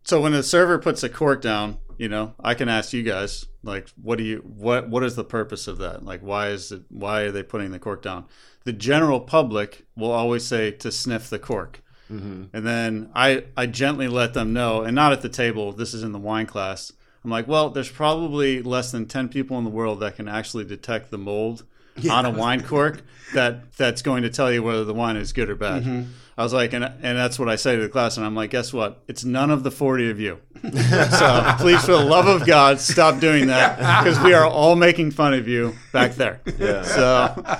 so 0.04 0.20
when 0.20 0.34
a 0.34 0.42
server 0.42 0.78
puts 0.78 1.02
a 1.02 1.08
cork 1.08 1.40
down 1.40 1.78
you 1.99 2.09
know 2.09 2.34
i 2.40 2.55
can 2.55 2.68
ask 2.68 2.92
you 2.92 3.03
guys 3.03 3.47
like 3.64 3.88
what 4.01 4.18
do 4.18 4.24
you 4.24 4.38
what 4.38 4.88
what 4.88 5.03
is 5.03 5.16
the 5.16 5.24
purpose 5.24 5.66
of 5.66 5.78
that? 5.78 6.05
Like 6.05 6.20
why 6.20 6.49
is 6.49 6.70
it 6.70 6.82
why 6.90 7.22
are 7.22 7.30
they 7.30 7.42
putting 7.42 7.70
the 7.70 7.78
cork 7.78 8.03
down? 8.03 8.26
The 8.64 8.72
general 8.72 9.20
public 9.20 9.86
will 9.97 10.11
always 10.11 10.47
say 10.47 10.70
to 10.70 10.92
sniff 10.92 11.30
the 11.30 11.38
cork. 11.38 11.82
Mm-hmm. 12.11 12.45
And 12.53 12.66
then 12.66 13.11
I, 13.14 13.45
I 13.57 13.64
gently 13.66 14.09
let 14.09 14.34
them 14.34 14.53
know 14.53 14.82
and 14.82 14.95
not 14.95 15.12
at 15.12 15.22
the 15.22 15.30
table 15.30 15.72
this 15.72 15.95
is 15.95 16.03
in 16.03 16.12
the 16.12 16.18
wine 16.18 16.47
class. 16.47 16.92
I'm 17.24 17.30
like 17.30 17.49
well 17.49 17.70
there's 17.70 17.90
probably 17.90 18.62
less 18.62 18.92
than 18.92 19.07
10 19.07 19.30
people 19.30 19.57
in 19.59 19.64
the 19.64 19.70
world 19.70 20.01
that 20.01 20.16
can 20.16 20.28
actually 20.28 20.64
detect 20.64 21.11
the 21.11 21.18
mold 21.18 21.64
on 22.11 22.26
a 22.26 22.30
wine 22.30 22.62
cork 22.62 23.03
that 23.32 23.72
that's 23.74 24.03
going 24.03 24.24
to 24.24 24.30
tell 24.30 24.53
you 24.53 24.62
whether 24.62 24.84
the 24.84 24.95
wine 24.95 25.16
is 25.16 25.32
good 25.32 25.49
or 25.49 25.55
bad 25.55 25.84
mm-hmm. 25.84 26.11
I 26.37 26.43
was 26.43 26.53
like 26.53 26.72
and, 26.72 26.85
and 26.85 27.18
that's 27.18 27.39
what 27.39 27.49
i 27.49 27.57
say 27.57 27.76
to 27.76 27.82
the 27.82 27.89
class 27.89 28.16
and 28.16 28.24
i'm 28.26 28.35
like 28.35 28.51
guess 28.51 28.72
what 28.72 29.03
it's 29.09 29.24
none 29.24 29.51
of 29.51 29.62
the 29.62 29.70
40 29.70 30.11
of 30.11 30.20
you 30.20 30.41
so 30.62 31.55
please 31.59 31.85
for 31.85 31.93
the 31.93 32.05
love 32.05 32.26
of 32.26 32.47
god 32.47 32.80
stop 32.80 33.20
doing 33.20 33.47
that 33.49 33.76
because 34.05 34.18
we 34.20 34.32
are 34.35 34.47
all 34.47 34.76
making 34.76 35.11
fun 35.11 35.35
of 35.35 35.47
you 35.49 35.74
back 35.93 36.14
there 36.14 36.41
Yeah. 36.59 36.82
so 36.82 37.59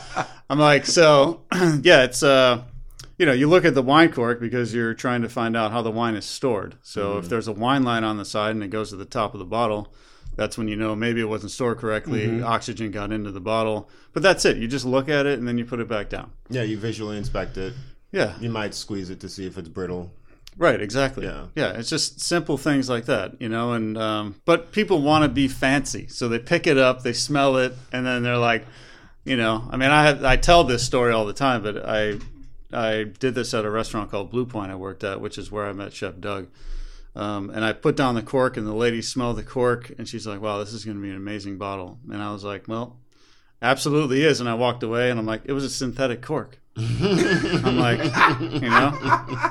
I'm 0.51 0.59
like, 0.59 0.85
so 0.85 1.41
yeah, 1.83 2.05
it's 2.05 2.23
uh, 2.23 2.63
you 3.19 3.25
know, 3.25 3.33
you 3.33 3.49
look 3.49 3.65
at 3.65 3.75
the 3.75 3.83
wine 3.83 4.13
cork 4.13 4.41
because 4.41 4.75
you're 4.75 4.93
trying 4.93 5.23
to 5.23 5.29
find 5.29 5.57
out 5.57 5.73
how 5.73 5.81
the 5.81 5.91
wine 5.91 6.17
is 6.17 6.27
stored. 6.27 6.77
So 6.83 7.17
if 7.17 7.31
there's 7.31 7.49
a 7.49 7.53
wine 7.53 7.83
line 7.83 8.05
on 8.05 8.19
the 8.19 8.27
side 8.27 8.51
and 8.51 8.63
it 8.63 8.69
goes 8.69 8.91
to 8.91 8.97
the 8.97 9.07
top 9.07 9.33
of 9.33 9.39
the 9.39 9.47
bottle, 9.47 9.93
that's 10.37 10.59
when 10.59 10.69
you 10.69 10.77
know 10.77 10.95
maybe 10.95 11.23
it 11.23 11.29
wasn't 11.29 11.51
stored 11.51 11.79
correctly. 11.79 12.43
Oxygen 12.43 12.91
got 12.91 13.11
into 13.11 13.31
the 13.33 13.41
bottle, 13.41 13.89
but 14.13 14.23
that's 14.23 14.45
it. 14.45 14.59
You 14.59 14.69
just 14.69 14.85
look 14.85 15.09
at 15.09 15.25
it 15.25 15.39
and 15.39 15.49
then 15.49 15.57
you 15.57 15.65
put 15.65 15.81
it 15.81 15.89
back 15.89 16.11
down. 16.11 16.31
Yeah. 16.51 16.63
You 16.63 16.77
visually 16.77 17.17
inspect 17.17 17.57
it. 17.57 17.73
Yeah, 18.15 18.35
You 18.39 18.49
might 18.49 18.75
squeeze 18.75 19.11
it 19.11 19.19
to 19.21 19.29
see 19.29 19.45
if 19.45 19.59
it's 19.59 19.69
brittle. 19.69 20.13
Right, 20.57 20.81
exactly. 20.81 21.27
Yeah. 21.27 21.47
yeah. 21.57 21.73
It's 21.73 21.91
just 21.91 22.21
simple 22.21 22.57
things 22.57 22.89
like 22.89 23.07
that, 23.07 23.41
you 23.41 23.49
know. 23.49 23.73
And 23.73 23.99
um, 23.99 24.37
but 24.45 24.71
people 24.71 25.03
want 25.03 25.25
to 25.25 25.29
be 25.29 25.49
fancy, 25.49 26.07
so 26.07 26.29
they 26.29 26.39
pick 26.39 26.69
it 26.69 26.79
up, 26.79 27.03
they 27.03 27.13
smell 27.13 27.57
it, 27.57 27.75
and 27.93 28.07
then 28.07 28.23
they're 28.23 28.39
like, 28.39 28.65
you 29.25 29.37
know. 29.37 29.69
I 29.69 29.77
mean, 29.77 29.91
I 29.91 30.05
have, 30.05 30.25
I 30.25 30.37
tell 30.37 30.63
this 30.63 30.85
story 30.85 31.13
all 31.13 31.27
the 31.27 31.33
time, 31.33 31.65
but 31.65 31.85
I 31.85 32.19
I 32.73 33.03
did 33.03 33.35
this 33.35 33.53
at 33.53 33.65
a 33.65 33.71
restaurant 33.71 34.13
called 34.13 34.31
Blue 34.31 34.47
Point 34.47 34.71
I 34.71 34.77
worked 34.77 35.03
at, 35.03 35.21
which 35.21 35.37
is 35.37 35.51
where 35.51 35.67
I 35.67 35.73
met 35.73 35.93
Chef 35.93 36.21
Doug. 36.21 36.47
Um, 37.17 37.51
and 37.51 37.65
I 37.65 37.73
put 37.73 37.97
down 37.97 38.15
the 38.15 38.23
cork, 38.23 38.57
and 38.57 38.65
the 38.65 38.75
lady 38.75 39.03
smelled 39.03 39.39
the 39.39 39.43
cork, 39.43 39.93
and 39.99 40.09
she's 40.09 40.25
like, 40.25 40.41
"Wow, 40.41 40.59
this 40.59 40.73
is 40.73 40.85
going 40.85 40.97
to 40.97 41.03
be 41.03 41.11
an 41.11 41.17
amazing 41.17 41.59
bottle." 41.59 41.99
And 42.13 42.23
I 42.23 42.33
was 42.33 42.45
like, 42.45 42.69
"Well, 42.69 43.01
absolutely 43.61 44.23
is." 44.23 44.39
And 44.39 44.49
I 44.49 44.55
walked 44.55 44.85
away, 44.85 45.11
and 45.11 45.19
I'm 45.19 45.27
like, 45.27 45.43
"It 45.47 45.53
was 45.53 45.65
a 45.65 45.71
synthetic 45.71 46.23
cork." 46.23 46.61
I'm 46.77 47.77
like, 47.77 47.99
you 48.41 48.69
know, 48.69 48.99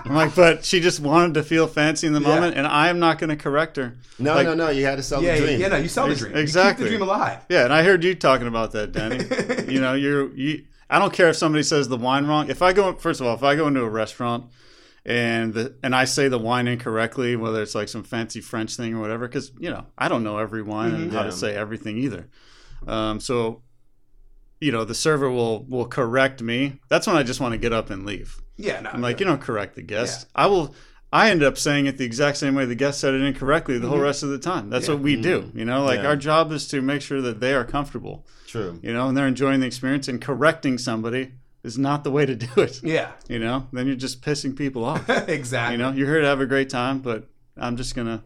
I'm 0.06 0.14
like, 0.14 0.36
but 0.36 0.66
she 0.66 0.80
just 0.82 1.00
wanted 1.00 1.36
to 1.36 1.44
feel 1.44 1.68
fancy 1.68 2.06
in 2.08 2.14
the 2.14 2.20
moment, 2.20 2.58
and 2.58 2.68
I 2.68 2.90
am 2.90 3.00
not 3.00 3.18
going 3.20 3.30
to 3.30 3.36
correct 3.38 3.78
her. 3.78 3.96
No, 4.20 4.36
Like- 4.36 4.46
no, 4.46 4.54
no. 4.54 4.70
You 4.70 4.86
had 4.86 4.98
to 4.98 5.04
sell 5.04 5.24
Yeah, 5.24 5.36
the 5.40 5.46
dream. 5.46 5.62
yeah, 5.62 5.68
no, 5.70 5.78
you 5.78 5.88
sell 5.88 6.08
the 6.08 6.16
dream. 6.16 6.36
Exactly. 6.36 6.86
You 6.86 6.92
keep 6.92 7.00
the 7.00 7.06
dream 7.06 7.10
alive. 7.18 7.40
Yeah, 7.50 7.64
and 7.64 7.74
I 7.74 7.84
heard 7.84 8.04
you 8.04 8.14
talking 8.16 8.48
about 8.48 8.72
that, 8.74 8.92
Danny. 8.92 9.24
you 9.74 9.80
know, 9.80 9.94
you're 9.94 10.34
you. 10.36 10.66
I 10.90 11.00
don't 11.00 11.14
care 11.14 11.30
if 11.30 11.38
somebody 11.38 11.64
says 11.64 11.88
the 11.88 11.98
wine 11.98 12.28
wrong. 12.28 12.50
If 12.50 12.62
I 12.62 12.74
go, 12.74 12.94
first 12.94 13.22
of 13.22 13.28
all, 13.28 13.36
if 13.36 13.42
I 13.44 13.56
go 13.56 13.68
into 13.68 13.82
a 13.82 13.90
restaurant 13.90 14.46
and 15.06 15.54
the, 15.54 15.76
and 15.82 15.96
I 15.96 16.06
say 16.06 16.28
the 16.28 16.38
wine 16.38 16.68
incorrectly, 16.68 17.36
whether 17.36 17.62
it's 17.64 17.74
like 17.74 17.90
some 17.90 18.04
fancy 18.04 18.42
French 18.42 18.76
thing 18.76 18.94
or 18.94 19.00
whatever, 19.00 19.28
because 19.28 19.52
you 19.60 19.70
know 19.70 19.86
I 19.98 20.08
don't 20.10 20.24
know 20.24 20.38
every 20.40 20.62
wine 20.62 20.94
and 20.94 21.12
how 21.12 21.20
Yeah. 21.22 21.26
to 21.28 21.32
say 21.32 21.56
everything 21.56 21.98
either. 21.98 22.28
Um, 22.86 23.20
so, 23.22 23.62
you 24.64 24.72
know, 24.72 24.86
the 24.86 24.96
server 24.96 25.30
will 25.30 25.64
will 25.66 25.86
correct 25.86 26.42
me. 26.42 26.80
That's 26.90 27.06
when 27.06 27.16
I 27.16 27.24
just 27.24 27.40
want 27.40 27.52
to 27.54 27.58
get 27.58 27.74
up 27.74 27.90
and 27.90 28.06
leave. 28.06 28.42
Yeah, 28.56 28.80
no. 28.80 28.92
I'm 28.92 29.02
like, 29.02 29.20
you 29.20 29.26
don't 29.26 29.42
correct 29.42 29.76
the 29.76 29.82
guest. 29.82 30.28
I 30.36 30.48
will. 30.48 30.74
I 31.12 31.30
end 31.30 31.44
up 31.44 31.60
saying 31.60 31.86
it 31.86 32.00
the 32.00 32.06
exact 32.06 32.38
same 32.38 32.56
way 32.56 32.66
the 32.66 32.74
guest 32.74 33.00
said 33.00 33.14
it 33.14 33.22
incorrectly 33.22 33.78
the 33.78 33.88
whole 33.88 33.98
mm-hmm. 33.98 34.06
rest 34.06 34.24
of 34.24 34.30
the 34.30 34.40
time. 34.40 34.72
That's 34.72 34.88
what 34.88 35.00
we 35.00 35.16
do. 35.16 35.44
Mm-hmm. 35.44 35.60
You 35.60 35.66
know, 35.66 35.84
like 35.84 36.00
Yeah. 36.00 36.08
our 36.08 36.16
job 36.16 36.52
is 36.52 36.68
to 36.70 36.82
make 36.82 37.04
sure 37.04 37.22
that 37.22 37.40
they 37.40 37.54
are 37.54 37.64
comfortable. 37.64 38.26
True. 38.48 38.80
You 38.82 38.94
know, 38.94 39.10
and 39.10 39.16
they're 39.16 39.28
enjoying 39.28 39.60
the 39.60 39.68
experience. 39.68 40.08
And 40.08 40.20
correcting 40.20 40.80
somebody 40.80 41.34
is 41.64 41.78
not 41.78 42.04
the 42.04 42.10
way 42.10 42.26
to 42.26 42.36
do 42.36 42.50
it. 42.58 42.82
Yeah, 42.82 43.12
You 43.28 43.38
know, 43.38 43.68
then 43.72 43.86
you're 43.86 43.96
just 43.96 44.24
pissing 44.24 44.56
people 44.56 44.84
off. 44.84 45.08
exactly. 45.30 45.74
you 45.74 45.78
know, 45.78 45.92
you're 45.92 46.08
here 46.08 46.22
to 46.22 46.28
have 46.28 46.42
a 46.42 46.48
great 46.48 46.72
time, 46.72 46.98
but 47.00 47.30
I'm 47.58 47.78
just 47.78 47.94
gonna. 47.94 48.24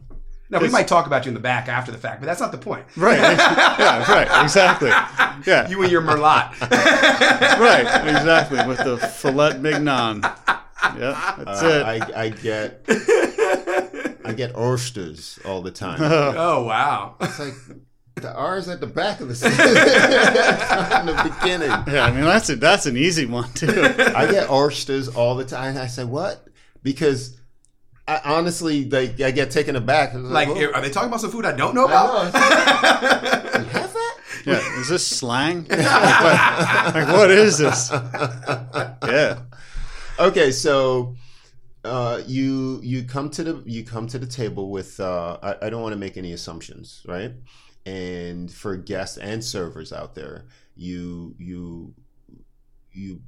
Now 0.50 0.60
we 0.60 0.70
might 0.70 0.88
talk 0.88 1.08
about 1.08 1.26
you 1.26 1.30
in 1.30 1.34
the 1.34 1.40
back 1.42 1.68
after 1.68 1.92
the 1.92 1.98
fact, 1.98 2.22
but 2.22 2.26
that's 2.28 2.40
not 2.40 2.52
the 2.52 2.58
point. 2.58 2.86
Right. 2.96 3.18
yeah. 3.20 4.12
Right. 4.12 4.44
Exactly. 4.44 4.90
Yeah. 4.90 5.68
You 5.70 5.82
and 5.84 5.92
your 5.92 6.02
merlot. 6.02 6.60
right. 6.72 8.08
Exactly. 8.08 8.66
With 8.68 8.78
the 8.80 8.98
filet 8.98 9.58
mignon. 9.58 10.22
Yeah. 10.24 11.36
That's 11.38 11.64
Uh, 11.64 11.68
it. 11.68 11.84
I, 12.16 12.22
I 12.24 12.30
get 12.30 12.86
I 14.26 14.34
get 14.34 14.56
oysters 14.56 15.40
all 15.46 15.62
the 15.62 15.72
time. 15.72 16.00
oh 16.02 16.64
wow. 16.64 17.16
It's 17.22 17.40
like 17.40 17.54
the 18.16 18.34
R's 18.34 18.68
at 18.68 18.80
the 18.80 18.88
back 18.88 19.20
of 19.22 19.28
the 19.28 19.36
sentence, 19.36 19.60
not 19.62 21.02
in 21.02 21.06
the 21.08 21.36
beginning. 21.40 21.70
yeah. 21.94 22.06
I 22.06 22.12
mean, 22.12 22.24
that's 22.24 22.50
a, 22.50 22.56
that's 22.56 22.86
an 22.88 22.98
easy 22.98 23.26
one 23.26 23.52
too. 23.54 23.68
I 23.70 24.30
get 24.32 24.50
oysters 24.50 25.08
all 25.08 25.36
the 25.36 25.46
time. 25.46 25.78
I 25.78 25.88
say 25.88 26.04
what? 26.04 26.48
Because 26.84 27.38
I 28.08 28.22
honestly, 28.24 28.90
like, 28.90 29.20
I 29.20 29.32
get 29.32 29.52
taken 29.52 29.76
aback. 29.76 30.14
I 30.14 30.18
was 30.18 30.32
Like, 30.32 30.48
"Whoa." 30.48 30.72
are 30.72 30.82
they 30.82 30.90
talking 30.90 31.10
about 31.10 31.20
some 31.22 31.32
food 31.32 31.46
I 31.46 31.52
don't 31.52 31.76
know 31.76 31.88
I 31.88 31.92
about? 31.92 32.34
know. 32.34 33.58
You 33.58 33.66
have 33.74 33.94
that? 33.94 34.18
Yeah, 34.46 34.80
is 34.80 34.88
this 34.90 35.06
slang? 35.06 35.66
like, 35.70 35.80
what, 35.80 36.96
like, 36.96 37.08
what 37.10 37.32
is 37.32 37.58
this? 37.58 37.90
Yeah, 37.92 39.40
Okay, 40.20 40.52
so 40.52 41.16
uh, 41.84 42.22
you 42.26 42.80
you 42.84 43.04
come 43.04 43.30
to 43.32 43.44
the 43.44 43.64
you 43.66 43.84
come 43.84 44.08
to 44.08 44.18
the 44.18 44.26
table 44.26 44.70
with 44.72 45.00
uh, 45.00 45.38
I, 45.44 45.68
I 45.68 45.70
don't 45.70 45.82
want 45.82 45.94
to 45.94 46.00
make 46.00 46.16
any 46.18 46.32
assumptions, 46.34 47.04
right? 47.08 47.34
And 47.86 48.52
for 48.52 48.78
guests 48.78 49.18
and 49.18 49.44
servers 49.44 49.92
out 49.94 50.16
there, 50.16 50.46
you 50.76 51.36
you 51.40 51.94
you 52.92 53.22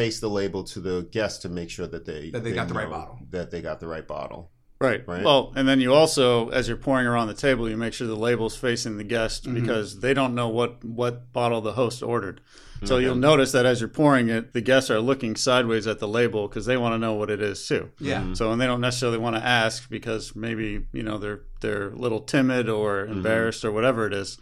face 0.00 0.20
the 0.20 0.28
label 0.40 0.62
to 0.72 0.78
the 0.80 0.96
guest 1.10 1.42
to 1.42 1.48
make 1.48 1.70
sure 1.70 1.86
that 1.94 2.04
they 2.04 2.30
That 2.30 2.44
they 2.44 2.52
got 2.60 2.68
the 2.68 2.74
right 2.74 2.88
bottle. 2.98 3.18
that 3.30 3.50
they 3.50 3.60
got 3.60 3.80
the 3.80 3.88
right 3.94 4.06
bottle. 4.06 4.50
Right. 4.80 5.02
Right. 5.08 5.24
Well, 5.24 5.52
and 5.56 5.66
then 5.68 5.80
you 5.80 5.92
also, 5.92 6.50
as 6.50 6.68
you're 6.68 6.76
pouring 6.88 7.06
around 7.08 7.26
the 7.26 7.34
table, 7.48 7.68
you 7.68 7.76
make 7.76 7.92
sure 7.94 8.06
the 8.06 8.14
label's 8.30 8.56
facing 8.56 8.96
the 8.96 9.02
guest 9.16 9.38
Mm-hmm. 9.44 9.54
because 9.60 9.98
they 10.04 10.14
don't 10.14 10.34
know 10.36 10.48
what 10.58 10.72
what 10.84 11.32
bottle 11.32 11.60
the 11.60 11.72
host 11.72 12.00
ordered. 12.02 12.40
So 12.84 12.98
you'll 12.98 13.16
notice 13.30 13.50
that 13.56 13.66
as 13.66 13.80
you're 13.80 13.88
pouring 14.02 14.28
it, 14.28 14.52
the 14.52 14.60
guests 14.60 14.88
are 14.88 15.00
looking 15.00 15.34
sideways 15.34 15.88
at 15.88 15.98
the 15.98 16.06
label 16.06 16.46
because 16.46 16.64
they 16.64 16.76
want 16.76 16.92
to 16.94 16.98
know 17.04 17.14
what 17.14 17.28
it 17.28 17.42
is 17.42 17.66
too. 17.66 17.90
Yeah. 17.98 18.34
So 18.34 18.52
and 18.52 18.60
they 18.60 18.66
don't 18.70 18.80
necessarily 18.88 19.18
want 19.18 19.34
to 19.34 19.44
ask 19.44 19.90
because 19.90 20.36
maybe 20.36 20.86
you 20.92 21.02
know 21.02 21.18
they're 21.18 21.40
they're 21.60 21.88
a 21.88 21.96
little 22.04 22.20
timid 22.20 22.68
or 22.68 22.90
Mm-hmm. 23.02 23.14
embarrassed 23.18 23.64
or 23.64 23.72
whatever 23.72 24.06
it 24.06 24.12
is. 24.22 24.38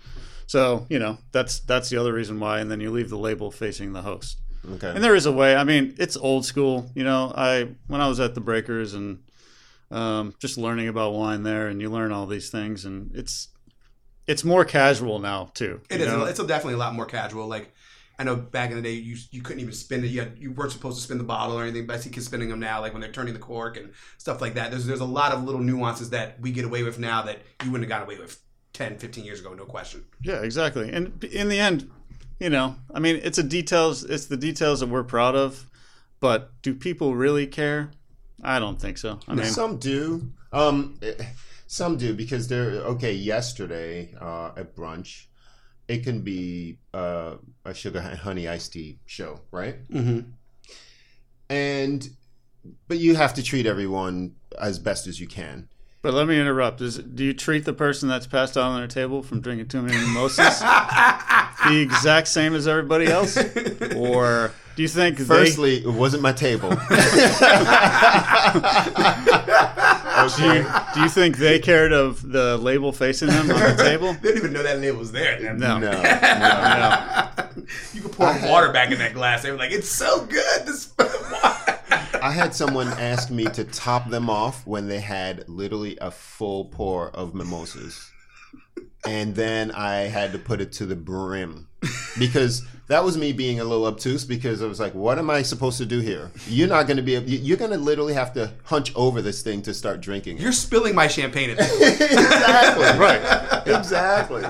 So 0.47 0.85
you 0.91 0.99
know 0.99 1.17
that's 1.33 1.61
that's 1.61 1.89
the 1.89 1.97
other 1.97 2.13
reason 2.13 2.39
why. 2.41 2.61
And 2.61 2.71
then 2.71 2.81
you 2.83 2.91
leave 2.91 3.09
the 3.09 3.17
label 3.29 3.51
facing 3.51 3.95
the 3.95 4.03
host. 4.03 4.43
Okay. 4.75 4.91
And 4.91 5.03
there 5.03 5.15
is 5.15 5.27
a 5.27 5.33
way. 5.33 5.57
I 5.57 5.65
mean, 5.65 5.95
it's 5.99 6.17
old 6.17 6.45
school. 6.45 6.91
You 6.95 7.05
know, 7.05 7.33
I 7.35 7.69
when 7.87 8.01
I 8.01 8.09
was 8.09 8.21
at 8.21 8.35
the 8.35 8.41
Breakers 8.41 8.95
and 8.95 9.23
um, 9.91 10.35
just 10.39 10.59
learning 10.59 10.89
about 10.89 11.13
wine 11.13 11.43
there, 11.43 11.69
and 11.69 11.81
you 11.81 11.91
learn 11.91 12.13
all 12.13 12.27
these 12.27 12.51
things, 12.51 12.85
and 12.85 13.15
it's 13.15 13.49
it's 14.27 14.45
more 14.45 14.65
casual 14.65 15.19
now 15.19 15.51
too. 15.55 15.81
It 15.91 16.01
you 16.01 16.07
is. 16.07 16.13
know? 16.13 16.25
It's 16.25 16.39
definitely 16.39 16.75
a 16.75 16.79
lot 16.79 16.95
more 16.95 17.07
casual. 17.07 17.47
Like 17.47 17.73
I 18.19 18.25
know 18.25 18.35
back 18.35 18.71
in 18.71 18.77
the 18.77 18.83
day, 18.83 18.95
you 18.95 19.17
you 19.31 19.43
couldn't 19.43 19.61
even 19.61 19.75
spin 19.75 20.05
it. 20.05 20.09
You, 20.09 20.21
had, 20.21 20.39
you 20.39 20.53
weren't 20.53 20.73
supposed 20.73 20.97
to 20.97 21.03
spin 21.03 21.19
the 21.19 21.25
bottle 21.25 21.59
or 21.59 21.63
anything. 21.63 21.87
But 21.87 21.97
I 21.97 21.99
see 22.01 22.11
kids 22.11 22.27
spinning 22.27 22.49
them 22.49 22.61
now, 22.61 22.81
like 22.81 22.93
when 22.93 23.01
they're 23.01 23.13
turning 23.13 23.35
the 23.35 23.41
cork 23.41 23.77
and 23.77 23.93
stuff 24.19 24.41
like 24.41 24.55
that. 24.55 24.71
There's 24.71 24.87
there's 24.87 25.01
a 25.01 25.05
lot 25.05 25.33
of 25.33 25.45
little 25.45 25.61
nuances 25.61 26.11
that 26.11 26.41
we 26.41 26.51
get 26.51 26.65
away 26.65 26.83
with 26.83 26.99
now 26.99 27.23
that 27.23 27.39
you 27.65 27.71
wouldn't 27.71 27.91
have 27.91 28.01
got 28.01 28.07
away 28.07 28.19
with 28.19 28.41
10, 28.77 28.99
15 28.99 29.25
years 29.25 29.41
ago, 29.41 29.55
no 29.55 29.65
question. 29.65 30.05
Yeah, 30.23 30.43
exactly. 30.43 30.93
And 30.93 31.25
in 31.25 31.49
the 31.49 31.59
end, 31.59 31.91
you 32.39 32.51
know, 32.51 32.77
I 32.93 33.01
mean, 33.01 33.21
it's 33.23 33.39
a 33.39 33.43
details. 33.43 34.05
It's 34.05 34.27
the 34.27 34.37
details 34.37 34.81
that 34.81 34.89
we're 34.89 35.05
proud 35.05 35.35
of. 35.35 35.69
But 36.21 36.51
do 36.63 36.75
people 36.75 37.15
really 37.15 37.47
care? 37.47 37.91
I 38.43 38.59
don't 38.59 38.81
think 38.81 38.99
so. 38.99 39.21
I 39.29 39.35
mean, 39.35 39.47
some 39.47 39.79
do. 39.79 40.33
Um, 40.53 40.99
some 41.67 41.97
do 41.97 42.15
because 42.15 42.49
they're 42.49 42.73
okay. 42.73 43.13
Yesterday 43.13 44.15
uh, 44.21 44.53
at 44.57 44.75
brunch, 44.75 45.27
it 45.89 46.05
can 46.05 46.23
be 46.23 46.79
uh, 46.95 47.35
a 47.65 47.75
sugar 47.75 48.01
honey 48.01 48.49
iced 48.49 48.73
tea 48.73 48.99
show, 49.07 49.41
right? 49.51 49.89
Mm-hmm. 49.91 50.31
And 51.49 52.09
but 52.89 52.99
you 52.99 53.15
have 53.15 53.35
to 53.35 53.43
treat 53.43 53.67
everyone 53.67 54.37
as 54.59 54.79
best 54.79 55.07
as 55.07 55.21
you 55.21 55.27
can. 55.27 55.69
but 56.03 56.15
let 56.15 56.27
me 56.27 56.41
interrupt. 56.41 56.81
Is 56.81 56.99
do 56.99 57.25
you 57.25 57.33
treat 57.35 57.65
the 57.65 57.73
person 57.73 58.09
that's 58.09 58.27
passed 58.27 58.57
out 58.57 58.65
on 58.65 58.79
their 58.79 58.89
table 58.89 59.23
from 59.23 59.41
drinking 59.41 59.69
too 59.69 59.83
many 59.83 59.97
mimosas 59.99 60.61
the 61.69 61.81
exact 61.81 62.29
same 62.29 62.55
as 62.55 62.67
everybody 62.67 63.07
else, 63.07 63.37
or 63.95 64.53
do 64.77 64.83
you 64.83 64.89
think 64.89 65.19
they? 65.19 65.25
Firstly, 65.25 65.77
it 65.79 65.87
wasn't 65.87 66.23
my 66.23 66.33
table. 66.33 66.71
Do 70.37 70.45
you, 70.45 70.67
do 70.95 71.01
you 71.03 71.09
think 71.09 71.37
they 71.37 71.59
cared 71.59 71.93
of 71.93 72.21
the 72.33 72.57
label 72.57 72.91
facing 72.91 73.29
them 73.29 73.51
on 73.51 73.61
the 73.77 73.77
table? 73.83 74.15
They 74.15 74.21
didn't 74.21 74.39
even 74.39 74.53
know 74.55 74.63
that 74.63 74.81
label 74.81 74.99
was 74.99 75.13
there. 75.13 75.39
No. 75.55 75.79
no, 75.79 75.91
no. 75.91 76.03
No. 76.03 77.29
You 77.93 78.01
could 78.03 78.13
pour 78.13 78.27
water 78.49 78.73
back 78.73 78.91
in 78.91 78.99
that 78.99 79.15
glass. 79.15 79.43
They 79.43 79.51
were 79.51 79.57
like, 79.57 79.73
"It's 79.73 79.89
so 79.89 80.25
good." 80.27 80.67
This. 80.67 80.93
I 80.99 82.33
had 82.33 82.55
someone 82.55 82.89
ask 82.89 83.31
me 83.31 83.45
to 83.45 83.65
top 83.65 84.09
them 84.11 84.29
off 84.29 84.67
when 84.67 84.89
they 84.89 85.01
had 85.01 85.49
literally 85.49 85.97
a 86.01 86.11
full 86.11 86.67
pour 86.67 87.11
of 87.11 87.35
mimosas. 87.35 88.11
And 89.07 89.35
then 89.35 89.71
I 89.71 90.03
had 90.03 90.33
to 90.33 90.39
put 90.39 90.61
it 90.61 90.73
to 90.73 90.87
the 90.87 90.97
brim 90.97 91.69
because 92.19 92.63
that 92.89 93.05
was 93.05 93.17
me 93.17 93.33
being 93.33 93.61
a 93.61 93.65
little 93.65 93.87
obtuse 93.87 94.25
because 94.25 94.63
I 94.63 94.67
was 94.67 94.79
like, 94.79 94.95
what 94.95 95.19
am 95.19 95.31
I 95.31 95.43
supposed 95.43 95.79
to 95.79 95.87
do 95.87 96.01
here? 96.01 96.31
You're 96.49 96.69
not 96.69 96.87
going 96.87 96.97
to 96.97 97.03
be, 97.03 97.17
able, 97.17 97.29
you're 97.29 97.57
going 97.57 97.73
to 97.73 97.79
literally 97.79 98.15
have 98.15 98.33
to 98.35 98.53
hunch 98.65 98.95
over 98.95 99.21
this 99.23 99.43
thing 99.43 99.63
to 99.63 99.75
start 99.75 100.01
drinking. 100.01 100.39
it. 100.39 100.43
You're 100.43 100.53
spilling 100.53 100.95
my 100.95 101.09
champagne 101.09 101.51
at 101.51 101.59
exactly. 101.81 102.87
Right. 102.99 103.67
Exactly. 103.67 104.45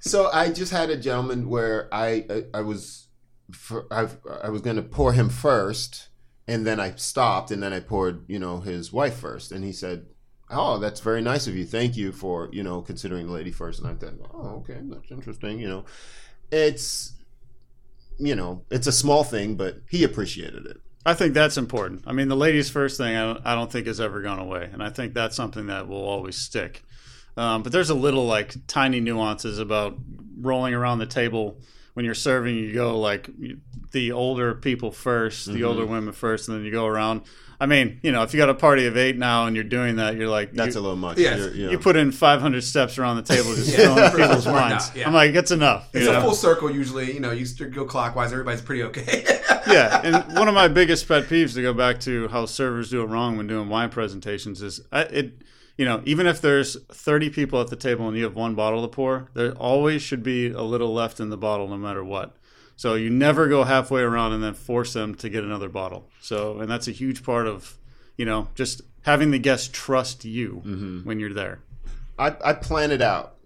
So 0.00 0.30
I 0.32 0.52
just 0.52 0.72
had 0.72 0.90
a 0.90 0.96
gentleman 0.96 1.48
where 1.48 1.92
I, 1.92 2.24
I, 2.30 2.44
I 2.54 2.60
was, 2.62 3.08
for, 3.52 3.86
I, 3.90 4.08
I 4.42 4.50
was 4.50 4.62
going 4.62 4.76
to 4.76 4.82
pour 4.82 5.12
him 5.12 5.28
first 5.28 6.08
and 6.48 6.66
then 6.66 6.78
I 6.78 6.94
stopped 6.94 7.50
and 7.50 7.62
then 7.62 7.72
I 7.72 7.80
poured, 7.80 8.24
you 8.28 8.38
know, 8.38 8.60
his 8.60 8.92
wife 8.92 9.16
first. 9.16 9.50
And 9.50 9.64
he 9.64 9.72
said, 9.72 10.06
"Oh, 10.50 10.78
that's 10.78 11.00
very 11.00 11.22
nice 11.22 11.46
of 11.46 11.56
you. 11.56 11.64
Thank 11.64 11.96
you 11.96 12.12
for 12.12 12.48
you 12.52 12.62
know 12.62 12.82
considering 12.82 13.26
the 13.26 13.32
lady 13.32 13.52
first. 13.52 13.80
And 13.80 13.88
I 13.88 13.94
thought, 13.94 14.14
"Oh, 14.32 14.62
okay, 14.62 14.78
that's 14.82 15.10
interesting." 15.10 15.58
You 15.58 15.68
know, 15.68 15.84
it's 16.50 17.14
you 18.18 18.34
know 18.34 18.62
it's 18.70 18.86
a 18.86 18.92
small 18.92 19.24
thing, 19.24 19.56
but 19.56 19.78
he 19.88 20.04
appreciated 20.04 20.66
it. 20.66 20.78
I 21.06 21.14
think 21.14 21.34
that's 21.34 21.56
important. 21.56 22.02
I 22.04 22.12
mean, 22.12 22.26
the 22.26 22.36
ladies 22.36 22.68
first 22.68 22.98
thing 22.98 23.14
I 23.14 23.20
don't, 23.20 23.46
I 23.46 23.54
don't 23.54 23.70
think 23.70 23.86
has 23.86 24.00
ever 24.00 24.22
gone 24.22 24.40
away, 24.40 24.68
and 24.72 24.82
I 24.82 24.90
think 24.90 25.14
that's 25.14 25.36
something 25.36 25.68
that 25.68 25.86
will 25.86 26.04
always 26.04 26.36
stick. 26.36 26.82
Um, 27.36 27.62
but 27.62 27.70
there's 27.70 27.90
a 27.90 27.94
little 27.94 28.26
like 28.26 28.54
tiny 28.66 28.98
nuances 29.00 29.58
about 29.58 29.96
rolling 30.40 30.74
around 30.74 30.98
the 30.98 31.06
table 31.06 31.60
when 31.94 32.04
you're 32.04 32.14
serving. 32.14 32.56
You 32.56 32.72
go 32.74 32.98
like 32.98 33.30
the 33.92 34.12
older 34.12 34.54
people 34.54 34.90
1st 34.90 35.52
the 35.52 35.64
older 35.64 35.86
women 35.86 36.12
first, 36.12 36.48
and 36.48 36.58
then 36.58 36.64
you 36.64 36.72
go 36.72 36.86
around. 36.86 37.22
I 37.58 37.66
mean, 37.66 38.00
you 38.02 38.12
know, 38.12 38.22
if 38.22 38.34
you 38.34 38.38
got 38.38 38.50
a 38.50 38.54
party 38.54 38.86
of 38.86 38.96
eight 38.96 39.16
now 39.16 39.46
and 39.46 39.56
you're 39.56 39.64
doing 39.64 39.96
that, 39.96 40.16
you're 40.16 40.28
like 40.28 40.52
That's 40.52 40.74
you, 40.74 40.80
a 40.80 40.82
little 40.82 40.96
much. 40.96 41.18
Yes. 41.18 41.38
You're- 41.38 41.56
you 41.58 41.70
You 41.70 41.78
put 41.78 41.96
in 41.96 42.12
500 42.12 42.62
steps 42.62 42.98
around 42.98 43.16
the 43.16 43.22
table, 43.22 43.54
just 43.54 43.70
Yeah. 43.70 43.76
filling 43.76 44.10
For 44.10 44.16
the 44.16 44.22
people's 44.24 44.46
most 44.46 44.52
minds. 44.54 44.94
no, 44.94 45.00
yeah. 45.00 45.06
I'm 45.08 45.14
like, 45.14 45.34
it's 45.34 45.50
enough. 45.50 45.88
you 45.94 46.00
It's 46.00 46.08
know? 46.10 46.18
a 46.18 46.20
full 46.22 46.34
circle 46.34 46.70
usually. 46.70 47.12
You 47.14 47.20
know, 47.20 47.30
you 47.32 47.46
go 47.70 47.84
clockwise. 47.86 48.32
Everybody's 48.32 48.60
pretty 48.60 48.82
okay. 48.84 49.24
yeah, 49.68 50.00
and 50.04 50.36
one 50.38 50.48
of 50.48 50.54
my 50.54 50.68
biggest 50.68 51.08
pet 51.08 51.24
peeves 51.24 51.54
to 51.54 51.62
go 51.62 51.72
back 51.72 51.98
to 52.00 52.28
how 52.28 52.44
servers 52.46 52.90
do 52.90 53.00
it 53.02 53.06
wrong 53.06 53.36
when 53.36 53.46
doing 53.46 53.68
wine 53.68 53.88
presentations 53.90 54.60
is 54.62 54.80
I, 54.92 55.02
it. 55.02 55.42
You 55.78 55.84
know, 55.84 56.00
even 56.06 56.26
if 56.26 56.40
there's 56.40 56.82
30 56.90 57.28
people 57.28 57.60
at 57.60 57.68
the 57.68 57.76
table 57.76 58.08
and 58.08 58.16
you 58.16 58.24
have 58.24 58.34
one 58.34 58.54
bottle 58.54 58.80
to 58.80 58.88
pour, 58.88 59.28
there 59.34 59.52
always 59.52 60.00
should 60.00 60.22
be 60.22 60.48
a 60.48 60.62
little 60.62 60.94
left 60.94 61.20
in 61.20 61.28
the 61.28 61.36
bottle, 61.36 61.68
no 61.68 61.76
matter 61.76 62.02
what. 62.02 62.34
So 62.76 62.94
you 62.94 63.08
never 63.10 63.48
go 63.48 63.64
halfway 63.64 64.02
around 64.02 64.32
and 64.34 64.42
then 64.42 64.54
force 64.54 64.92
them 64.92 65.14
to 65.16 65.28
get 65.30 65.42
another 65.44 65.68
bottle. 65.68 66.10
So, 66.20 66.60
and 66.60 66.70
that's 66.70 66.86
a 66.88 66.92
huge 66.92 67.22
part 67.24 67.46
of, 67.46 67.78
you 68.18 68.26
know, 68.26 68.48
just 68.54 68.82
having 69.02 69.30
the 69.30 69.38
guests 69.38 69.68
trust 69.72 70.24
you 70.24 71.00
when 71.04 71.18
you're 71.18 71.32
there. 71.32 71.60
I, 72.18 72.34
I 72.44 72.52
plan 72.52 72.90
it 72.90 73.00
out. 73.02 73.36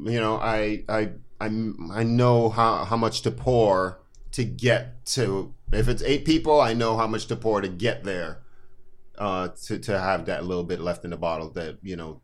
You 0.00 0.20
know, 0.20 0.36
I 0.36 0.84
I 0.88 1.10
I, 1.40 1.46
I 1.92 2.04
know 2.04 2.48
how, 2.50 2.84
how 2.84 2.96
much 2.96 3.22
to 3.22 3.30
pour 3.30 4.00
to 4.32 4.44
get 4.44 5.04
to. 5.06 5.54
If 5.72 5.88
it's 5.88 6.02
eight 6.02 6.24
people, 6.24 6.60
I 6.60 6.74
know 6.74 6.96
how 6.96 7.06
much 7.06 7.26
to 7.28 7.36
pour 7.36 7.60
to 7.60 7.68
get 7.68 8.04
there. 8.04 8.40
Uh, 9.16 9.48
to 9.66 9.78
to 9.78 9.98
have 9.98 10.26
that 10.26 10.44
little 10.44 10.64
bit 10.64 10.80
left 10.80 11.04
in 11.04 11.10
the 11.10 11.16
bottle 11.16 11.48
that 11.50 11.78
you 11.82 11.94
know 11.94 12.20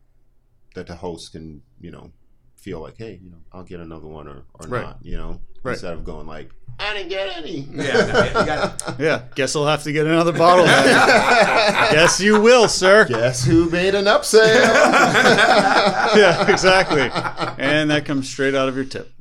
that 0.75 0.87
the 0.87 0.95
host 0.95 1.31
can 1.31 1.61
you 1.79 1.89
know 1.89 2.11
feel 2.57 2.81
like, 2.81 2.97
hey, 2.97 3.19
you 3.23 3.31
know, 3.31 3.37
I'll 3.53 3.63
get 3.63 3.79
another 3.79 4.07
one 4.07 4.27
or 4.27 4.43
or 4.55 4.67
Right. 4.67 4.83
not. 4.83 4.97
You 5.01 5.15
know, 5.17 5.39
Right. 5.63 5.73
instead 5.73 5.93
of 5.93 6.03
going 6.03 6.27
like, 6.27 6.49
I 6.79 6.95
didn't 6.95 7.09
get 7.09 7.37
any. 7.37 7.59
yeah, 7.59 7.93
no, 7.93 8.23
you 8.25 8.45
got 8.45 8.95
Yeah, 8.99 9.23
guess 9.35 9.55
I'll 9.55 9.67
have 9.67 9.83
to 9.83 9.91
get 9.91 10.07
another 10.07 10.31
bottle. 10.33 10.65
then. 10.65 10.85
yes, 11.93 12.19
you 12.19 12.41
will, 12.41 12.67
sir. 12.67 13.05
Guess 13.05 13.45
who 13.45 13.69
made 13.69 13.93
an 13.93 14.05
upsell? 14.05 14.41
yeah, 16.15 16.49
exactly. 16.51 17.01
And 17.63 17.91
that 17.91 18.05
comes 18.05 18.27
straight 18.27 18.55
out 18.55 18.67
of 18.67 18.75
your 18.75 18.85
tip. 18.85 19.11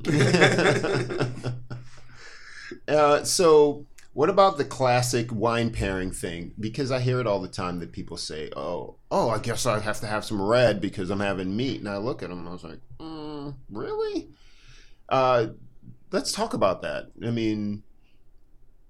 Uh, 2.89 3.23
so, 3.25 3.87
what 4.15 4.29
about 4.31 4.57
the 4.59 4.65
classic 4.65 5.33
wine 5.33 5.71
pairing 5.71 6.11
thing? 6.11 6.53
Because 6.59 6.91
I 6.91 6.99
hear 7.01 7.21
it 7.21 7.27
all 7.27 7.41
the 7.41 7.49
time 7.49 7.79
that 7.81 7.93
people 7.93 8.17
say, 8.17 8.51
"Oh, 8.57 8.97
oh, 9.11 9.29
I 9.31 9.39
guess 9.39 9.67
I 9.67 9.79
have 9.79 10.01
to 10.01 10.07
have 10.07 10.25
some 10.25 10.41
red 10.43 10.81
because 10.81 11.11
I'm 11.11 11.21
having 11.21 11.57
meat." 11.57 11.79
And 11.81 11.89
I 11.89 11.99
look 11.99 12.23
at 12.23 12.31
them 12.31 12.41
and 12.41 12.49
I 12.49 12.53
was 12.53 12.65
like, 12.65 12.81
mm, 12.99 13.55
"Really?" 13.71 14.29
Uh, 15.09 15.49
let's 16.13 16.33
talk 16.33 16.55
about 16.55 16.83
that. 16.83 17.11
I 17.25 17.31
mean, 17.31 17.83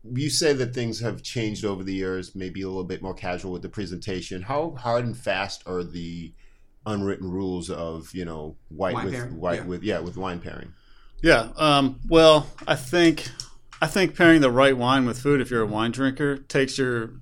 you 0.05 0.31
say 0.31 0.53
that 0.53 0.75
things 0.75 1.01
have 1.01 1.23
changed 1.23 1.65
over 1.65 1.85
the 1.85 1.95
years, 1.95 2.35
maybe 2.35 2.63
a 2.63 2.69
little 2.69 2.85
bit 2.85 3.03
more 3.03 3.15
casual 3.15 3.53
with 3.53 3.63
the 3.63 3.69
presentation. 3.69 4.43
How 4.43 4.71
hard 4.79 5.05
and 5.05 5.17
fast 5.17 5.63
are 5.67 5.85
the 5.85 6.33
unwritten 6.87 7.31
rules 7.31 7.69
of 7.69 8.15
you 8.15 8.25
know 8.25 8.57
white 8.69 8.95
Wine 8.95 9.05
with 9.05 9.15
pairing, 9.15 9.41
white 9.41 9.61
yeah. 9.61 9.67
with 9.67 9.83
yeah 9.83 9.99
with 10.01 10.17
wine 10.17 10.41
pairing? 10.41 10.73
Yeah. 11.23 11.49
Um, 11.57 12.01
well, 12.09 12.47
I 12.67 12.77
think 12.77 13.29
I 13.83 13.87
think 13.87 14.17
pairing 14.17 14.41
the 14.41 14.51
right 14.51 14.77
wine 14.77 15.07
with 15.07 15.19
food, 15.21 15.41
if 15.41 15.51
you're 15.51 15.63
a 15.63 15.67
wine 15.67 15.91
drinker, 15.91 16.39
takes 16.39 16.79
your 16.79 17.21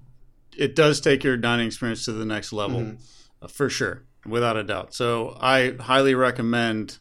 it 0.56 0.74
does 0.74 1.00
take 1.00 1.24
your 1.24 1.36
dining 1.36 1.66
experience 1.66 2.04
to 2.04 2.12
the 2.12 2.24
next 2.24 2.52
level, 2.52 2.96
uh, 3.40 3.46
for 3.46 3.70
sure, 3.70 4.02
without 4.26 4.56
a 4.56 4.64
doubt. 4.64 4.94
So 4.94 5.36
I 5.40 5.74
highly 5.80 6.14
recommend. 6.14 6.98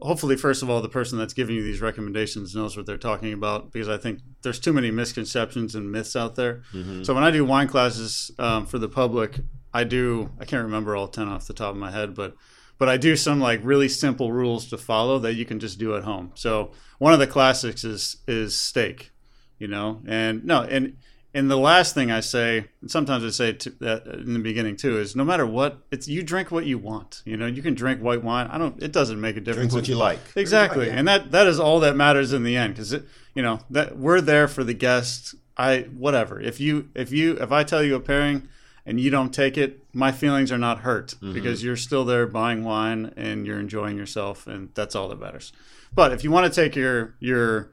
Hopefully, 0.00 0.36
first 0.36 0.62
of 0.62 0.68
all, 0.68 0.82
the 0.82 0.88
person 0.88 1.18
that's 1.18 1.32
giving 1.32 1.54
you 1.56 1.62
these 1.62 1.80
recommendations 1.80 2.54
knows 2.54 2.76
what 2.76 2.84
they're 2.84 2.98
talking 2.98 3.32
about 3.32 3.72
because 3.72 3.88
I 3.88 3.96
think 3.96 4.20
there's 4.42 4.58
too 4.58 4.72
many 4.72 4.90
misconceptions 4.90 5.74
and 5.74 5.90
myths 5.90 6.16
out 6.16 6.34
there. 6.34 6.62
So 7.04 7.14
when 7.14 7.24
I 7.24 7.30
do 7.30 7.44
wine 7.44 7.68
classes 7.68 8.30
um, 8.38 8.66
for 8.66 8.78
the 8.78 8.88
public, 8.88 9.38
I 9.72 9.84
do 9.84 10.30
I 10.40 10.44
can't 10.44 10.64
remember 10.64 10.94
all 10.96 11.08
ten 11.08 11.28
off 11.28 11.46
the 11.46 11.54
top 11.54 11.70
of 11.70 11.76
my 11.76 11.90
head, 11.90 12.14
but 12.14 12.34
but 12.76 12.88
I 12.88 12.96
do 12.96 13.16
some 13.16 13.40
like 13.40 13.60
really 13.62 13.88
simple 13.88 14.32
rules 14.32 14.66
to 14.70 14.78
follow 14.78 15.18
that 15.20 15.34
you 15.34 15.44
can 15.44 15.60
just 15.60 15.78
do 15.78 15.96
at 15.96 16.02
home. 16.04 16.32
So 16.34 16.72
one 16.98 17.12
of 17.12 17.18
the 17.18 17.26
classics 17.26 17.84
is 17.84 18.16
is 18.26 18.60
steak, 18.60 19.12
you 19.58 19.68
know, 19.68 20.02
and 20.06 20.44
no, 20.44 20.62
and 20.62 20.96
and 21.34 21.50
the 21.50 21.56
last 21.56 21.94
thing 21.94 22.12
I 22.12 22.20
say, 22.20 22.66
and 22.80 22.88
sometimes 22.88 23.24
I 23.24 23.30
say 23.30 23.52
to, 23.52 23.70
that 23.80 24.06
in 24.06 24.34
the 24.34 24.38
beginning 24.38 24.76
too, 24.76 24.98
is 24.98 25.16
no 25.16 25.24
matter 25.24 25.44
what, 25.44 25.80
it's 25.90 26.06
you 26.06 26.22
drink 26.22 26.52
what 26.52 26.64
you 26.64 26.78
want. 26.78 27.22
You 27.24 27.36
know, 27.36 27.46
you 27.46 27.60
can 27.60 27.74
drink 27.74 28.00
white 28.00 28.22
wine. 28.22 28.46
I 28.46 28.56
don't. 28.56 28.80
It 28.80 28.92
doesn't 28.92 29.20
make 29.20 29.36
a 29.36 29.40
difference. 29.40 29.72
Drink 29.72 29.82
what 29.82 29.88
you 29.88 29.96
like. 29.96 30.20
Exactly, 30.36 30.88
and 30.88 31.08
that 31.08 31.32
that 31.32 31.48
is 31.48 31.58
all 31.58 31.80
that 31.80 31.96
matters 31.96 32.32
in 32.32 32.44
the 32.44 32.56
end 32.56 32.74
because 32.74 32.92
you 33.34 33.42
know 33.42 33.58
that 33.70 33.98
we're 33.98 34.20
there 34.20 34.46
for 34.46 34.62
the 34.62 34.74
guests. 34.74 35.34
I 35.56 35.88
whatever. 35.96 36.40
If 36.40 36.60
you 36.60 36.88
if 36.94 37.10
you 37.10 37.32
if 37.40 37.50
I 37.50 37.64
tell 37.64 37.82
you 37.82 37.96
a 37.96 38.00
pairing 38.00 38.48
and 38.86 39.00
you 39.00 39.10
don't 39.10 39.34
take 39.34 39.58
it, 39.58 39.80
my 39.92 40.12
feelings 40.12 40.52
are 40.52 40.58
not 40.58 40.80
hurt 40.80 41.16
mm-hmm. 41.16 41.32
because 41.32 41.64
you're 41.64 41.76
still 41.76 42.04
there 42.04 42.26
buying 42.26 42.62
wine 42.62 43.12
and 43.16 43.44
you're 43.44 43.58
enjoying 43.58 43.96
yourself, 43.96 44.46
and 44.46 44.70
that's 44.74 44.94
all 44.94 45.08
that 45.08 45.18
matters. 45.18 45.52
But 45.92 46.12
if 46.12 46.22
you 46.22 46.30
want 46.30 46.52
to 46.52 46.60
take 46.60 46.76
your 46.76 47.16
your 47.18 47.70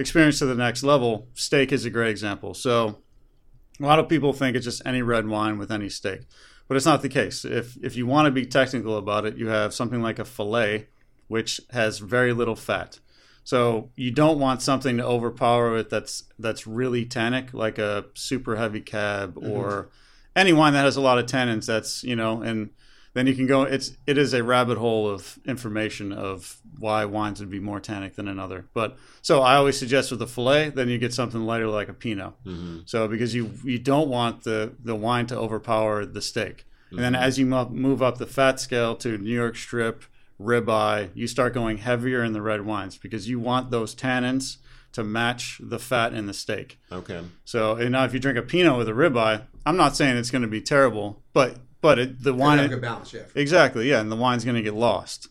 experience 0.00 0.38
to 0.40 0.46
the 0.46 0.54
next 0.54 0.82
level, 0.82 1.28
steak 1.34 1.72
is 1.72 1.84
a 1.84 1.90
great 1.90 2.10
example. 2.10 2.54
So 2.54 2.98
a 3.80 3.84
lot 3.84 3.98
of 3.98 4.08
people 4.08 4.32
think 4.32 4.56
it's 4.56 4.64
just 4.64 4.82
any 4.84 5.02
red 5.02 5.28
wine 5.28 5.58
with 5.58 5.70
any 5.70 5.88
steak, 5.88 6.22
but 6.66 6.76
it's 6.76 6.86
not 6.86 7.02
the 7.02 7.08
case. 7.08 7.44
If 7.44 7.76
if 7.82 7.96
you 7.96 8.06
want 8.06 8.26
to 8.26 8.32
be 8.32 8.46
technical 8.46 8.96
about 8.96 9.26
it, 9.26 9.36
you 9.36 9.48
have 9.48 9.74
something 9.74 10.02
like 10.02 10.18
a 10.18 10.24
fillet, 10.24 10.88
which 11.28 11.60
has 11.70 11.98
very 11.98 12.32
little 12.32 12.56
fat. 12.56 12.98
So 13.44 13.90
you 13.96 14.10
don't 14.10 14.38
want 14.38 14.62
something 14.62 14.96
to 14.98 15.04
overpower 15.04 15.78
it 15.78 15.90
that's 15.90 16.24
that's 16.38 16.66
really 16.66 17.04
tannic, 17.04 17.54
like 17.54 17.78
a 17.78 18.06
super 18.14 18.56
heavy 18.56 18.80
cab 18.80 19.34
mm-hmm. 19.34 19.50
or 19.50 19.90
any 20.36 20.52
wine 20.52 20.74
that 20.74 20.84
has 20.84 20.96
a 20.96 21.00
lot 21.00 21.18
of 21.18 21.26
tannins. 21.26 21.66
That's 21.66 22.04
you 22.04 22.16
know, 22.16 22.42
and 22.42 22.70
then 23.12 23.26
you 23.26 23.34
can 23.34 23.46
go. 23.46 23.62
It's 23.62 23.96
it 24.06 24.18
is 24.18 24.32
a 24.32 24.42
rabbit 24.42 24.78
hole 24.78 25.08
of 25.08 25.38
information 25.44 26.12
of 26.12 26.60
why 26.78 27.04
wines 27.04 27.40
would 27.40 27.50
be 27.50 27.60
more 27.60 27.80
tannic 27.80 28.14
than 28.14 28.28
another. 28.28 28.66
But 28.72 28.96
so 29.20 29.42
I 29.42 29.56
always 29.56 29.78
suggest 29.78 30.10
with 30.10 30.22
a 30.22 30.26
fillet, 30.26 30.70
then 30.70 30.88
you 30.88 30.98
get 30.98 31.12
something 31.12 31.40
lighter 31.40 31.66
like 31.66 31.88
a 31.88 31.94
Pinot. 31.94 32.34
Mm-hmm. 32.44 32.80
So 32.86 33.08
because 33.08 33.34
you 33.34 33.52
you 33.64 33.78
don't 33.78 34.08
want 34.08 34.44
the 34.44 34.74
the 34.82 34.94
wine 34.94 35.26
to 35.26 35.36
overpower 35.36 36.04
the 36.06 36.22
steak, 36.22 36.66
and 36.90 37.00
then 37.00 37.14
mm-hmm. 37.14 37.22
as 37.22 37.38
you 37.38 37.46
move 37.46 38.02
up 38.02 38.18
the 38.18 38.26
fat 38.26 38.60
scale 38.60 38.94
to 38.96 39.18
New 39.18 39.34
York 39.34 39.56
Strip, 39.56 40.04
ribeye, 40.40 41.10
you 41.14 41.26
start 41.26 41.52
going 41.52 41.78
heavier 41.78 42.22
in 42.22 42.32
the 42.32 42.42
red 42.42 42.64
wines 42.64 42.96
because 42.96 43.28
you 43.28 43.40
want 43.40 43.70
those 43.70 43.94
tannins 43.94 44.58
to 44.92 45.04
match 45.04 45.60
the 45.62 45.78
fat 45.78 46.12
in 46.14 46.26
the 46.26 46.34
steak. 46.34 46.78
Okay. 46.92 47.22
So 47.44 47.74
and 47.74 47.90
now 47.90 48.04
if 48.04 48.14
you 48.14 48.20
drink 48.20 48.38
a 48.38 48.42
Pinot 48.42 48.78
with 48.78 48.88
a 48.88 48.92
ribeye, 48.92 49.42
I'm 49.66 49.76
not 49.76 49.96
saying 49.96 50.16
it's 50.16 50.30
going 50.30 50.42
to 50.42 50.48
be 50.48 50.60
terrible, 50.60 51.22
but 51.32 51.56
but 51.80 51.98
it, 51.98 52.22
the 52.22 52.34
wine 52.34 52.58
have 52.58 52.66
a 52.66 52.74
good 52.74 52.82
balance, 52.82 53.12
yeah. 53.12 53.22
Exactly, 53.34 53.88
yeah, 53.88 54.00
and 54.00 54.10
the 54.10 54.16
wine's 54.16 54.44
going 54.44 54.56
to 54.56 54.62
get 54.62 54.74
lost. 54.74 55.28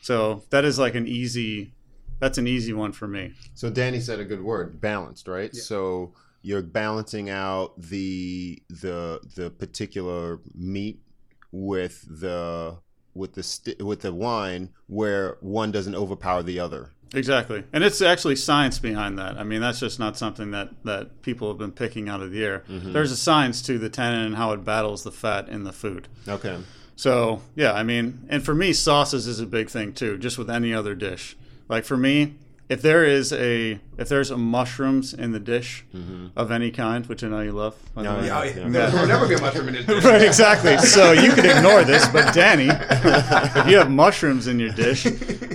So 0.00 0.42
that 0.50 0.64
is 0.64 0.78
like 0.78 0.94
an 0.94 1.06
easy. 1.06 1.74
That's 2.18 2.38
an 2.38 2.46
easy 2.46 2.72
one 2.72 2.92
for 2.92 3.08
me. 3.08 3.32
So 3.54 3.68
Danny 3.68 3.98
said 3.98 4.20
a 4.20 4.24
good 4.24 4.42
word, 4.42 4.80
balanced, 4.80 5.26
right? 5.26 5.54
So 5.54 6.14
you're 6.42 6.62
balancing 6.62 7.30
out 7.30 7.80
the 7.80 8.62
the 8.68 9.20
the 9.34 9.50
particular 9.50 10.40
meat 10.54 11.00
with 11.50 12.04
the 12.08 12.78
with 13.14 13.34
the 13.34 13.42
st- 13.42 13.82
with 13.82 14.00
the 14.00 14.12
wine 14.12 14.70
where 14.86 15.36
one 15.40 15.70
doesn't 15.70 15.94
overpower 15.94 16.42
the 16.42 16.58
other. 16.58 16.92
Exactly, 17.14 17.64
and 17.72 17.84
it's 17.84 18.00
actually 18.00 18.36
science 18.36 18.78
behind 18.78 19.18
that. 19.18 19.36
I 19.36 19.44
mean, 19.44 19.60
that's 19.60 19.80
just 19.80 19.98
not 19.98 20.16
something 20.16 20.50
that 20.52 20.70
that 20.84 21.22
people 21.22 21.48
have 21.48 21.58
been 21.58 21.72
picking 21.72 22.08
out 22.08 22.22
of 22.22 22.30
the 22.30 22.44
air. 22.44 22.64
Mm-hmm. 22.68 22.92
There's 22.92 23.12
a 23.12 23.16
science 23.16 23.60
to 23.62 23.78
the 23.78 23.90
tannin 23.90 24.26
and 24.26 24.36
how 24.36 24.52
it 24.52 24.64
battles 24.64 25.02
the 25.02 25.12
fat 25.12 25.48
in 25.48 25.64
the 25.64 25.72
food. 25.72 26.08
Okay. 26.26 26.58
So 26.96 27.42
yeah, 27.54 27.72
I 27.72 27.82
mean, 27.82 28.26
and 28.28 28.44
for 28.44 28.54
me, 28.54 28.72
sauces 28.72 29.26
is 29.26 29.40
a 29.40 29.46
big 29.46 29.68
thing 29.68 29.92
too. 29.92 30.16
Just 30.16 30.38
with 30.38 30.50
any 30.50 30.72
other 30.72 30.94
dish, 30.94 31.36
like 31.68 31.84
for 31.84 31.96
me, 31.96 32.34
if 32.72 32.80
there 32.80 33.04
is 33.04 33.34
a 33.34 33.78
if 33.98 34.08
there's 34.08 34.30
a 34.30 34.38
mushrooms 34.38 35.12
in 35.12 35.32
the 35.32 35.38
dish 35.38 35.84
mm-hmm. 35.94 36.28
of 36.34 36.50
any 36.50 36.70
kind, 36.70 37.06
which 37.06 37.22
I 37.22 37.28
know 37.28 37.40
you 37.40 37.52
love, 37.52 37.76
by 37.94 38.02
the 38.02 38.08
way. 38.08 38.26
Yeah, 38.26 38.44
Yeah. 38.44 38.60
yeah. 38.62 38.68
There 38.68 39.00
will 39.00 39.06
never 39.06 39.28
be 39.28 39.34
a 39.34 39.40
mushroom 39.40 39.68
in 39.68 39.74
this. 39.86 40.04
Right, 40.04 40.22
exactly. 40.22 40.78
So 40.78 41.12
you 41.12 41.32
could 41.32 41.44
ignore 41.44 41.84
this, 41.84 42.08
but 42.08 42.34
Danny, 42.34 42.68
if 42.70 43.68
you 43.68 43.76
have 43.76 43.90
mushrooms 43.90 44.46
in 44.46 44.58
your 44.58 44.70
dish, 44.70 45.06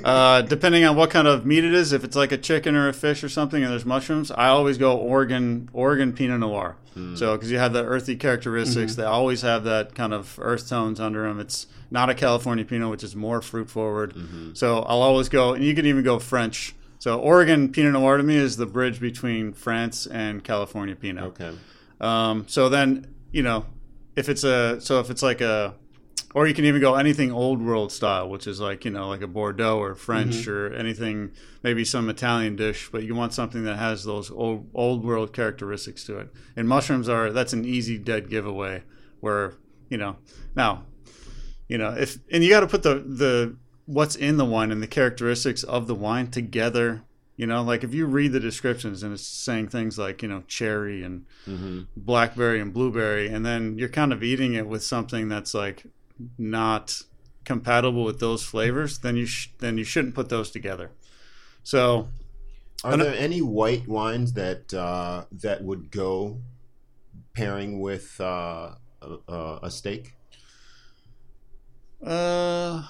uh, 0.06 0.44
depending 0.44 0.86
on 0.86 0.96
what 0.96 1.10
kind 1.10 1.28
of 1.28 1.46
meat 1.46 1.64
it 1.64 1.74
is, 1.74 1.92
if 1.92 2.04
it's 2.04 2.16
like 2.16 2.32
a 2.32 2.38
chicken 2.38 2.76
or 2.76 2.88
a 2.88 2.94
fish 2.94 3.24
or 3.24 3.30
something, 3.30 3.64
and 3.64 3.72
there's 3.72 3.86
mushrooms, 3.86 4.30
I 4.30 4.50
always 4.50 4.78
go 4.78 4.96
Oregon 4.96 5.70
Oregon 5.74 6.14
Pinot 6.14 6.40
Noir. 6.40 6.76
Hmm. 6.94 7.16
So 7.16 7.36
because 7.36 7.52
you 7.52 7.58
have 7.58 7.74
the 7.74 7.84
earthy 7.84 8.16
characteristics, 8.16 8.92
mm-hmm. 8.92 9.02
they 9.02 9.08
always 9.08 9.42
have 9.42 9.64
that 9.64 9.96
kind 9.96 10.14
of 10.14 10.38
earth 10.42 10.70
tones 10.70 11.00
under 11.00 11.28
them. 11.28 11.40
It's 11.40 11.66
not 11.90 12.10
a 12.10 12.14
California 12.14 12.66
Pinot, 12.66 12.90
which 12.90 13.04
is 13.04 13.16
more 13.16 13.42
fruit 13.42 13.70
forward. 13.70 14.14
Mm-hmm. 14.14 14.54
So 14.54 14.80
I'll 14.80 15.02
always 15.02 15.30
go, 15.30 15.54
and 15.54 15.64
you 15.64 15.74
can 15.74 15.86
even 15.86 16.04
go 16.04 16.20
French. 16.20 16.76
So 17.00 17.20
Oregon 17.20 17.72
Pinot 17.72 17.94
Noir 17.94 18.18
to 18.18 18.24
me 18.24 18.36
is 18.36 18.58
the 18.58 18.66
bridge 18.66 19.00
between 19.00 19.54
France 19.54 20.08
and 20.08 20.44
California 20.44 20.96
Pinot. 20.96 21.24
Okay. 21.26 21.56
Um, 22.02 22.46
so 22.48 22.70
then, 22.70 23.14
you 23.32 23.44
know, 23.44 23.66
if 24.16 24.30
it's 24.30 24.44
a 24.44 24.82
so 24.82 25.00
if 25.00 25.10
it's 25.10 25.22
like 25.22 25.42
a, 25.42 25.76
or 26.34 26.48
you 26.48 26.54
can 26.54 26.66
even 26.66 26.82
go 26.82 26.96
anything 26.96 27.32
old 27.32 27.62
world 27.62 27.92
style, 27.92 28.30
which 28.30 28.48
is 28.48 28.60
like 28.60 28.84
you 28.84 28.92
know 28.92 29.08
like 29.08 29.22
a 29.22 29.28
Bordeaux 29.28 29.78
or 29.78 29.96
French 29.96 30.48
or 30.48 30.74
anything, 30.74 31.32
maybe 31.64 31.86
some 31.86 32.10
Italian 32.10 32.56
dish, 32.56 32.90
but 32.92 33.04
you 33.04 33.16
want 33.16 33.34
something 33.34 33.64
that 33.64 33.78
has 33.78 34.04
those 34.04 34.32
old 34.32 34.70
old 34.74 35.06
world 35.06 35.34
characteristics 35.34 36.04
to 36.06 36.18
it. 36.18 36.34
And 36.56 36.68
mushrooms 36.68 37.08
are 37.08 37.32
that's 37.32 37.54
an 37.54 37.64
easy 37.64 37.98
dead 37.98 38.30
giveaway. 38.30 38.84
Where 39.20 39.54
you 39.90 39.98
know 39.98 40.18
now, 40.56 40.86
you 41.68 41.78
know 41.78 41.92
if 41.92 42.18
and 42.32 42.44
you 42.44 42.50
got 42.50 42.62
to 42.62 42.68
put 42.68 42.84
the 42.84 42.96
the 42.96 43.56
what's 43.88 44.16
in 44.16 44.38
the 44.38 44.46
wine 44.46 44.72
and 44.72 44.84
the 44.84 44.88
characteristics 44.88 45.64
of 45.64 45.88
the 45.88 45.96
wine 45.96 46.30
together. 46.30 47.02
You 47.36 47.48
know, 47.48 47.64
like 47.64 47.84
if 47.84 47.94
you 47.94 48.06
read 48.06 48.32
the 48.32 48.40
descriptions 48.40 49.02
and 49.04 49.14
it's 49.14 49.26
saying 49.26 49.70
things 49.70 49.98
like, 49.98 50.22
you 50.22 50.28
know, 50.28 50.44
cherry 50.48 51.04
and 51.04 51.26
blackberry 51.96 52.60
and 52.60 52.74
blueberry, 52.74 53.28
and 53.28 53.46
then 53.46 53.78
you're 53.78 53.90
kind 53.90 54.12
of 54.14 54.24
eating 54.24 54.54
it 54.54 54.68
with 54.68 54.84
something 54.84 55.30
that's 55.30 55.54
like 55.54 55.84
not 56.38 57.02
compatible 57.46 58.04
with 58.04 58.20
those 58.20 58.44
flavors, 58.44 59.00
then 59.00 59.16
you 59.16 59.26
sh- 59.26 59.50
then 59.60 59.78
you 59.78 59.84
shouldn't 59.84 60.16
put 60.16 60.30
those 60.30 60.52
together. 60.52 60.92
So 61.64 62.10
Are 62.84 62.98
there 62.98 63.16
any 63.16 63.42
white 63.42 63.88
wines 63.88 64.34
that 64.34 64.74
uh, 64.74 65.26
that 65.32 65.64
would 65.64 65.92
go 65.92 66.42
pairing 67.36 67.80
with 67.80 68.20
uh, 68.20 68.72
a, 69.02 69.60
a 69.64 69.72
steak? 69.72 70.14
uh 72.06 72.84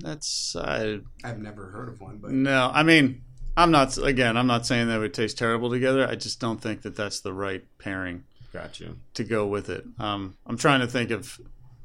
that's 0.00 0.56
I 0.56 1.00
I've 1.24 1.38
never 1.38 1.70
heard 1.70 1.88
of 1.88 2.00
one, 2.00 2.18
but 2.18 2.30
no, 2.30 2.70
I 2.72 2.82
mean, 2.82 3.22
I'm 3.56 3.70
not 3.70 3.96
again, 3.98 4.36
I'm 4.36 4.46
not 4.46 4.66
saying 4.66 4.88
that 4.88 4.96
it 4.96 5.00
would 5.00 5.14
taste 5.14 5.38
terrible 5.38 5.70
together. 5.70 6.06
I 6.06 6.14
just 6.14 6.40
don't 6.40 6.60
think 6.60 6.82
that 6.82 6.96
that's 6.96 7.20
the 7.20 7.32
right 7.32 7.64
pairing 7.78 8.24
Gotcha. 8.52 8.96
to 9.14 9.24
go 9.24 9.46
with 9.46 9.68
it. 9.70 9.84
Um, 9.98 10.36
I'm 10.46 10.56
trying 10.56 10.80
to 10.80 10.86
think 10.86 11.10
of 11.10 11.40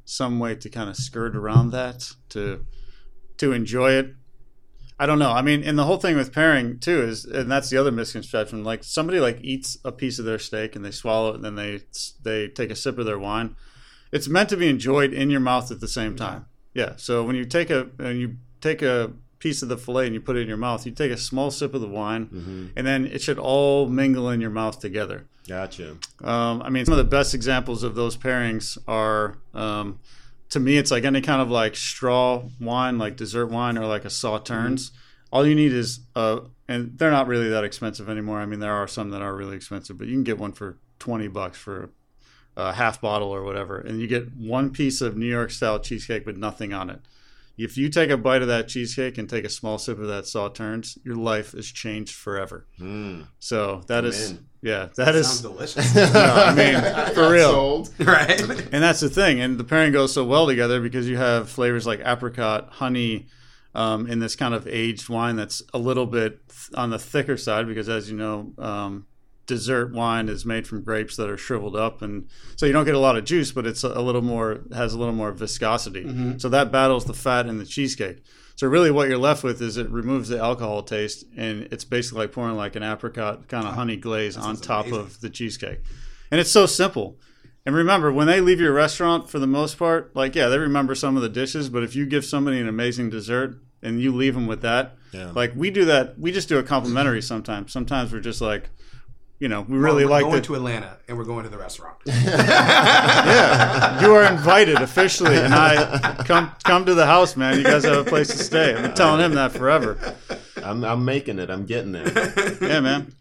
some 0.06 0.40
way 0.40 0.56
to 0.56 0.70
kind 0.70 0.90
of 0.90 0.96
skirt 0.96 1.36
around 1.36 1.72
that 1.72 2.12
to 2.30 2.66
to 3.38 3.52
enjoy 3.52 3.92
it. 3.92 4.14
I 4.98 5.06
don't 5.06 5.20
know. 5.20 5.32
I 5.32 5.42
mean, 5.42 5.62
and 5.64 5.78
the 5.78 5.84
whole 5.84 5.98
thing 5.98 6.16
with 6.16 6.32
pairing 6.32 6.80
too 6.80 7.02
is, 7.02 7.26
and 7.26 7.52
that's 7.52 7.70
the 7.70 7.78
other 7.78 7.92
misconception. 7.92 8.64
Like 8.64 8.84
somebody 8.84 9.20
like 9.20 9.40
eats 9.42 9.78
a 9.84 9.92
piece 9.92 10.20
of 10.20 10.26
their 10.26 10.40
steak 10.40 10.76
and 10.76 10.86
they 10.86 10.92
swallow 10.92 11.32
it, 11.32 11.36
and 11.36 11.44
then 11.44 11.56
they 11.56 11.82
they 12.24 12.48
take 12.48 12.72
a 12.72 12.76
sip 12.76 12.98
of 12.98 13.06
their 13.06 13.20
wine. 13.20 13.56
It's 14.12 14.30
meant 14.30 14.50
to 14.50 14.58
be 14.58 14.70
enjoyed 14.70 15.12
in 15.12 15.30
your 15.30 15.42
mouth 15.42 15.72
at 15.72 15.82
the 15.82 15.88
same 15.90 16.16
time. 16.16 16.46
Yeah. 16.76 16.94
So 16.98 17.24
when 17.24 17.36
you 17.36 17.46
take 17.46 17.72
a 17.72 17.88
when 17.96 18.18
you 18.18 18.36
take 18.62 18.84
a 18.84 19.14
piece 19.40 19.64
of 19.64 19.70
the 19.70 19.78
fillet 19.78 20.06
and 20.06 20.14
you 20.14 20.22
put 20.22 20.36
it 20.36 20.42
in 20.42 20.48
your 20.48 20.58
mouth, 20.58 20.86
you 20.86 20.92
take 20.92 21.12
a 21.12 21.18
small 21.18 21.50
sip 21.50 21.74
of 21.74 21.82
the 21.82 21.88
wine, 21.88 22.30
and 22.76 22.86
then 22.86 23.06
it 23.06 23.22
should 23.22 23.40
all 23.40 23.88
mingle 23.88 24.30
in 24.30 24.42
your 24.42 24.50
mouth 24.50 24.80
together. 24.80 25.26
Gotcha. 25.48 25.98
Um, 26.24 26.62
I 26.62 26.70
mean, 26.70 26.86
some 26.86 26.94
of 26.94 26.98
the 26.98 27.04
best 27.04 27.34
examples 27.34 27.84
of 27.84 27.94
those 27.94 28.18
pairings 28.18 28.78
are, 28.88 29.38
um, 29.54 30.00
to 30.50 30.60
me, 30.60 30.78
it's 30.78 30.90
like 30.90 31.04
any 31.04 31.22
kind 31.22 31.42
of 31.42 31.52
like 31.52 31.76
straw 31.76 32.44
wine, 32.60 32.98
like 32.98 33.16
dessert 33.16 33.48
wine, 33.48 33.78
or 33.78 33.86
like 33.86 34.06
a 34.06 34.10
sauternes. 34.10 34.92
All 35.32 35.46
you 35.46 35.54
need 35.54 35.72
is, 35.72 36.00
uh, 36.16 36.40
and 36.68 36.98
they're 36.98 37.12
not 37.12 37.28
really 37.28 37.50
that 37.50 37.64
expensive 37.64 38.10
anymore. 38.10 38.40
I 38.40 38.46
mean, 38.46 38.60
there 38.60 38.74
are 38.74 38.88
some 38.88 39.12
that 39.12 39.22
are 39.22 39.36
really 39.36 39.56
expensive, 39.56 39.98
but 39.98 40.08
you 40.08 40.14
can 40.14 40.24
get 40.24 40.40
one 40.40 40.52
for 40.52 40.78
twenty 40.98 41.28
bucks 41.28 41.58
for 41.58 41.92
a 42.58 42.74
half 42.74 43.02
bottle 43.02 43.30
or 43.30 43.44
whatever, 43.44 43.80
and 43.80 44.00
you 44.00 44.08
get 44.08 44.36
one 44.36 44.72
piece 44.72 45.02
of 45.02 45.18
New 45.18 45.26
York 45.26 45.52
style 45.52 45.80
cheesecake 45.80 46.26
with 46.26 46.38
nothing 46.38 46.74
on 46.74 46.90
it. 46.90 47.02
If 47.58 47.78
you 47.78 47.90
take 47.90 48.10
a 48.10 48.18
bite 48.18 48.42
of 48.42 48.50
that 48.50 48.68
cheesecake 48.68 49.18
and 49.18 49.30
take 49.30 49.46
a 49.46 49.50
small 49.50 49.78
sip 49.78 49.98
of 49.98 50.08
that 50.08 50.26
sauternes, 50.26 50.98
your 51.06 51.16
life 51.16 51.54
is 51.54 51.72
changed 51.72 52.14
forever. 52.14 52.66
Mm. 52.80 53.28
So 53.40 53.82
that 53.88 54.04
is, 54.04 54.32
in. 54.32 54.46
yeah, 54.62 54.90
that 54.98 55.16
is 55.16 55.42
delicious, 55.42 55.96
no, 56.14 56.14
I 56.14 56.54
mean, 56.54 57.14
for 57.14 57.32
real. 57.32 57.52
Sold. 57.52 57.94
right? 58.00 58.42
And 58.42 58.84
that's 58.84 59.00
the 59.00 59.10
thing. 59.10 59.40
And 59.40 59.58
the 59.58 59.64
pairing 59.64 59.94
goes 59.94 60.14
so 60.14 60.26
well 60.26 60.48
together 60.48 60.82
because 60.82 61.08
you 61.08 61.16
have 61.16 61.50
flavors 61.50 61.88
like 61.88 62.02
apricot, 62.04 62.70
honey, 62.72 63.28
um, 63.74 64.08
in 64.08 64.20
this 64.20 64.36
kind 64.36 64.54
of 64.54 64.68
aged 64.68 65.08
wine 65.08 65.38
that's 65.38 65.62
a 65.74 65.78
little 65.78 66.06
bit 66.06 66.40
on 66.74 66.90
the 66.90 67.00
thicker 67.00 67.38
side 67.38 67.68
because, 67.68 67.88
as 67.88 68.10
you 68.10 68.18
know, 68.18 68.54
um, 68.58 69.06
dessert 69.46 69.94
wine 69.94 70.28
is 70.30 70.46
made 70.46 70.68
from 70.68 70.82
grapes 70.84 71.16
that 71.18 71.30
are 71.30 71.38
shriveled 71.38 71.76
up, 71.76 72.02
and 72.02 72.28
so 72.56 72.66
you 72.66 72.74
don't 72.74 72.86
get 72.86 72.96
a 72.96 73.00
lot 73.00 73.16
of 73.18 73.26
juice, 73.26 73.52
but 73.52 73.66
it's 73.68 73.84
a 73.84 74.02
little 74.02 74.22
more 74.22 74.62
has 74.74 74.94
a 74.94 74.98
little 75.00 75.14
more 75.14 75.32
viscosity. 75.32 76.04
Mm-hmm. 76.06 76.38
So 76.40 76.50
that 76.50 76.72
battles 76.72 77.06
the 77.06 77.14
fat 77.14 77.46
in 77.48 77.58
the 77.58 77.66
cheesecake. 77.66 78.24
So 78.56 78.68
really, 78.68 78.90
what 78.90 79.10
you're 79.10 79.18
left 79.18 79.44
with 79.44 79.62
is 79.62 79.76
it 79.78 79.90
removes 79.90 80.30
the 80.30 80.40
alcohol 80.40 80.82
taste, 80.84 81.26
and 81.36 81.68
it's 81.72 81.84
basically 81.84 82.22
like 82.24 82.32
pouring 82.32 82.56
like 82.56 82.76
an 82.76 82.84
apricot 82.84 83.48
kind 83.48 83.68
of 83.68 83.74
honey 83.76 83.98
glaze 83.98 84.38
on 84.38 84.56
top 84.56 84.86
amazing. 84.86 85.00
of 85.02 85.22
the 85.22 85.30
cheesecake. 85.30 85.80
and 86.32 86.40
it's 86.40 86.52
so 86.52 86.66
simple. 86.66 87.18
And 87.68 87.76
remember, 87.76 88.12
when 88.12 88.28
they 88.28 88.42
leave 88.42 88.60
your 88.62 88.74
restaurant, 88.74 89.28
for 89.30 89.40
the 89.40 89.48
most 89.48 89.78
part, 89.80 90.16
like 90.16 90.36
yeah, 90.36 90.48
they 90.50 90.58
remember 90.60 90.94
some 90.96 91.16
of 91.18 91.22
the 91.24 91.30
dishes, 91.30 91.68
but 91.70 91.84
if 91.84 91.96
you 91.96 92.06
give 92.06 92.24
somebody 92.24 92.60
an 92.60 92.68
amazing 92.68 93.10
dessert 93.10 93.58
and 93.82 94.00
you 94.00 94.14
leave 94.16 94.36
them 94.36 94.46
with 94.48 94.62
that, 94.62 94.96
Yeah. 95.12 95.32
like 95.36 95.54
we 95.56 95.70
do 95.72 95.84
that, 95.86 96.18
we 96.20 96.32
just 96.32 96.48
do 96.48 96.58
a 96.60 96.64
complimentary 96.64 97.22
sometimes. 97.24 97.72
Sometimes 97.74 98.14
we're 98.14 98.20
just 98.20 98.40
like, 98.42 98.70
you 99.40 99.50
know, 99.50 99.62
we 99.62 99.78
really 99.78 100.06
we're 100.06 100.12
like 100.12 100.24
going 100.24 100.36
the, 100.36 100.42
to 100.42 100.56
Atlanta 100.56 100.98
and 101.08 101.18
we're 101.18 101.26
going 101.26 101.44
to 101.44 101.50
the 101.50 101.58
restaurant. 101.58 101.98
yeah, 102.06 104.02
you 104.02 104.14
are 104.14 104.24
invited 104.24 104.78
officially, 104.78 105.36
and 105.36 105.54
I 105.54 106.24
come 106.26 106.52
come 106.64 106.86
to 106.86 106.94
the 106.94 107.06
house, 107.06 107.36
man. 107.36 107.58
You 107.58 107.64
guys 107.64 107.84
have 107.84 108.08
a 108.08 108.10
place 108.10 108.30
to 108.30 108.38
stay. 108.38 108.74
I've 108.74 108.82
been 108.82 108.94
telling 108.94 109.20
him 109.20 109.34
that 109.34 109.52
forever. 109.52 110.16
I'm, 110.64 110.84
I'm 110.86 111.04
making 111.04 111.40
it. 111.40 111.50
I'm 111.50 111.66
getting 111.66 111.92
there. 111.92 112.34
Yeah, 112.62 112.80
man. 112.80 113.14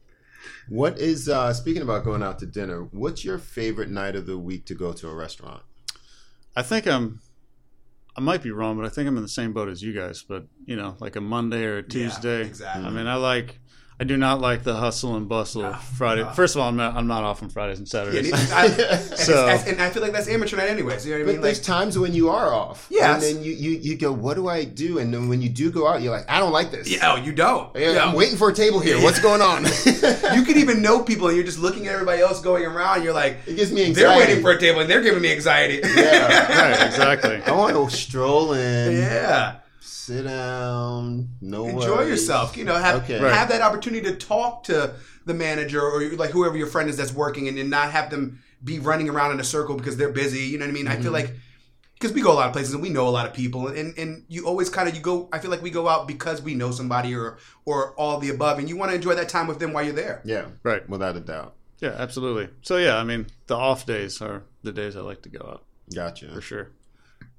what 0.68 0.98
is 0.98 1.28
uh, 1.28 1.52
speaking 1.52 1.82
about 1.82 2.04
going 2.04 2.22
out 2.22 2.38
to 2.38 2.46
dinner? 2.46 2.84
What's 2.92 3.24
your 3.24 3.38
favorite 3.38 3.90
night 3.90 4.14
of 4.14 4.26
the 4.26 4.38
week 4.38 4.66
to 4.66 4.74
go 4.74 4.92
to 4.92 5.08
a 5.08 5.14
restaurant? 5.14 5.62
I 6.56 6.62
think 6.62 6.86
I'm. 6.86 7.20
I 8.16 8.20
might 8.20 8.44
be 8.44 8.52
wrong, 8.52 8.76
but 8.76 8.86
I 8.86 8.88
think 8.90 9.08
I'm 9.08 9.16
in 9.16 9.24
the 9.24 9.28
same 9.28 9.52
boat 9.52 9.68
as 9.68 9.82
you 9.82 9.92
guys. 9.92 10.22
But 10.22 10.46
you 10.64 10.76
know, 10.76 10.94
like 11.00 11.16
a 11.16 11.20
Monday 11.20 11.64
or 11.64 11.78
a 11.78 11.82
Tuesday. 11.82 12.42
exactly. 12.42 12.86
I 12.86 12.90
mean, 12.90 13.08
I 13.08 13.16
like. 13.16 13.58
I 14.00 14.02
do 14.02 14.16
not 14.16 14.40
like 14.40 14.64
the 14.64 14.74
hustle 14.74 15.14
and 15.14 15.28
bustle 15.28 15.64
of 15.64 15.80
Friday. 15.80 16.28
First 16.34 16.56
of 16.56 16.60
all, 16.60 16.68
I'm 16.68 16.74
not. 16.76 16.96
I'm 16.96 17.06
not 17.06 17.22
off 17.22 17.44
on 17.44 17.48
Fridays 17.48 17.78
and 17.78 17.88
Saturdays. 17.88 18.32
and, 18.32 18.52
I, 18.52 18.66
So- 18.96 19.46
it's- 19.46 19.68
and 19.68 19.80
I 19.80 19.88
feel 19.90 20.02
like 20.02 20.10
that's 20.12 20.26
amateur 20.26 20.56
night 20.56 20.68
anyways. 20.68 21.06
You 21.06 21.12
know 21.12 21.18
what 21.18 21.22
I 21.22 21.26
But 21.26 21.32
mean? 21.34 21.40
there's 21.42 21.58
Like, 21.58 21.64
times 21.64 21.96
when 21.96 22.12
you 22.12 22.28
are 22.28 22.52
off. 22.52 22.88
Yeah. 22.90 23.14
And 23.14 23.22
then 23.22 23.42
you, 23.44 23.52
you, 23.52 23.70
you 23.70 23.96
go, 23.96 24.10
what 24.10 24.34
do 24.34 24.48
I 24.48 24.64
do? 24.64 24.98
And 24.98 25.14
then 25.14 25.28
when 25.28 25.40
you 25.40 25.48
do 25.48 25.70
go 25.70 25.86
out, 25.86 26.02
you're 26.02 26.10
like, 26.10 26.28
I 26.28 26.40
don't 26.40 26.50
like 26.52 26.72
this. 26.72 26.88
yeah, 26.90 27.12
oh, 27.12 27.16
you 27.16 27.32
don't. 27.32 27.74
Yeah, 27.76 27.92
Yeah. 27.92 28.04
I'm 28.06 28.16
waiting 28.16 28.36
for 28.36 28.48
a 28.48 28.52
table 28.54 28.80
here. 28.80 29.00
What's 29.00 29.20
going 29.20 29.40
on? 29.40 29.64
You 30.34 30.42
could 30.42 30.56
even 30.56 30.82
know 30.82 31.00
people, 31.02 31.28
and 31.28 31.36
you're 31.36 31.46
just 31.46 31.60
looking 31.60 31.86
at 31.86 31.92
everybody 31.92 32.20
else 32.20 32.40
going 32.40 32.64
around. 32.64 33.04
You're 33.04 33.12
like, 33.14 33.36
it 33.46 33.54
gives 33.56 33.70
me 33.70 33.84
anxiety. 33.84 33.94
they're 34.08 34.18
waiting 34.18 34.42
for 34.42 34.50
a 34.50 34.58
table, 34.58 34.80
and 34.80 34.90
they're 34.90 35.02
giving 35.02 35.22
me 35.22 35.30
anxiety. 35.32 35.80
Yeah. 35.84 36.72
right, 36.72 36.86
exactly. 36.86 37.40
I 37.42 37.52
want 37.52 37.74
to 37.90 37.96
stroll 37.96 38.52
in, 38.54 38.96
yeah. 38.96 39.56
Sit 39.84 40.22
down, 40.24 41.28
no 41.40 41.66
Enjoy 41.66 41.96
worries. 41.96 42.08
yourself. 42.08 42.56
You 42.56 42.64
know, 42.64 42.74
have 42.74 43.02
Okay. 43.04 43.20
Right. 43.20 43.32
have 43.32 43.48
that 43.50 43.60
opportunity 43.60 44.04
to 44.10 44.16
talk 44.16 44.64
to 44.64 44.94
the 45.26 45.34
manager 45.34 45.80
or 45.80 46.02
like 46.16 46.30
whoever 46.30 46.56
your 46.56 46.66
friend 46.66 46.88
is 46.88 46.96
that's 46.96 47.12
working, 47.12 47.48
and, 47.48 47.58
and 47.58 47.70
not 47.70 47.90
have 47.90 48.10
them 48.10 48.42
be 48.62 48.78
running 48.78 49.08
around 49.08 49.32
in 49.32 49.40
a 49.40 49.44
circle 49.44 49.76
because 49.76 49.96
they're 49.96 50.12
busy. 50.12 50.40
You 50.40 50.58
know 50.58 50.64
what 50.64 50.70
I 50.70 50.74
mean? 50.74 50.88
I 50.88 50.94
feel 50.96 51.04
mm-hmm. 51.04 51.12
like 51.14 51.34
because 51.94 52.12
we 52.12 52.20
go 52.20 52.32
a 52.32 52.34
lot 52.34 52.46
of 52.48 52.52
places 52.52 52.74
and 52.74 52.82
we 52.82 52.88
know 52.90 53.08
a 53.08 53.10
lot 53.10 53.26
of 53.26 53.32
people, 53.34 53.68
and 53.68 53.96
and 53.98 54.24
you 54.28 54.46
always 54.46 54.68
kind 54.68 54.88
of 54.88 54.94
you 54.94 55.00
go. 55.00 55.28
I 55.32 55.38
feel 55.38 55.50
like 55.50 55.62
we 55.62 55.70
go 55.70 55.88
out 55.88 56.08
because 56.08 56.42
we 56.42 56.54
know 56.54 56.70
somebody 56.70 57.14
or 57.14 57.38
or 57.64 57.94
all 57.94 58.18
the 58.18 58.30
above, 58.30 58.58
and 58.58 58.68
you 58.68 58.76
want 58.76 58.90
to 58.90 58.94
enjoy 58.94 59.14
that 59.14 59.28
time 59.28 59.46
with 59.46 59.58
them 59.58 59.72
while 59.72 59.84
you're 59.84 59.94
there. 59.94 60.20
Yeah, 60.24 60.46
Right. 60.62 60.86
without 60.88 61.16
a 61.16 61.20
doubt. 61.20 61.54
Yeah, 61.80 61.94
absolutely. 61.98 62.48
So 62.62 62.76
yeah, 62.78 62.96
I 62.96 63.04
mean, 63.04 63.26
the 63.46 63.56
off 63.56 63.84
days 63.86 64.20
are 64.22 64.42
the 64.62 64.72
days 64.72 64.96
I 64.96 65.00
like 65.00 65.22
to 65.22 65.28
go 65.28 65.40
out 65.46 65.64
Gotcha. 65.94 66.28
for 66.32 66.40
sure. 66.40 66.70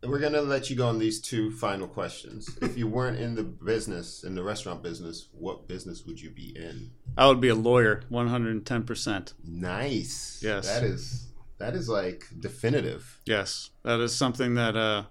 We're 0.07 0.19
gonna 0.19 0.41
let 0.41 0.69
you 0.69 0.75
go 0.75 0.87
on 0.87 0.99
these 0.99 1.19
two 1.19 1.51
final 1.51 1.87
questions. 1.87 2.49
if 2.61 2.77
you 2.77 2.87
weren't 2.87 3.17
in 3.19 3.35
the 3.35 3.43
business, 3.43 4.23
in 4.23 4.35
the 4.35 4.43
restaurant 4.43 4.81
business, 4.83 5.27
what 5.33 5.67
business 5.67 6.05
would 6.05 6.19
you 6.21 6.29
be 6.29 6.55
in? 6.55 6.91
I 7.17 7.27
would 7.27 7.39
be 7.41 7.49
a 7.49 7.55
lawyer, 7.55 8.03
110. 8.09 8.83
percent 8.83 9.33
Nice. 9.43 10.39
Yes. 10.43 10.67
That 10.67 10.83
is 10.83 11.27
that 11.57 11.73
is 11.73 11.87
like 11.89 12.25
definitive. 12.39 13.19
Yes, 13.25 13.69
that 13.83 13.99
is 13.99 14.15
something 14.15 14.55
that. 14.55 14.75
uh 14.75 15.03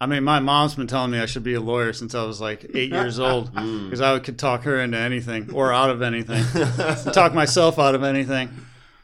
I 0.00 0.06
mean, 0.06 0.24
my 0.24 0.40
mom's 0.40 0.74
been 0.74 0.88
telling 0.88 1.12
me 1.12 1.20
I 1.20 1.26
should 1.26 1.44
be 1.44 1.54
a 1.54 1.60
lawyer 1.60 1.92
since 1.92 2.12
I 2.12 2.24
was 2.24 2.40
like 2.40 2.66
eight 2.74 2.90
years 2.98 3.20
old 3.20 3.54
Mm. 3.54 3.84
because 3.84 4.00
I 4.00 4.18
could 4.18 4.36
talk 4.38 4.64
her 4.64 4.80
into 4.80 4.98
anything 4.98 5.52
or 5.52 5.72
out 5.72 5.90
of 5.90 6.02
anything, 6.02 6.42
talk 7.12 7.34
myself 7.34 7.78
out 7.78 7.94
of 7.94 8.02
anything. 8.02 8.50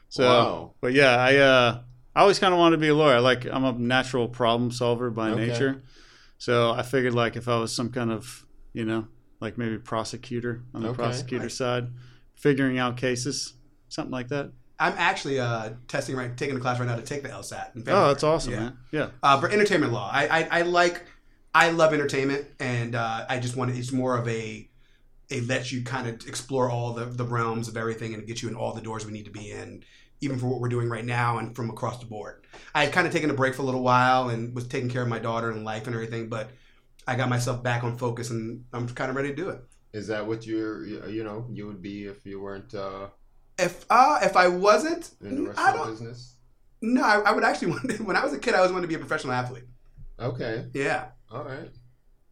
So, 0.09 0.23
Wow. 0.27 0.73
but 0.81 0.91
yeah, 0.91 1.15
I 1.15 1.35
uh, 1.37 1.79
I 2.19 2.21
always 2.21 2.37
kind 2.37 2.53
of 2.53 2.59
wanted 2.59 2.75
to 2.75 2.81
be 2.81 2.89
a 2.89 2.93
lawyer. 2.93 3.15
I 3.15 3.19
like 3.19 3.45
I'm 3.45 3.63
a 3.63 3.71
natural 3.71 4.27
problem 4.27 4.71
solver 4.71 5.09
by 5.09 5.29
Okay. 5.29 5.47
nature, 5.47 5.81
so 6.37 6.71
I 6.71 6.81
figured 6.81 7.13
like 7.13 7.37
if 7.37 7.47
I 7.47 7.57
was 7.57 7.73
some 7.73 7.91
kind 7.93 8.11
of 8.11 8.45
you 8.73 8.83
know 8.83 9.07
like 9.39 9.57
maybe 9.57 9.77
prosecutor 9.77 10.63
on 10.73 10.81
the 10.81 10.89
Okay. 10.89 10.97
prosecutor 11.01 11.47
side, 11.47 11.87
figuring 12.35 12.77
out 12.77 12.97
cases, 12.97 13.53
something 13.87 14.11
like 14.11 14.27
that. 14.27 14.51
I'm 14.79 14.95
actually 14.97 15.39
uh, 15.39 15.69
testing 15.87 16.17
right, 16.17 16.35
taking 16.35 16.57
a 16.57 16.59
class 16.59 16.77
right 16.77 16.87
now 16.87 16.97
to 16.97 17.01
take 17.01 17.23
the 17.23 17.29
LSAT. 17.29 17.73
in 17.77 17.83
Oh, 17.87 18.07
that's 18.07 18.23
awesome, 18.25 18.51
Yeah. 18.51 18.59
man. 18.59 18.77
Yeah. 18.91 19.07
Uh, 19.23 19.39
for 19.39 19.49
entertainment 19.49 19.93
law, 19.93 20.09
I, 20.11 20.41
I 20.41 20.59
I 20.59 20.61
like 20.63 21.05
I 21.55 21.69
love 21.71 21.93
entertainment, 21.93 22.47
and 22.59 22.95
uh, 22.95 23.27
I 23.29 23.39
just 23.39 23.55
want 23.55 23.71
it's 23.71 23.93
more 23.93 24.17
of 24.17 24.27
a 24.27 24.69
it 25.29 25.47
lets 25.47 25.71
you 25.71 25.83
kind 25.85 26.05
of 26.05 26.27
explore 26.27 26.69
all 26.69 26.91
the 26.91 27.05
the 27.05 27.23
realms 27.23 27.69
of 27.69 27.77
everything 27.77 28.13
and 28.13 28.27
get 28.27 28.41
you 28.41 28.49
in 28.49 28.55
all 28.55 28.73
the 28.73 28.81
doors 28.81 29.05
we 29.05 29.13
need 29.13 29.23
to 29.25 29.31
be 29.31 29.51
in, 29.51 29.85
even 30.21 30.37
for 30.39 30.47
what 30.47 30.59
we're 30.59 30.69
doing 30.69 30.89
right 30.89 31.05
now 31.05 31.37
and 31.39 31.55
from 31.55 31.69
across 31.69 31.99
the 31.99 32.05
board. 32.05 32.45
I 32.75 32.83
had 32.85 32.93
kind 32.93 33.07
of 33.07 33.13
taken 33.13 33.29
a 33.29 33.33
break 33.33 33.55
for 33.55 33.61
a 33.61 33.65
little 33.65 33.83
while 33.83 34.29
and 34.29 34.53
was 34.55 34.67
taking 34.67 34.89
care 34.89 35.01
of 35.01 35.07
my 35.07 35.19
daughter 35.19 35.49
and 35.51 35.63
life 35.65 35.87
and 35.87 35.95
everything, 35.95 36.29
but 36.29 36.51
I 37.07 37.15
got 37.15 37.29
myself 37.29 37.63
back 37.63 37.83
on 37.83 37.97
focus 37.97 38.29
and 38.29 38.65
I'm 38.73 38.87
kind 38.89 39.09
of 39.09 39.15
ready 39.15 39.29
to 39.29 39.35
do 39.35 39.49
it. 39.49 39.61
Is 39.93 40.07
that 40.07 40.25
what 40.27 40.45
you're 40.45 40.85
you 40.85 41.23
know 41.23 41.47
you 41.51 41.65
would 41.67 41.81
be 41.81 42.05
if 42.05 42.25
you 42.25 42.39
weren't 42.41 42.73
uh, 42.75 43.07
If 43.57 43.85
uh 43.89 44.19
if 44.23 44.35
I 44.37 44.47
wasn't, 44.47 45.11
in 45.21 45.35
the 45.35 45.41
I 45.55 45.71
restaurant 45.71 45.77
don't. 45.77 45.91
business? 45.91 46.35
No, 46.81 47.03
I, 47.03 47.19
I 47.19 47.31
would 47.33 47.43
actually 47.43 47.71
want. 47.73 47.99
When 48.01 48.15
I 48.15 48.23
was 48.23 48.33
a 48.33 48.39
kid, 48.39 48.53
I 48.53 48.57
always 48.57 48.71
wanted 48.71 48.83
to 48.83 48.87
be 48.87 48.95
a 48.95 48.99
professional 48.99 49.33
athlete. 49.33 49.65
Okay. 50.19 50.65
Yeah, 50.73 51.09
All 51.31 51.43
right. 51.43 51.71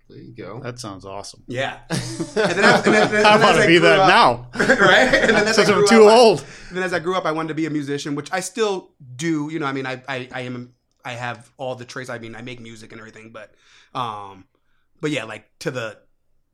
There 0.09 0.17
you 0.19 0.33
go. 0.33 0.59
That 0.61 0.79
sounds 0.79 1.03
awesome. 1.05 1.43
yeah. 1.47 1.79
And 1.89 2.51
then 2.53 2.63
I, 2.65 2.77
and 2.77 2.85
then, 2.85 3.01
and 3.03 3.11
then 3.11 3.25
I 3.25 3.43
want 3.43 3.57
to 3.61 3.67
be 3.67 3.77
that 3.79 3.99
up- 3.99 4.07
now. 4.07 4.49
right? 4.85 5.13
And 5.13 5.35
then 5.35 5.47
as 5.47 5.55
Since 5.55 5.69
I 5.69 5.73
I'm 5.73 5.79
grew 5.79 5.87
too 5.87 6.05
up, 6.05 6.11
I- 6.11 6.17
old. 6.17 6.45
then 6.71 6.83
as 6.83 6.93
I 6.93 6.99
grew 6.99 7.15
up, 7.15 7.25
I 7.25 7.31
wanted 7.33 7.49
to 7.49 7.53
be 7.55 7.65
a 7.65 7.69
musician, 7.69 8.15
which 8.15 8.31
I 8.31 8.39
still 8.39 8.91
do. 9.15 9.49
You 9.51 9.59
know, 9.59 9.65
I 9.65 9.73
mean, 9.73 9.85
I, 9.85 10.01
I, 10.07 10.29
I 10.31 10.41
am, 10.41 10.73
I 11.03 11.11
have 11.13 11.51
all 11.57 11.75
the 11.75 11.83
traits. 11.85 12.09
I 12.09 12.19
mean, 12.19 12.35
I 12.35 12.41
make 12.41 12.61
music 12.61 12.91
and 12.93 13.01
everything, 13.01 13.31
but, 13.33 13.53
um, 13.93 14.45
but 15.01 15.11
yeah, 15.11 15.25
like 15.25 15.45
to 15.59 15.71
the, 15.71 15.97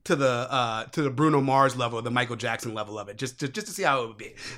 to 0.05 0.15
the, 0.15 0.47
uh, 0.49 0.85
to 0.85 1.01
the 1.03 1.09
Bruno 1.09 1.39
Mars 1.41 1.75
level, 1.75 2.01
the 2.01 2.11
Michael 2.11 2.35
Jackson 2.35 2.73
level 2.73 2.97
of 2.97 3.07
it, 3.09 3.17
just, 3.17 3.39
to, 3.41 3.47
just 3.47 3.67
to 3.67 3.73
see 3.73 3.83
how 3.83 4.03
it 4.03 4.07
would 4.07 4.17
be. 4.17 4.33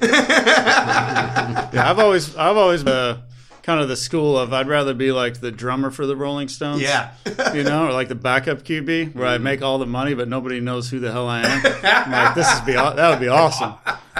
Yeah, 1.75 1.89
I've 1.89 1.99
always 1.99 2.35
I've 2.35 2.57
always 2.57 2.83
been 2.83 2.93
uh, 2.93 3.21
kind 3.65 3.81
of 3.81 3.87
the 3.89 3.95
school 3.95 4.37
of 4.37 4.53
I'd 4.53 4.67
rather 4.67 4.93
be 4.93 5.11
like 5.11 5.39
the 5.39 5.51
drummer 5.51 5.89
for 5.89 6.05
the 6.05 6.15
Rolling 6.15 6.47
Stones. 6.47 6.81
yeah. 6.81 7.13
You 7.53 7.63
know, 7.63 7.87
or 7.87 7.91
like 7.93 8.07
the 8.09 8.15
backup 8.15 8.59
QB 8.63 9.15
where 9.15 9.27
I 9.27 9.39
make 9.39 9.61
all 9.63 9.79
the 9.79 9.87
money 9.87 10.13
but 10.13 10.27
nobody 10.27 10.59
knows 10.59 10.89
who 10.89 10.99
the 10.99 11.11
hell 11.11 11.27
I 11.27 11.41
am. 11.41 11.61
I'm 11.83 12.11
like 12.11 12.35
this 12.35 12.51
is 12.53 12.61
be 12.61 12.73
that 12.73 13.09
would 13.09 13.19
be 13.19 13.27
awesome. 13.27 13.73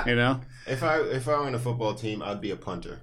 You 0.05 0.15
know? 0.15 0.41
If 0.67 0.81
I 0.81 0.99
if 1.01 1.27
I 1.27 1.37
were 1.39 1.47
in 1.47 1.53
a 1.55 1.59
football 1.59 1.93
team, 1.93 2.23
I'd 2.23 2.41
be 2.41 2.49
a 2.51 2.55
punter. 2.55 3.01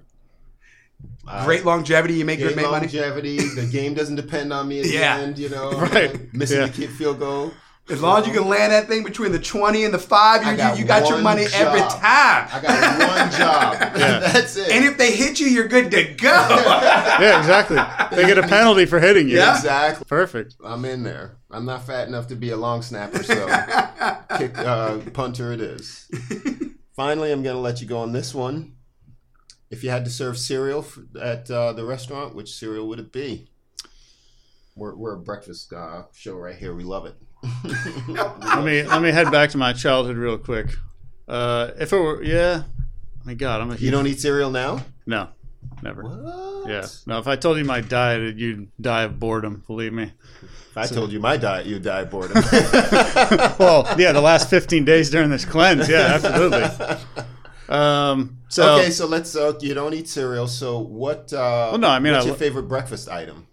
Uh, 1.27 1.45
Great 1.45 1.63
longevity. 1.65 2.15
You 2.15 2.25
make 2.25 2.39
good 2.39 2.53
Great 2.53 2.65
money. 2.69 2.81
longevity. 2.87 3.37
the 3.37 3.65
game 3.71 3.93
doesn't 3.93 4.15
depend 4.15 4.51
on 4.51 4.67
me 4.67 4.81
at 4.81 4.85
Yeah. 4.87 5.17
the 5.17 5.23
end. 5.23 5.39
You 5.39 5.49
know, 5.49 5.71
Right. 5.79 6.33
Missing 6.33 6.57
Yeah. 6.59 6.65
a 6.65 6.69
kid 6.69 6.89
field 6.89 7.19
goal. 7.19 7.53
As 7.89 8.01
long 8.01 8.21
as 8.21 8.27
you 8.27 8.33
can 8.33 8.47
land 8.47 8.71
that 8.71 8.87
thing 8.87 9.03
between 9.03 9.33
the 9.33 9.39
20 9.39 9.83
and 9.83 9.93
the 9.93 9.99
5, 9.99 10.45
you, 10.45 10.55
got 10.55 10.77
you, 10.77 10.83
you 10.83 10.87
got 10.87 11.05
your 11.09 11.15
one 11.15 11.23
money 11.23 11.45
every 11.53 11.81
time. 11.81 12.47
I 12.49 12.59
got 12.61 13.19
one 13.19 13.31
job. 13.31 13.73
Yeah. 14.03 14.19
That's 14.19 14.55
it. 14.55 14.71
and 14.71 14.85
if 14.85 14.97
they 14.97 15.13
hit 15.15 15.39
you, 15.39 15.47
you're 15.47 15.67
good 15.67 15.91
to 15.91 16.13
go. 16.13 16.29
Yeah, 17.19 17.39
exactly. 17.39 17.77
They 18.15 18.25
get 18.25 18.37
a 18.37 18.47
penalty 18.47 18.85
for 18.85 18.99
hitting 18.99 19.27
you. 19.29 19.37
Yeah. 19.37 19.55
exactly. 19.55 20.05
Perfect. 20.07 20.55
I'm 20.63 20.85
in 20.85 21.03
there. 21.03 21.37
I'm 21.51 21.65
not 21.65 21.85
fat 21.85 22.07
enough 22.07 22.27
to 22.29 22.35
be 22.35 22.51
a 22.51 22.57
long 22.57 22.81
snapper, 22.81 23.21
so 23.21 23.45
kick 24.37 24.57
uh, 24.57 24.99
punter 25.13 25.51
it 25.51 25.61
is. 25.61 26.09
Finally, 26.95 27.31
I'm 27.31 27.43
going 27.43 27.55
to 27.55 27.61
let 27.61 27.81
you 27.81 27.87
go 27.87 27.99
on 27.99 28.13
this 28.13 28.33
one. 28.33 28.75
If 29.69 29.83
you 29.83 29.89
had 29.89 30.05
to 30.05 30.11
serve 30.11 30.37
cereal 30.37 30.85
at 31.21 31.51
uh, 31.51 31.73
the 31.73 31.83
restaurant, 31.83 32.33
which 32.33 32.53
cereal 32.53 32.87
would 32.87 32.99
it 32.99 33.11
be? 33.11 33.49
We're, 34.75 34.95
we're 34.95 35.15
a 35.15 35.19
breakfast 35.19 35.71
uh, 35.73 36.03
show 36.13 36.35
right 36.35 36.55
here. 36.55 36.73
We 36.73 36.83
love 36.83 37.05
it. 37.05 37.15
Let 37.43 38.63
me 38.63 38.83
let 38.83 39.01
me 39.01 39.11
head 39.11 39.31
back 39.31 39.49
to 39.51 39.57
my 39.57 39.73
childhood 39.73 40.17
real 40.17 40.37
quick. 40.37 40.67
Uh, 41.27 41.71
if 41.79 41.91
it 41.93 41.97
were 41.97 42.23
yeah, 42.23 42.63
my 43.25 43.33
God, 43.33 43.61
I'm 43.61 43.71
a 43.71 43.75
You 43.75 43.91
don't 43.91 44.07
eat 44.07 44.19
cereal 44.19 44.49
now? 44.51 44.81
no, 45.05 45.29
never. 45.81 46.03
What? 46.03 46.69
Yeah, 46.69 46.87
no. 47.05 47.19
If 47.19 47.27
I 47.27 47.35
told 47.35 47.57
you 47.57 47.65
my 47.65 47.81
diet, 47.81 48.37
you'd 48.37 48.71
die 48.79 49.03
of 49.03 49.19
boredom. 49.19 49.63
Believe 49.67 49.93
me. 49.93 50.11
If 50.43 50.77
I 50.77 50.87
told 50.87 51.11
you 51.11 51.19
my 51.19 51.37
diet, 51.37 51.65
you'd 51.65 51.83
die 51.83 52.01
of 52.01 52.09
boredom. 52.09 52.41
Well, 53.59 53.87
yeah, 53.99 54.11
the 54.11 54.21
last 54.21 54.49
15 54.49 54.85
days 54.85 55.09
during 55.11 55.29
this 55.29 55.45
cleanse, 55.45 55.87
yeah, 55.87 56.13
absolutely. 56.15 56.63
Um, 57.69 58.39
so 58.49 58.75
okay, 58.79 58.89
so 58.89 59.05
let's. 59.07 59.35
Uh, 59.35 59.53
you 59.61 59.73
don't 59.73 59.93
eat 59.93 60.07
cereal. 60.09 60.47
So 60.47 60.79
what? 60.79 61.31
Uh, 61.31 61.69
Well, 61.71 61.77
no, 61.77 61.89
I 61.89 61.99
mean, 61.99 62.13
what's 62.13 62.25
I- 62.25 62.29
your 62.29 62.35
favorite 62.37 62.63
breakfast 62.63 63.07
item? 63.09 63.47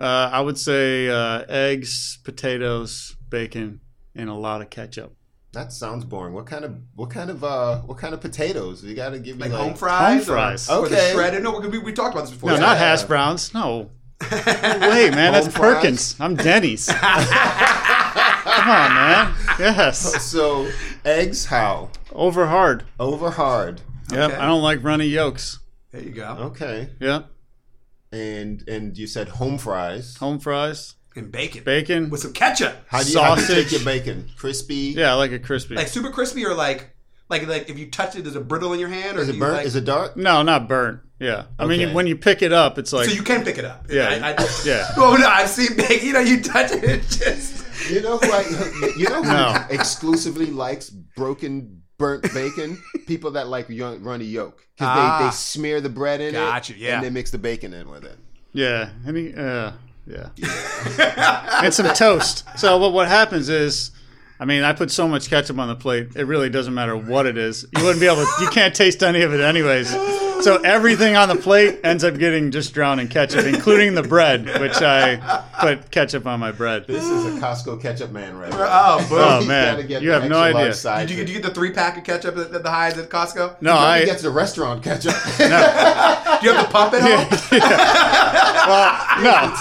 Uh, 0.00 0.30
I 0.32 0.40
would 0.40 0.58
say 0.58 1.08
uh, 1.08 1.44
eggs, 1.48 2.18
potatoes, 2.24 3.14
bacon, 3.28 3.80
and 4.16 4.28
a 4.30 4.34
lot 4.34 4.62
of 4.62 4.70
ketchup. 4.70 5.14
That 5.52 5.72
sounds 5.72 6.04
boring. 6.04 6.32
What 6.32 6.46
kind 6.46 6.64
of 6.64 6.76
what 6.94 7.10
kind 7.10 7.28
of 7.28 7.42
uh 7.42 7.78
what 7.80 7.98
kind 7.98 8.14
of 8.14 8.20
potatoes? 8.20 8.84
You 8.84 8.94
got 8.94 9.10
to 9.10 9.18
give 9.18 9.36
me 9.36 9.42
like 9.44 9.52
like, 9.52 9.60
home 9.60 9.74
fries? 9.74 10.26
Home 10.26 10.34
fries. 10.36 10.70
Or, 10.70 10.78
or 10.86 10.88
the 10.88 10.96
Okay. 10.96 11.10
shredded? 11.12 11.42
No, 11.42 11.58
we, 11.58 11.78
we 11.80 11.92
talked 11.92 12.14
about 12.14 12.22
this 12.26 12.30
before. 12.30 12.50
No, 12.50 12.54
Yeah. 12.54 12.60
not 12.60 12.78
hash 12.78 13.02
browns. 13.02 13.52
No. 13.52 13.90
Wait, 14.30 15.10
man, 15.10 15.32
that's 15.32 15.48
fries? 15.48 15.74
Perkins. 15.74 16.14
I'm 16.20 16.36
Denny's. 16.36 16.86
Come 16.88 18.68
on, 18.68 18.94
man. 18.94 19.34
Yes. 19.58 20.22
So 20.24 20.68
eggs 21.04 21.46
how 21.46 21.90
Over 22.12 22.46
hard. 22.46 22.84
over 23.00 23.30
hard. 23.30 23.80
Yep. 24.12 24.30
Okay. 24.30 24.36
I 24.40 24.46
don't 24.46 24.62
like 24.62 24.82
runny 24.84 25.06
yolks. 25.06 25.58
There 25.90 26.02
you 26.02 26.10
go. 26.10 26.36
Okay. 26.52 26.90
Yeah. 27.00 27.22
And 28.12 28.66
and 28.68 28.96
you 28.98 29.06
said 29.06 29.28
home 29.28 29.56
fries. 29.58 30.16
Home 30.16 30.40
fries, 30.40 30.94
And 31.14 31.30
bacon. 31.30 31.62
bacon. 31.64 32.10
With 32.10 32.20
some 32.20 32.32
ketchup. 32.32 32.74
How 32.88 33.02
do 33.02 33.10
you, 33.12 33.20
how 33.20 33.34
do 33.36 33.40
you 33.42 33.46
take 33.46 33.70
your 33.70 33.84
bacon? 33.84 34.28
Crispy? 34.36 34.94
Yeah, 34.96 35.12
I 35.12 35.14
like 35.14 35.30
it 35.30 35.44
crispy. 35.44 35.76
Like 35.76 35.88
super 35.88 36.10
crispy 36.10 36.44
or 36.44 36.54
like 36.54 36.90
like 37.28 37.46
like 37.46 37.70
if 37.70 37.78
you 37.78 37.88
touch 37.90 38.16
it, 38.16 38.18
is 38.18 38.20
it, 38.20 38.22
there's 38.24 38.36
a 38.36 38.40
brittle 38.40 38.72
in 38.72 38.80
your 38.80 38.88
hand 38.88 39.16
or 39.16 39.20
Is 39.20 39.28
it 39.28 39.38
burnt? 39.38 39.58
Like, 39.58 39.66
Is 39.66 39.76
it 39.76 39.84
dark? 39.84 40.16
no, 40.16 40.42
not 40.42 40.66
burnt. 40.68 41.00
Yeah. 41.20 41.44
I 41.58 41.66
mean, 41.66 41.82
Okay. 41.82 41.92
when 41.94 42.06
you 42.08 42.16
pick 42.16 42.42
it 42.42 42.52
up, 42.52 42.78
it's 42.78 42.92
like 42.92 43.06
so 43.08 43.12
you 43.14 43.22
can 43.22 43.44
pick 43.44 43.58
it 43.58 43.64
up. 43.64 43.86
Yeah, 43.90 44.08
I, 44.08 44.32
I, 44.42 44.48
yeah. 44.64 44.88
Oh 44.96 45.16
no, 45.20 45.28
I've 45.28 45.48
seen 45.48 45.76
bacon. 45.76 46.06
You 46.06 46.12
know, 46.14 46.20
you 46.20 46.42
touch 46.42 46.72
it, 46.72 46.82
it 46.82 47.02
just. 47.02 47.58
You 47.90 48.02
know 48.02 48.18
who 48.18 48.30
I, 48.30 48.92
you 48.96 49.08
know 49.08 49.22
who 49.22 49.28
No. 49.30 49.64
exclusively 49.70 50.46
likes 50.46 50.90
broken 50.90 51.79
burnt 52.00 52.34
bacon? 52.34 52.82
People 53.06 53.30
that 53.32 53.46
like 53.46 53.68
young, 53.68 54.02
runny 54.02 54.24
yolk 54.24 54.56
because 54.76 54.88
Ah. 54.88 55.18
they, 55.20 55.24
they 55.26 55.30
smear 55.30 55.80
the 55.80 55.88
bread 55.88 56.20
in 56.20 56.32
Gotcha, 56.34 56.72
it 56.72 56.78
yeah. 56.78 56.96
and 56.96 57.04
they 57.04 57.10
mix 57.10 57.30
the 57.30 57.38
bacon 57.38 57.72
in 57.72 57.88
with 57.88 58.04
it. 58.04 58.18
Yeah, 58.52 58.90
any, 59.06 59.32
uh, 59.32 59.70
yeah, 60.08 60.30
and 61.62 61.72
some 61.72 61.86
toast. 61.94 62.44
So 62.58 62.78
what 62.78 62.92
what 62.92 63.06
happens 63.08 63.48
is, 63.48 63.92
I 64.40 64.44
mean, 64.44 64.62
I 64.64 64.72
put 64.72 64.90
so 64.90 65.06
much 65.06 65.30
ketchup 65.30 65.58
on 65.58 65.68
the 65.68 65.76
plate, 65.76 66.16
it 66.16 66.24
really 66.24 66.50
doesn't 66.50 66.74
matter 66.74 66.96
what 66.96 67.26
it 67.26 67.38
is. 67.38 67.64
You 67.76 67.84
wouldn't 67.84 68.00
be 68.00 68.06
able 68.06 68.24
to. 68.24 68.28
You 68.40 68.48
can't 68.50 68.74
taste 68.74 69.02
any 69.02 69.22
of 69.22 69.32
it 69.32 69.40
anyways. 69.40 69.94
So 70.42 70.56
everything 70.62 71.16
on 71.16 71.28
the 71.28 71.36
plate 71.36 71.80
ends 71.84 72.02
up 72.04 72.18
getting 72.18 72.50
just 72.50 72.72
drowned 72.72 73.00
in 73.00 73.08
ketchup, 73.08 73.44
including 73.44 73.94
the 73.94 74.02
bread, 74.02 74.46
which 74.60 74.80
I 74.80 75.16
put 75.60 75.90
ketchup 75.90 76.26
on 76.26 76.40
my 76.40 76.52
bread. 76.52 76.86
This 76.86 77.04
is 77.04 77.26
a 77.26 77.40
Costco 77.40 77.80
ketchup 77.82 78.10
man 78.10 78.36
right 78.38 78.52
here. 78.52 78.66
Oh, 78.68 79.06
boom. 79.08 79.18
Oh 79.20 79.44
man, 79.46 79.86
gotta 79.86 80.02
you 80.02 80.10
have 80.10 80.28
no 80.28 80.40
idea. 80.40 80.72
Did 80.72 81.10
you, 81.10 81.16
did 81.16 81.28
you 81.28 81.34
get 81.34 81.42
the 81.42 81.54
three 81.54 81.72
pack 81.72 81.98
of 81.98 82.04
ketchup 82.04 82.36
at, 82.36 82.52
at 82.52 82.62
the 82.62 82.70
highs 82.70 82.96
at 82.98 83.08
Costco? 83.10 83.60
No, 83.60 83.72
He 83.72 83.78
I. 83.78 84.04
get 84.04 84.18
the 84.20 84.30
restaurant 84.30 84.82
ketchup. 84.82 85.12
Do 85.36 85.44
you 85.44 86.54
have 86.54 86.66
the 86.66 86.70
pump 86.70 86.94
at 86.94 87.02
home? 87.02 87.26
No, 89.20 89.52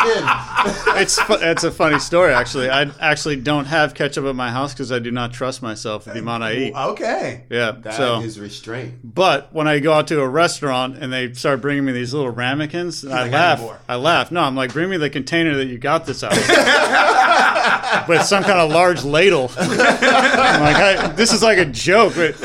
it's 1.01 1.19
it's 1.27 1.63
a 1.63 1.71
funny 1.71 1.99
story 1.99 2.33
actually. 2.33 2.69
I 2.69 2.91
actually 2.99 3.37
don't 3.37 3.65
have 3.65 3.93
ketchup 3.93 4.25
at 4.25 4.35
my 4.35 4.51
house 4.51 4.73
because 4.73 4.91
I 4.91 4.99
do 4.99 5.11
not 5.11 5.33
trust 5.33 5.61
myself 5.61 6.05
with 6.05 6.13
the 6.13 6.19
amount 6.21 6.43
I 6.43 6.53
eat. 6.55 6.73
Okay. 6.73 7.45
Yeah, 7.49 7.71
That 7.71 7.95
so 7.95 8.21
is 8.21 8.39
restraint. 8.39 8.95
But 9.03 9.53
when 9.53 9.67
I 9.67 9.79
go 9.79 9.93
out 9.93 10.07
to 10.07 10.21
a 10.21 10.27
restaurant 10.27 10.68
and 10.71 11.11
they 11.11 11.33
start 11.33 11.61
bringing 11.61 11.85
me 11.85 11.91
these 11.91 12.13
little 12.13 12.29
ramekins, 12.31 13.05
I 13.05 13.23
like, 13.23 13.33
I 13.33 13.35
laugh. 13.35 13.81
I 13.87 13.95
laugh. 13.95 14.31
No, 14.31 14.41
I'm 14.41 14.55
like, 14.55 14.73
bring 14.73 14.89
me 14.89 14.97
the 14.97 15.09
container 15.09 15.55
that 15.57 15.65
you 15.65 15.77
got 15.77 16.05
this 16.05 16.23
out 16.23 16.33
of. 16.33 16.39
With 18.07 18.23
some 18.23 18.43
kind 18.43 18.59
of 18.59 18.71
large 18.71 19.03
ladle. 19.03 19.51
I'm 19.57 20.61
like, 20.61 20.75
I, 20.75 21.07
this 21.13 21.33
is 21.33 21.41
like 21.41 21.57
a 21.57 21.65
joke. 21.65 22.13
But, 22.15 22.39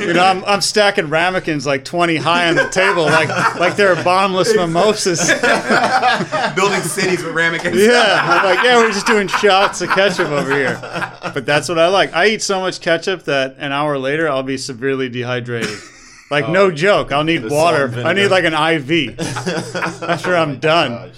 you 0.00 0.12
know, 0.12 0.24
I'm, 0.24 0.44
I'm 0.44 0.60
stacking 0.60 1.08
ramekins 1.08 1.66
like 1.66 1.84
20 1.84 2.16
high 2.16 2.48
on 2.48 2.54
the 2.54 2.68
table, 2.68 3.04
like 3.04 3.28
like 3.58 3.76
they're 3.76 3.98
a 3.98 4.04
bottomless 4.04 4.54
mimosas. 4.54 5.28
Building 6.54 6.80
cities 6.82 7.22
with 7.22 7.34
ramekins. 7.34 7.76
Yeah, 7.76 8.20
I'm 8.22 8.44
like, 8.44 8.64
yeah, 8.64 8.76
we're 8.76 8.92
just 8.92 9.06
doing 9.06 9.28
shots 9.28 9.80
of 9.80 9.90
ketchup 9.90 10.28
over 10.28 10.52
here. 10.52 10.78
But 11.34 11.46
that's 11.46 11.68
what 11.68 11.78
I 11.78 11.88
like. 11.88 12.12
I 12.14 12.28
eat 12.28 12.42
so 12.42 12.60
much 12.60 12.80
ketchup 12.80 13.24
that 13.24 13.56
an 13.58 13.72
hour 13.72 13.98
later 13.98 14.28
I'll 14.28 14.42
be 14.42 14.56
severely 14.58 15.08
dehydrated. 15.08 15.78
Like 16.30 16.48
no 16.48 16.70
joke, 16.70 17.10
I'll 17.12 17.24
need 17.24 17.48
water. 17.48 17.90
I 18.04 18.12
need 18.12 18.28
like 18.28 18.44
an 18.44 18.54
IV 18.54 19.18
after 19.20 20.36
I'm 20.36 20.58
done. 20.58 21.12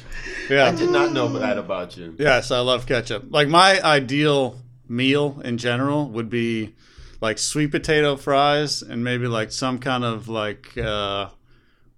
Gosh. 0.49 0.75
I 0.75 0.77
did 0.77 0.91
not 0.91 1.13
know 1.13 1.29
that 1.39 1.59
about 1.59 1.97
you. 1.97 2.15
yes, 2.19 2.51
I 2.51 2.61
love 2.61 2.87
ketchup. 2.87 3.27
Like 3.31 3.49
my 3.49 3.81
ideal 3.83 4.61
meal 4.89 5.41
in 5.45 5.59
general 5.59 6.09
would 6.09 6.29
be 6.29 6.75
like 7.21 7.39
sweet 7.39 7.71
potato 7.71 8.17
fries 8.17 8.83
and 8.83 9.05
maybe 9.05 9.27
like 9.29 9.53
some 9.53 9.79
kind 9.79 10.03
of 10.05 10.29
like 10.29 10.77
uh 10.77 11.29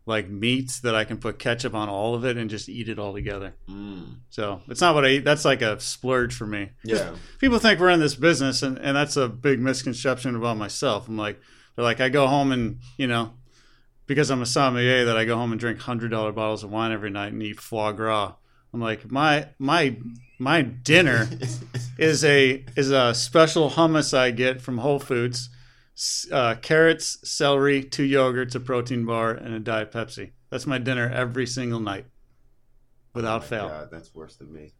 like 0.05 0.29
meat 0.29 0.81
that 0.83 0.95
I 0.95 1.05
can 1.05 1.17
put 1.19 1.39
ketchup 1.39 1.75
on 1.75 1.89
all 1.89 2.15
of 2.15 2.25
it 2.25 2.37
and 2.37 2.51
just 2.51 2.69
eat 2.69 2.89
it 2.89 2.99
all 2.99 3.15
together. 3.15 3.55
So 4.31 4.61
it's 4.69 4.81
not 4.81 4.95
what 4.97 5.05
I 5.05 5.09
eat. 5.11 5.25
That's 5.25 5.45
like 5.45 5.63
a 5.63 5.79
splurge 5.79 6.35
for 6.35 6.47
me. 6.47 6.71
Yeah. 6.83 7.15
People 7.39 7.59
think 7.61 7.79
we're 7.79 7.91
in 7.91 8.01
this 8.01 8.17
business, 8.17 8.63
and, 8.63 8.79
and 8.79 8.97
that's 8.97 9.17
a 9.17 9.29
big 9.29 9.61
misconception 9.61 10.35
about 10.35 10.57
myself. 10.57 11.07
I'm 11.07 11.17
like, 11.17 11.41
they're 11.75 11.85
like, 11.85 12.01
I 12.01 12.09
go 12.09 12.27
home 12.27 12.53
and, 12.53 12.79
you 12.97 13.07
know, 13.07 13.35
because 14.07 14.31
I'm 14.31 14.43
a 14.43 14.47
sommelier, 14.47 15.05
that 15.07 15.17
I 15.17 15.25
go 15.25 15.37
home 15.37 15.53
and 15.53 15.61
drink 15.61 15.81
$100 15.81 16.35
bottles 16.35 16.65
of 16.65 16.71
wine 16.71 16.93
every 16.93 17.11
night 17.11 17.33
and 17.33 17.43
eat 17.43 17.61
foie 17.61 17.93
gras. 17.93 18.35
I'm 18.75 18.81
like, 18.81 19.11
my, 19.11 19.49
my, 19.59 19.97
my 20.39 20.63
dinner 20.63 21.29
is 21.99 22.25
a 22.25 22.65
is 22.77 22.91
a 22.91 23.15
special 23.15 23.71
hummus 23.71 24.17
I 24.17 24.31
get 24.31 24.61
from 24.61 24.79
Whole 24.79 24.99
Foods, 24.99 25.51
uh, 26.31 26.57
carrots, 26.57 27.19
celery, 27.23 27.85
two 27.85 28.03
yogurts, 28.03 28.55
a 28.55 28.61
protein 28.61 29.05
bar, 29.05 29.31
and 29.31 29.55
a 29.55 29.61
diet 29.61 29.93
Pepsi. 29.93 30.33
That's 30.51 30.67
my 30.67 30.79
dinner 30.79 31.09
every 31.09 31.47
single 31.47 31.81
night, 31.81 32.07
without 33.15 33.45
fail. 33.45 33.69
God, 33.69 33.89
that's 33.91 34.15
worse 34.15 34.37
than 34.37 34.53
me. 34.53 34.73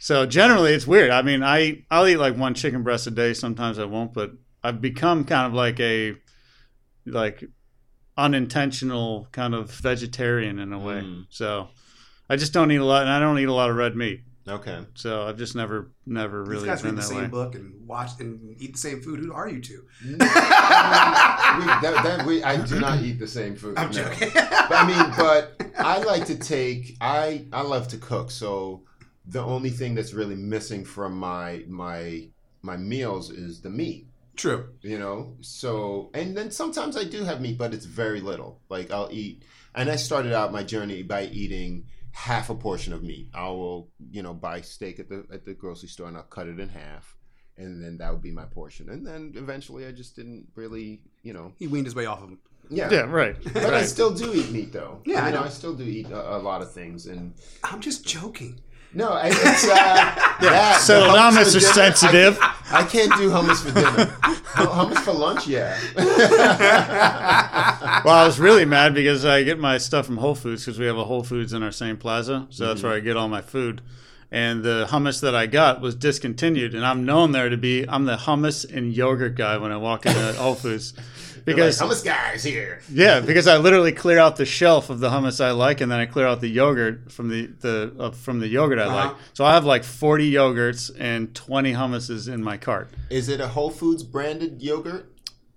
So 0.00 0.26
generally, 0.26 0.72
it's 0.72 0.86
weird. 0.86 1.10
I 1.10 1.22
mean, 1.22 1.42
I 1.42 1.84
I'll 1.90 2.08
eat 2.08 2.16
like 2.16 2.36
one 2.36 2.54
chicken 2.54 2.82
breast 2.82 3.06
a 3.06 3.10
day. 3.10 3.34
Sometimes 3.34 3.78
I 3.78 3.84
won't, 3.84 4.12
but 4.14 4.32
I've 4.64 4.80
become 4.80 5.24
kind 5.24 5.46
of 5.46 5.52
like 5.52 5.78
a 5.78 6.16
like 7.06 7.44
unintentional 8.16 9.28
kind 9.32 9.54
of 9.54 9.70
vegetarian 9.70 10.58
in 10.58 10.72
a 10.72 10.78
way. 10.78 11.00
Mm. 11.00 11.26
So 11.30 11.68
I 12.28 12.36
just 12.36 12.52
don't 12.52 12.70
eat 12.70 12.76
a 12.76 12.84
lot, 12.84 13.02
and 13.02 13.10
I 13.10 13.20
don't 13.20 13.38
eat 13.38 13.48
a 13.48 13.52
lot 13.52 13.70
of 13.70 13.76
red 13.76 13.96
meat. 13.96 14.22
Okay. 14.48 14.80
So 14.94 15.22
I've 15.22 15.38
just 15.38 15.54
never 15.54 15.92
never 16.04 16.40
These 16.40 16.48
really 16.48 16.66
guys 16.66 16.82
been 16.82 16.96
read 16.96 16.98
the 16.98 17.06
same 17.06 17.18
way. 17.18 17.26
book 17.26 17.54
and 17.54 17.86
watch 17.86 18.18
and 18.18 18.60
eat 18.60 18.72
the 18.72 18.78
same 18.78 19.00
food. 19.00 19.20
Who 19.20 19.32
are 19.32 19.48
you 19.48 19.60
two? 19.60 19.84
we, 20.04 20.16
that, 20.16 21.82
that, 21.82 22.26
we, 22.26 22.42
I 22.42 22.64
do 22.64 22.80
not 22.80 23.02
eat 23.02 23.20
the 23.20 23.28
same 23.28 23.54
food. 23.54 23.78
I'm 23.78 23.90
no. 23.90 24.02
joking. 24.02 24.30
But, 24.34 24.72
I 24.72 24.86
mean, 24.86 25.14
but 25.16 25.72
I 25.78 25.98
like 25.98 26.26
to 26.26 26.36
take. 26.36 26.96
I 27.00 27.46
I 27.52 27.62
love 27.62 27.86
to 27.88 27.98
cook. 27.98 28.30
So 28.30 28.82
the 29.26 29.42
only 29.42 29.70
thing 29.70 29.94
that's 29.94 30.12
really 30.12 30.34
missing 30.34 30.84
from 30.84 31.16
my 31.16 31.64
my 31.68 32.28
my 32.62 32.76
meals 32.76 33.30
is 33.30 33.60
the 33.60 33.70
meat. 33.70 34.08
True. 34.36 34.70
You 34.82 34.98
know. 34.98 35.36
So 35.40 36.10
and 36.14 36.36
then 36.36 36.50
sometimes 36.50 36.96
I 36.96 37.04
do 37.04 37.24
have 37.24 37.40
meat, 37.40 37.58
but 37.58 37.74
it's 37.74 37.84
very 37.86 38.20
little. 38.20 38.60
Like 38.68 38.90
I'll 38.90 39.08
eat. 39.12 39.42
And 39.74 39.90
I 39.90 39.96
started 39.96 40.32
out 40.34 40.52
my 40.52 40.62
journey 40.62 41.02
by 41.02 41.24
eating 41.24 41.86
half 42.12 42.50
a 42.50 42.54
portion 42.54 42.92
of 42.92 43.02
meat. 43.02 43.30
I 43.34 43.48
will, 43.48 43.88
you 44.10 44.22
know, 44.22 44.34
buy 44.34 44.60
steak 44.60 45.00
at 45.00 45.08
the 45.08 45.24
at 45.32 45.44
the 45.44 45.54
grocery 45.54 45.88
store 45.88 46.08
and 46.08 46.16
I'll 46.16 46.22
cut 46.24 46.46
it 46.46 46.60
in 46.60 46.68
half. 46.68 47.16
And 47.58 47.82
then 47.84 47.98
that 47.98 48.10
would 48.12 48.22
be 48.22 48.30
my 48.32 48.44
portion. 48.46 48.88
And 48.88 49.06
then 49.06 49.32
eventually 49.36 49.86
I 49.86 49.92
just 49.92 50.16
didn't 50.16 50.46
really, 50.54 51.02
you 51.22 51.32
know, 51.34 51.52
He 51.58 51.66
weaned 51.66 51.86
his 51.86 51.94
way 51.94 52.06
off 52.06 52.22
of 52.22 52.30
him. 52.30 52.38
yeah. 52.70 52.88
Yeah, 52.90 53.00
right. 53.02 53.36
But 53.54 53.74
I 53.74 53.84
still 53.84 54.10
do 54.12 54.32
eat 54.34 54.50
meat, 54.50 54.72
though. 54.72 55.00
Yeah, 55.04 55.18
I, 55.18 55.20
I 55.20 55.24
mean, 55.26 55.34
know. 55.34 55.42
I 55.42 55.48
still 55.50 55.74
do 55.74 55.84
eat 55.84 56.08
a, 56.10 56.36
a 56.36 56.38
lot 56.38 56.62
of 56.62 56.72
things, 56.72 57.06
and 57.06 57.34
I'm 57.62 57.80
just 57.80 58.06
joking. 58.06 58.58
no, 58.94 59.10
I- 59.10 59.28
it's 59.28 59.64
uh, 59.64 59.68
that, 60.40 60.80
Settle 60.80 61.08
the 61.08 61.14
down, 61.14 61.34
Mr. 61.34 61.60
Sensitive. 61.60 62.38
I, 62.40 62.56
I 62.72 62.84
can't 62.84 63.12
do 63.16 63.30
hummus 63.30 63.62
for 63.62 63.72
dinner. 63.72 64.16
Hummus 64.52 64.98
for 64.98 65.12
lunch, 65.12 65.46
yeah. 65.46 65.78
Well, 68.04 68.14
I 68.14 68.26
was 68.26 68.40
really 68.40 68.64
mad 68.64 68.94
because 68.94 69.24
I 69.24 69.42
get 69.42 69.58
my 69.58 69.78
stuff 69.78 70.06
from 70.06 70.18
Whole 70.18 70.34
Foods 70.34 70.64
because 70.64 70.78
we 70.78 70.86
have 70.86 70.96
a 70.96 71.04
Whole 71.04 71.22
Foods 71.22 71.52
in 71.52 71.62
our 71.62 71.70
same 71.70 71.96
plaza, 71.96 72.46
so 72.50 72.66
that's 72.66 72.80
mm-hmm. 72.80 72.88
where 72.88 72.96
I 72.96 73.00
get 73.00 73.16
all 73.16 73.28
my 73.28 73.40
food. 73.40 73.80
And 74.30 74.62
the 74.62 74.86
hummus 74.88 75.20
that 75.20 75.34
I 75.34 75.46
got 75.46 75.80
was 75.80 75.94
discontinued, 75.94 76.74
and 76.74 76.86
I'm 76.86 77.04
known 77.04 77.32
there 77.32 77.48
to 77.48 77.56
be 77.56 77.86
I'm 77.88 78.06
the 78.06 78.16
hummus 78.16 78.70
and 78.70 78.94
yogurt 78.94 79.36
guy 79.36 79.58
when 79.58 79.72
I 79.72 79.76
walk 79.76 80.06
into 80.06 80.32
Whole 80.38 80.54
Foods 80.54 80.94
because 81.44 81.80
like, 81.80 81.90
hummus 81.90 82.04
guys 82.04 82.44
here. 82.44 82.80
yeah, 82.90 83.20
because 83.20 83.46
I 83.46 83.56
literally 83.56 83.92
clear 83.92 84.18
out 84.18 84.36
the 84.36 84.46
shelf 84.46 84.90
of 84.90 85.00
the 85.00 85.10
hummus 85.10 85.42
I 85.44 85.50
like, 85.52 85.80
and 85.80 85.90
then 85.90 85.98
I 85.98 86.06
clear 86.06 86.26
out 86.26 86.40
the 86.40 86.48
yogurt 86.48 87.10
from 87.12 87.28
the 87.28 87.46
the 87.46 87.94
uh, 87.98 88.10
from 88.10 88.40
the 88.40 88.48
yogurt 88.48 88.78
I 88.78 88.86
like. 88.86 89.10
Uh-huh. 89.10 89.18
So 89.34 89.44
I 89.44 89.54
have 89.54 89.64
like 89.64 89.84
40 89.84 90.30
yogurts 90.30 90.90
and 90.98 91.34
20 91.34 91.72
hummuses 91.72 92.32
in 92.32 92.42
my 92.42 92.56
cart. 92.56 92.90
Is 93.10 93.28
it 93.28 93.40
a 93.40 93.48
Whole 93.48 93.70
Foods 93.70 94.02
branded 94.02 94.62
yogurt? 94.62 95.12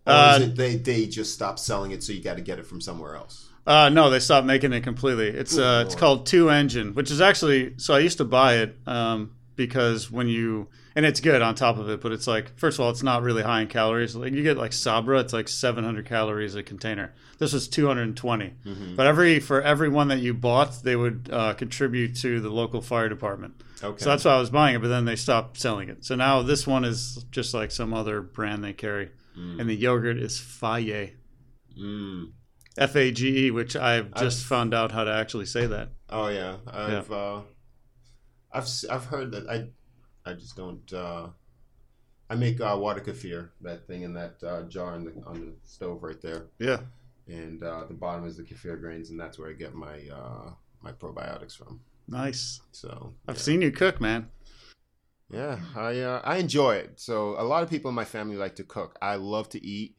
Or 0.08 0.14
Uh, 0.14 0.38
is 0.38 0.48
it 0.50 0.56
they, 0.56 0.76
they 0.76 1.06
just 1.08 1.34
stopped 1.34 1.60
selling 1.60 1.92
it, 1.92 2.04
so 2.04 2.14
you 2.14 2.22
got 2.22 2.36
to 2.36 2.42
get 2.42 2.60
it 2.60 2.66
from 2.66 2.80
somewhere 2.80 3.16
else? 3.16 3.48
Uh, 3.68 3.90
no, 3.90 4.12
they 4.12 4.20
stopped 4.20 4.46
making 4.46 4.72
it 4.74 4.82
completely. 4.82 5.28
It's 5.28 5.58
uh, 5.58 5.84
it's 5.86 5.96
called 5.96 6.28
Two 6.28 6.50
Engine, 6.52 6.94
which 6.94 7.10
is 7.10 7.20
actually 7.22 7.74
so 7.78 7.96
I 7.96 8.00
used 8.00 8.20
to 8.20 8.26
buy 8.26 8.58
it 8.58 8.78
um, 8.86 9.32
because 9.56 10.12
when 10.12 10.28
you 10.28 10.68
and 10.96 11.06
it's 11.06 11.20
good 11.20 11.42
on 11.42 11.56
top 11.56 11.78
of 11.78 11.90
it, 11.90 12.00
but 12.02 12.14
it's 12.14 12.26
like 12.26 12.58
first 12.58 12.80
of 12.80 12.86
all, 12.86 12.90
it's 12.90 13.04
not 13.04 13.22
really 13.22 13.44
high 13.44 13.62
in 13.62 13.68
calories. 13.68 14.16
Like 14.16 14.34
you 14.34 14.44
get 14.44 14.58
like 14.58 14.72
Sabra, 14.72 15.20
it's 15.20 15.34
like 15.34 15.48
700 15.48 16.06
calories 16.06 16.56
a 16.56 16.64
container. 16.64 17.14
This 17.38 17.52
was 17.52 17.68
220, 17.68 18.54
but 18.96 19.06
every 19.06 19.40
for 19.42 19.62
every 19.62 19.90
one 19.90 20.08
that 20.08 20.20
you 20.20 20.34
bought, 20.34 20.84
they 20.84 20.96
would 20.96 21.30
uh, 21.32 21.54
contribute 21.54 22.16
to 22.18 22.40
the 22.40 22.50
local 22.50 22.82
fire 22.82 23.10
department. 23.10 23.62
Okay. 23.84 24.02
So 24.02 24.10
that's 24.10 24.24
why 24.24 24.32
I 24.32 24.40
was 24.40 24.50
buying 24.50 24.76
it, 24.76 24.82
but 24.82 24.88
then 24.88 25.04
they 25.04 25.18
stopped 25.18 25.60
selling 25.60 25.90
it. 25.90 26.06
So 26.06 26.16
now 26.16 26.42
this 26.42 26.66
one 26.66 26.86
is 26.86 27.26
just 27.32 27.54
like 27.54 27.72
some 27.72 27.94
other 27.94 28.22
brand 28.22 28.64
they 28.64 28.72
carry, 28.74 29.12
and 29.60 29.70
the 29.70 29.76
yogurt 29.76 30.18
is 30.18 30.40
Faye. 30.40 31.16
Mm. 31.78 32.32
F 32.78 32.96
A 32.96 33.12
G 33.12 33.48
E, 33.48 33.52
which 33.52 33.76
I've 33.76 34.14
just 34.16 34.46
found 34.46 34.74
out 34.74 34.92
how 34.92 35.04
to 35.04 35.12
actually 35.12 35.46
say 35.46 35.66
that. 35.66 35.90
Oh 36.10 36.28
yeah, 36.28 36.58
I've 36.68 37.12
uh, 37.12 37.42
I've 38.52 38.68
I've 38.90 39.06
heard 39.06 39.32
that. 39.32 39.50
I 39.50 39.68
I 40.26 40.34
just 40.34 40.56
don't. 40.56 40.92
Uh, 40.94 41.28
I 42.30 42.36
make 42.36 42.60
uh, 42.60 42.76
water 42.80 43.02
kefir, 43.02 43.50
that 43.62 43.86
thing 43.86 44.02
in 44.02 44.14
that 44.14 44.44
uh, 44.44 44.64
jar 44.64 44.94
on 44.94 45.06
the 45.06 45.14
on 45.26 45.40
the 45.42 45.54
stove 45.64 46.02
right 46.02 46.20
there. 46.22 46.48
Yeah. 46.60 46.80
and 47.28 47.62
uh, 47.64 47.86
the 47.88 47.94
bottom 47.94 48.26
is 48.26 48.38
the 48.38 48.44
kefir 48.44 48.80
grains, 48.80 49.10
and 49.10 49.20
that's 49.20 49.38
where 49.38 49.50
I 49.50 49.54
get 49.54 49.76
my 49.76 50.02
uh, 50.12 50.52
my 50.82 50.92
probiotics 50.92 51.56
from. 51.56 51.82
Nice. 52.08 52.62
So 52.72 53.14
I've 53.28 53.36
yeah. 53.36 53.42
seen 53.42 53.62
you 53.62 53.72
cook, 53.72 54.02
man. 54.02 54.30
Yeah, 55.32 55.60
I 55.76 56.00
uh, 56.00 56.22
I 56.24 56.38
enjoy 56.38 56.76
it. 56.76 57.00
So 57.00 57.36
a 57.40 57.44
lot 57.44 57.64
of 57.64 57.70
people 57.70 57.90
in 57.90 57.96
my 57.96 58.06
family 58.06 58.38
like 58.38 58.56
to 58.56 58.64
cook. 58.64 58.98
I 59.02 59.16
love 59.16 59.50
to 59.50 59.64
eat, 59.64 59.96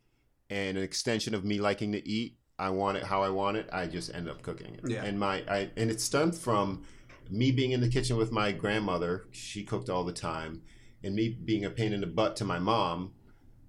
and 0.50 0.76
an 0.76 0.84
extension 0.84 1.34
of 1.34 1.44
me 1.44 1.60
liking 1.60 1.92
to 1.92 2.08
eat, 2.08 2.38
I 2.58 2.70
want 2.70 2.96
it 2.96 3.04
how 3.04 3.22
I 3.22 3.30
want 3.30 3.56
it. 3.56 3.68
I 3.72 3.86
just 3.86 4.14
end 4.14 4.28
up 4.28 4.42
cooking 4.42 4.74
it. 4.74 4.90
Yeah. 4.90 5.04
And 5.04 5.18
my 5.18 5.44
I 5.48 5.70
and 5.76 5.90
it 5.90 6.00
stemmed 6.00 6.34
from 6.34 6.84
me 7.30 7.50
being 7.50 7.72
in 7.72 7.80
the 7.80 7.88
kitchen 7.88 8.16
with 8.16 8.32
my 8.32 8.52
grandmother. 8.52 9.26
She 9.32 9.64
cooked 9.64 9.88
all 9.88 10.04
the 10.04 10.12
time, 10.12 10.62
and 11.02 11.14
me 11.14 11.28
being 11.28 11.64
a 11.64 11.70
pain 11.70 11.92
in 11.92 12.00
the 12.00 12.06
butt 12.06 12.36
to 12.36 12.44
my 12.44 12.58
mom. 12.58 13.12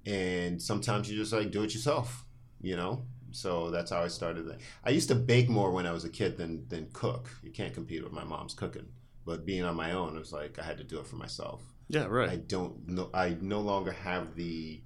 And 0.05 0.61
sometimes 0.61 1.09
you 1.09 1.17
just 1.17 1.33
like 1.33 1.51
do 1.51 1.63
it 1.63 1.73
yourself, 1.73 2.25
you 2.61 2.75
know. 2.75 3.05
So 3.31 3.69
that's 3.71 3.91
how 3.91 4.01
I 4.01 4.07
started. 4.07 4.47
That. 4.47 4.59
I 4.83 4.91
used 4.91 5.09
to 5.09 5.15
bake 5.15 5.49
more 5.49 5.71
when 5.71 5.85
I 5.85 5.91
was 5.91 6.05
a 6.05 6.09
kid 6.09 6.37
than 6.37 6.67
than 6.69 6.89
cook. 6.93 7.29
You 7.43 7.51
can't 7.51 7.73
compete 7.73 8.03
with 8.03 8.13
my 8.13 8.23
mom's 8.23 8.53
cooking. 8.53 8.87
But 9.25 9.45
being 9.45 9.63
on 9.63 9.75
my 9.75 9.91
own, 9.91 10.15
it 10.15 10.19
was 10.19 10.31
like 10.31 10.57
I 10.57 10.63
had 10.63 10.77
to 10.77 10.85
do 10.85 10.99
it 10.99 11.07
for 11.07 11.17
myself. 11.17 11.61
Yeah, 11.89 12.05
right. 12.05 12.29
I 12.29 12.37
don't 12.37 12.87
know. 12.87 13.09
I 13.13 13.35
no 13.41 13.59
longer 13.59 13.91
have 13.91 14.35
the, 14.35 14.81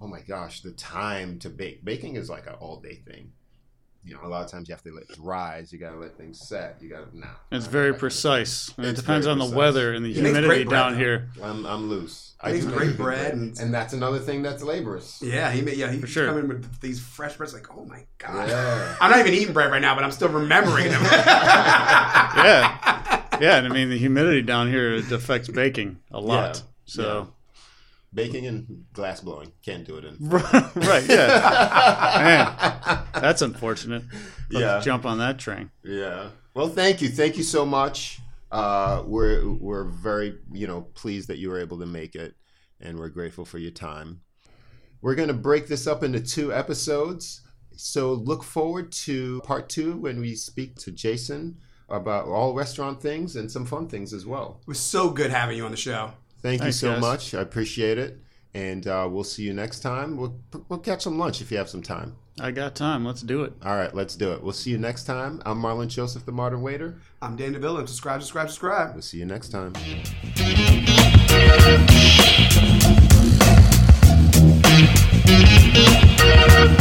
oh 0.00 0.06
my 0.06 0.20
gosh, 0.20 0.60
the 0.60 0.70
time 0.72 1.40
to 1.40 1.50
bake. 1.50 1.84
Baking 1.84 2.14
is 2.14 2.30
like 2.30 2.46
an 2.46 2.54
all 2.54 2.80
day 2.80 3.02
thing. 3.06 3.32
You 4.02 4.14
know, 4.14 4.20
a 4.24 4.28
lot 4.28 4.42
of 4.44 4.50
times 4.50 4.66
you 4.68 4.74
have 4.74 4.82
to 4.84 4.92
let 4.92 5.02
it 5.10 5.16
rise. 5.18 5.72
You 5.72 5.78
got 5.78 5.90
to 5.90 5.98
let 5.98 6.16
things 6.16 6.40
set. 6.40 6.78
You 6.80 6.88
got 6.88 7.10
to 7.12 7.18
nah. 7.18 7.26
It's 7.52 7.66
very 7.66 7.92
I- 7.92 7.94
I- 7.94 7.98
precise. 7.98 8.72
And 8.78 8.86
it 8.86 8.90
It's 8.90 9.00
depends 9.02 9.26
very 9.26 9.32
on 9.32 9.38
the 9.38 9.44
precise. 9.44 9.56
weather 9.58 9.92
and 9.92 10.02
the 10.04 10.08
He 10.12 10.20
humidity 10.20 10.46
bread, 10.64 10.68
down 10.70 10.96
here. 10.98 11.28
I'm 11.42 11.66
I'm 11.66 11.90
loose. 11.90 12.32
He 12.42 12.52
makes 12.52 12.64
do 12.64 12.72
great 12.72 12.96
bread 12.96 13.34
and- 13.34 13.58
and 13.60 13.74
that's 13.74 13.92
another 13.92 14.18
thing 14.18 14.40
that's 14.40 14.62
laborious. 14.62 15.20
Yeah, 15.22 15.50
he 15.50 15.60
ma- 15.60 15.72
yeah 15.72 15.92
he 15.92 15.98
For 16.00 16.06
sure. 16.06 16.26
come 16.28 16.38
in 16.38 16.48
with 16.48 16.80
these 16.80 16.98
fresh 16.98 17.36
breads 17.36 17.52
like 17.52 17.66
oh 17.76 17.84
my 17.84 18.04
god. 18.16 18.48
Yeah. 18.48 18.96
I'm 19.02 19.10
not 19.10 19.20
even 19.20 19.34
eating 19.34 19.52
bread 19.52 19.70
right 19.70 19.82
now, 19.82 19.94
but 19.94 20.02
I'm 20.04 20.12
still 20.12 20.30
remembering 20.30 20.88
them. 20.88 21.02
Yeah. 22.44 23.22
Yeah, 23.40 23.56
and 23.56 23.66
I 23.66 23.70
mean 23.70 23.90
the 23.90 23.98
humidity 23.98 24.42
down 24.42 24.68
here 24.70 24.94
it 24.94 25.10
affects 25.12 25.48
baking 25.48 25.98
a 26.10 26.20
lot. 26.20 26.56
Yeah, 26.56 26.62
So 26.86 27.34
Baking 28.12 28.46
and 28.46 28.84
glass 28.92 29.20
blowing 29.20 29.52
can't 29.64 29.84
do 29.86 29.96
it 29.96 30.04
in. 30.04 30.16
right, 30.28 31.04
yeah. 31.08 32.20
Man, 33.14 33.22
that's 33.22 33.40
unfortunate. 33.42 34.02
Let's 34.50 34.62
Yeah. 34.62 34.80
jump 34.80 35.06
on 35.06 35.18
that 35.18 35.38
train. 35.38 35.70
Yeah. 35.84 36.30
Well, 36.54 36.68
thank 36.68 37.00
you. 37.00 37.08
Thank 37.08 37.36
you 37.36 37.44
so 37.44 37.64
much. 37.64 38.18
Uh, 38.50 39.04
we're 39.06 39.48
we're 39.48 39.84
very 39.84 40.36
you 40.52 40.66
know 40.66 40.80
pleased 40.94 41.28
that 41.28 41.38
you 41.38 41.50
were 41.50 41.60
able 41.60 41.78
to 41.78 41.86
make 41.86 42.16
it, 42.16 42.34
and 42.80 42.98
we're 42.98 43.08
grateful 43.10 43.44
for 43.44 43.58
your 43.58 43.70
time. 43.70 44.22
We're 45.02 45.14
going 45.14 45.28
to 45.28 45.34
break 45.34 45.68
this 45.68 45.86
up 45.86 46.02
into 46.02 46.20
two 46.20 46.52
episodes. 46.52 47.42
So 47.76 48.12
look 48.12 48.42
forward 48.42 48.90
to 49.06 49.40
part 49.42 49.68
two 49.70 49.96
when 49.96 50.20
we 50.20 50.34
speak 50.34 50.74
to 50.80 50.90
Jason 50.90 51.58
about 51.88 52.26
all 52.26 52.54
restaurant 52.54 53.00
things 53.00 53.36
and 53.36 53.50
some 53.50 53.64
fun 53.64 53.88
things 53.88 54.12
as 54.12 54.26
well. 54.26 54.58
it 54.60 54.68
was 54.68 54.78
so 54.80 55.10
good 55.10 55.30
having 55.30 55.56
you 55.56 55.64
on 55.64 55.70
the 55.70 55.76
show. 55.76 56.12
Thank 56.42 56.62
Thanks, 56.62 56.82
you 56.82 56.88
so 56.88 56.92
guys. 56.94 57.00
much. 57.00 57.34
I 57.34 57.40
appreciate 57.42 57.98
it, 57.98 58.18
and 58.54 58.86
uh, 58.86 59.08
we'll 59.10 59.24
see 59.24 59.42
you 59.42 59.52
next 59.52 59.80
time. 59.80 60.16
We'll 60.16 60.38
we'll 60.68 60.78
catch 60.78 61.02
some 61.02 61.18
lunch 61.18 61.40
if 61.40 61.50
you 61.50 61.58
have 61.58 61.68
some 61.68 61.82
time. 61.82 62.16
I 62.40 62.50
got 62.50 62.74
time. 62.74 63.04
Let's 63.04 63.20
do 63.20 63.42
it. 63.42 63.52
All 63.62 63.76
right, 63.76 63.94
let's 63.94 64.16
do 64.16 64.32
it. 64.32 64.42
We'll 64.42 64.54
see 64.54 64.70
you 64.70 64.78
next 64.78 65.04
time. 65.04 65.42
I'm 65.44 65.60
Marlon 65.60 65.88
Joseph, 65.88 66.24
the 66.24 66.32
Modern 66.32 66.62
Waiter. 66.62 66.96
I'm 67.20 67.36
Dan 67.36 67.52
DeVille 67.52 67.76
and 67.78 67.88
subscribe, 67.88 68.22
subscribe, 68.22 68.48
subscribe. 68.48 68.94
We'll 68.94 69.02
see 69.02 69.18
you 69.18 69.26
next 69.26 69.50
time. 69.50 69.74
Yeah. 76.26 76.76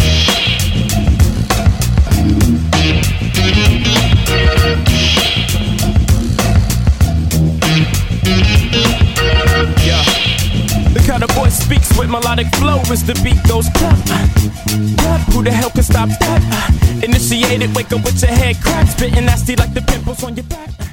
Speaks 11.70 11.96
with 12.00 12.10
melodic 12.10 12.48
flow 12.56 12.80
as 12.90 13.04
the 13.04 13.14
beat 13.24 13.38
goes 13.48 13.70
clap. 13.76 13.96
Clap, 14.98 15.22
who 15.32 15.44
the 15.44 15.52
hell 15.52 15.70
can 15.70 15.84
stop 15.84 16.10
that? 16.20 16.42
Initiated, 17.04 17.76
wake 17.76 17.92
up 17.94 18.04
with 18.04 18.20
your 18.22 18.32
head 18.32 18.56
cracked, 18.60 18.90
spitting 18.90 19.26
nasty 19.26 19.56
like 19.56 19.74
the 19.76 19.82
pimples 19.82 20.24
on 20.24 20.36
your 20.36 20.46
back. 20.46 20.89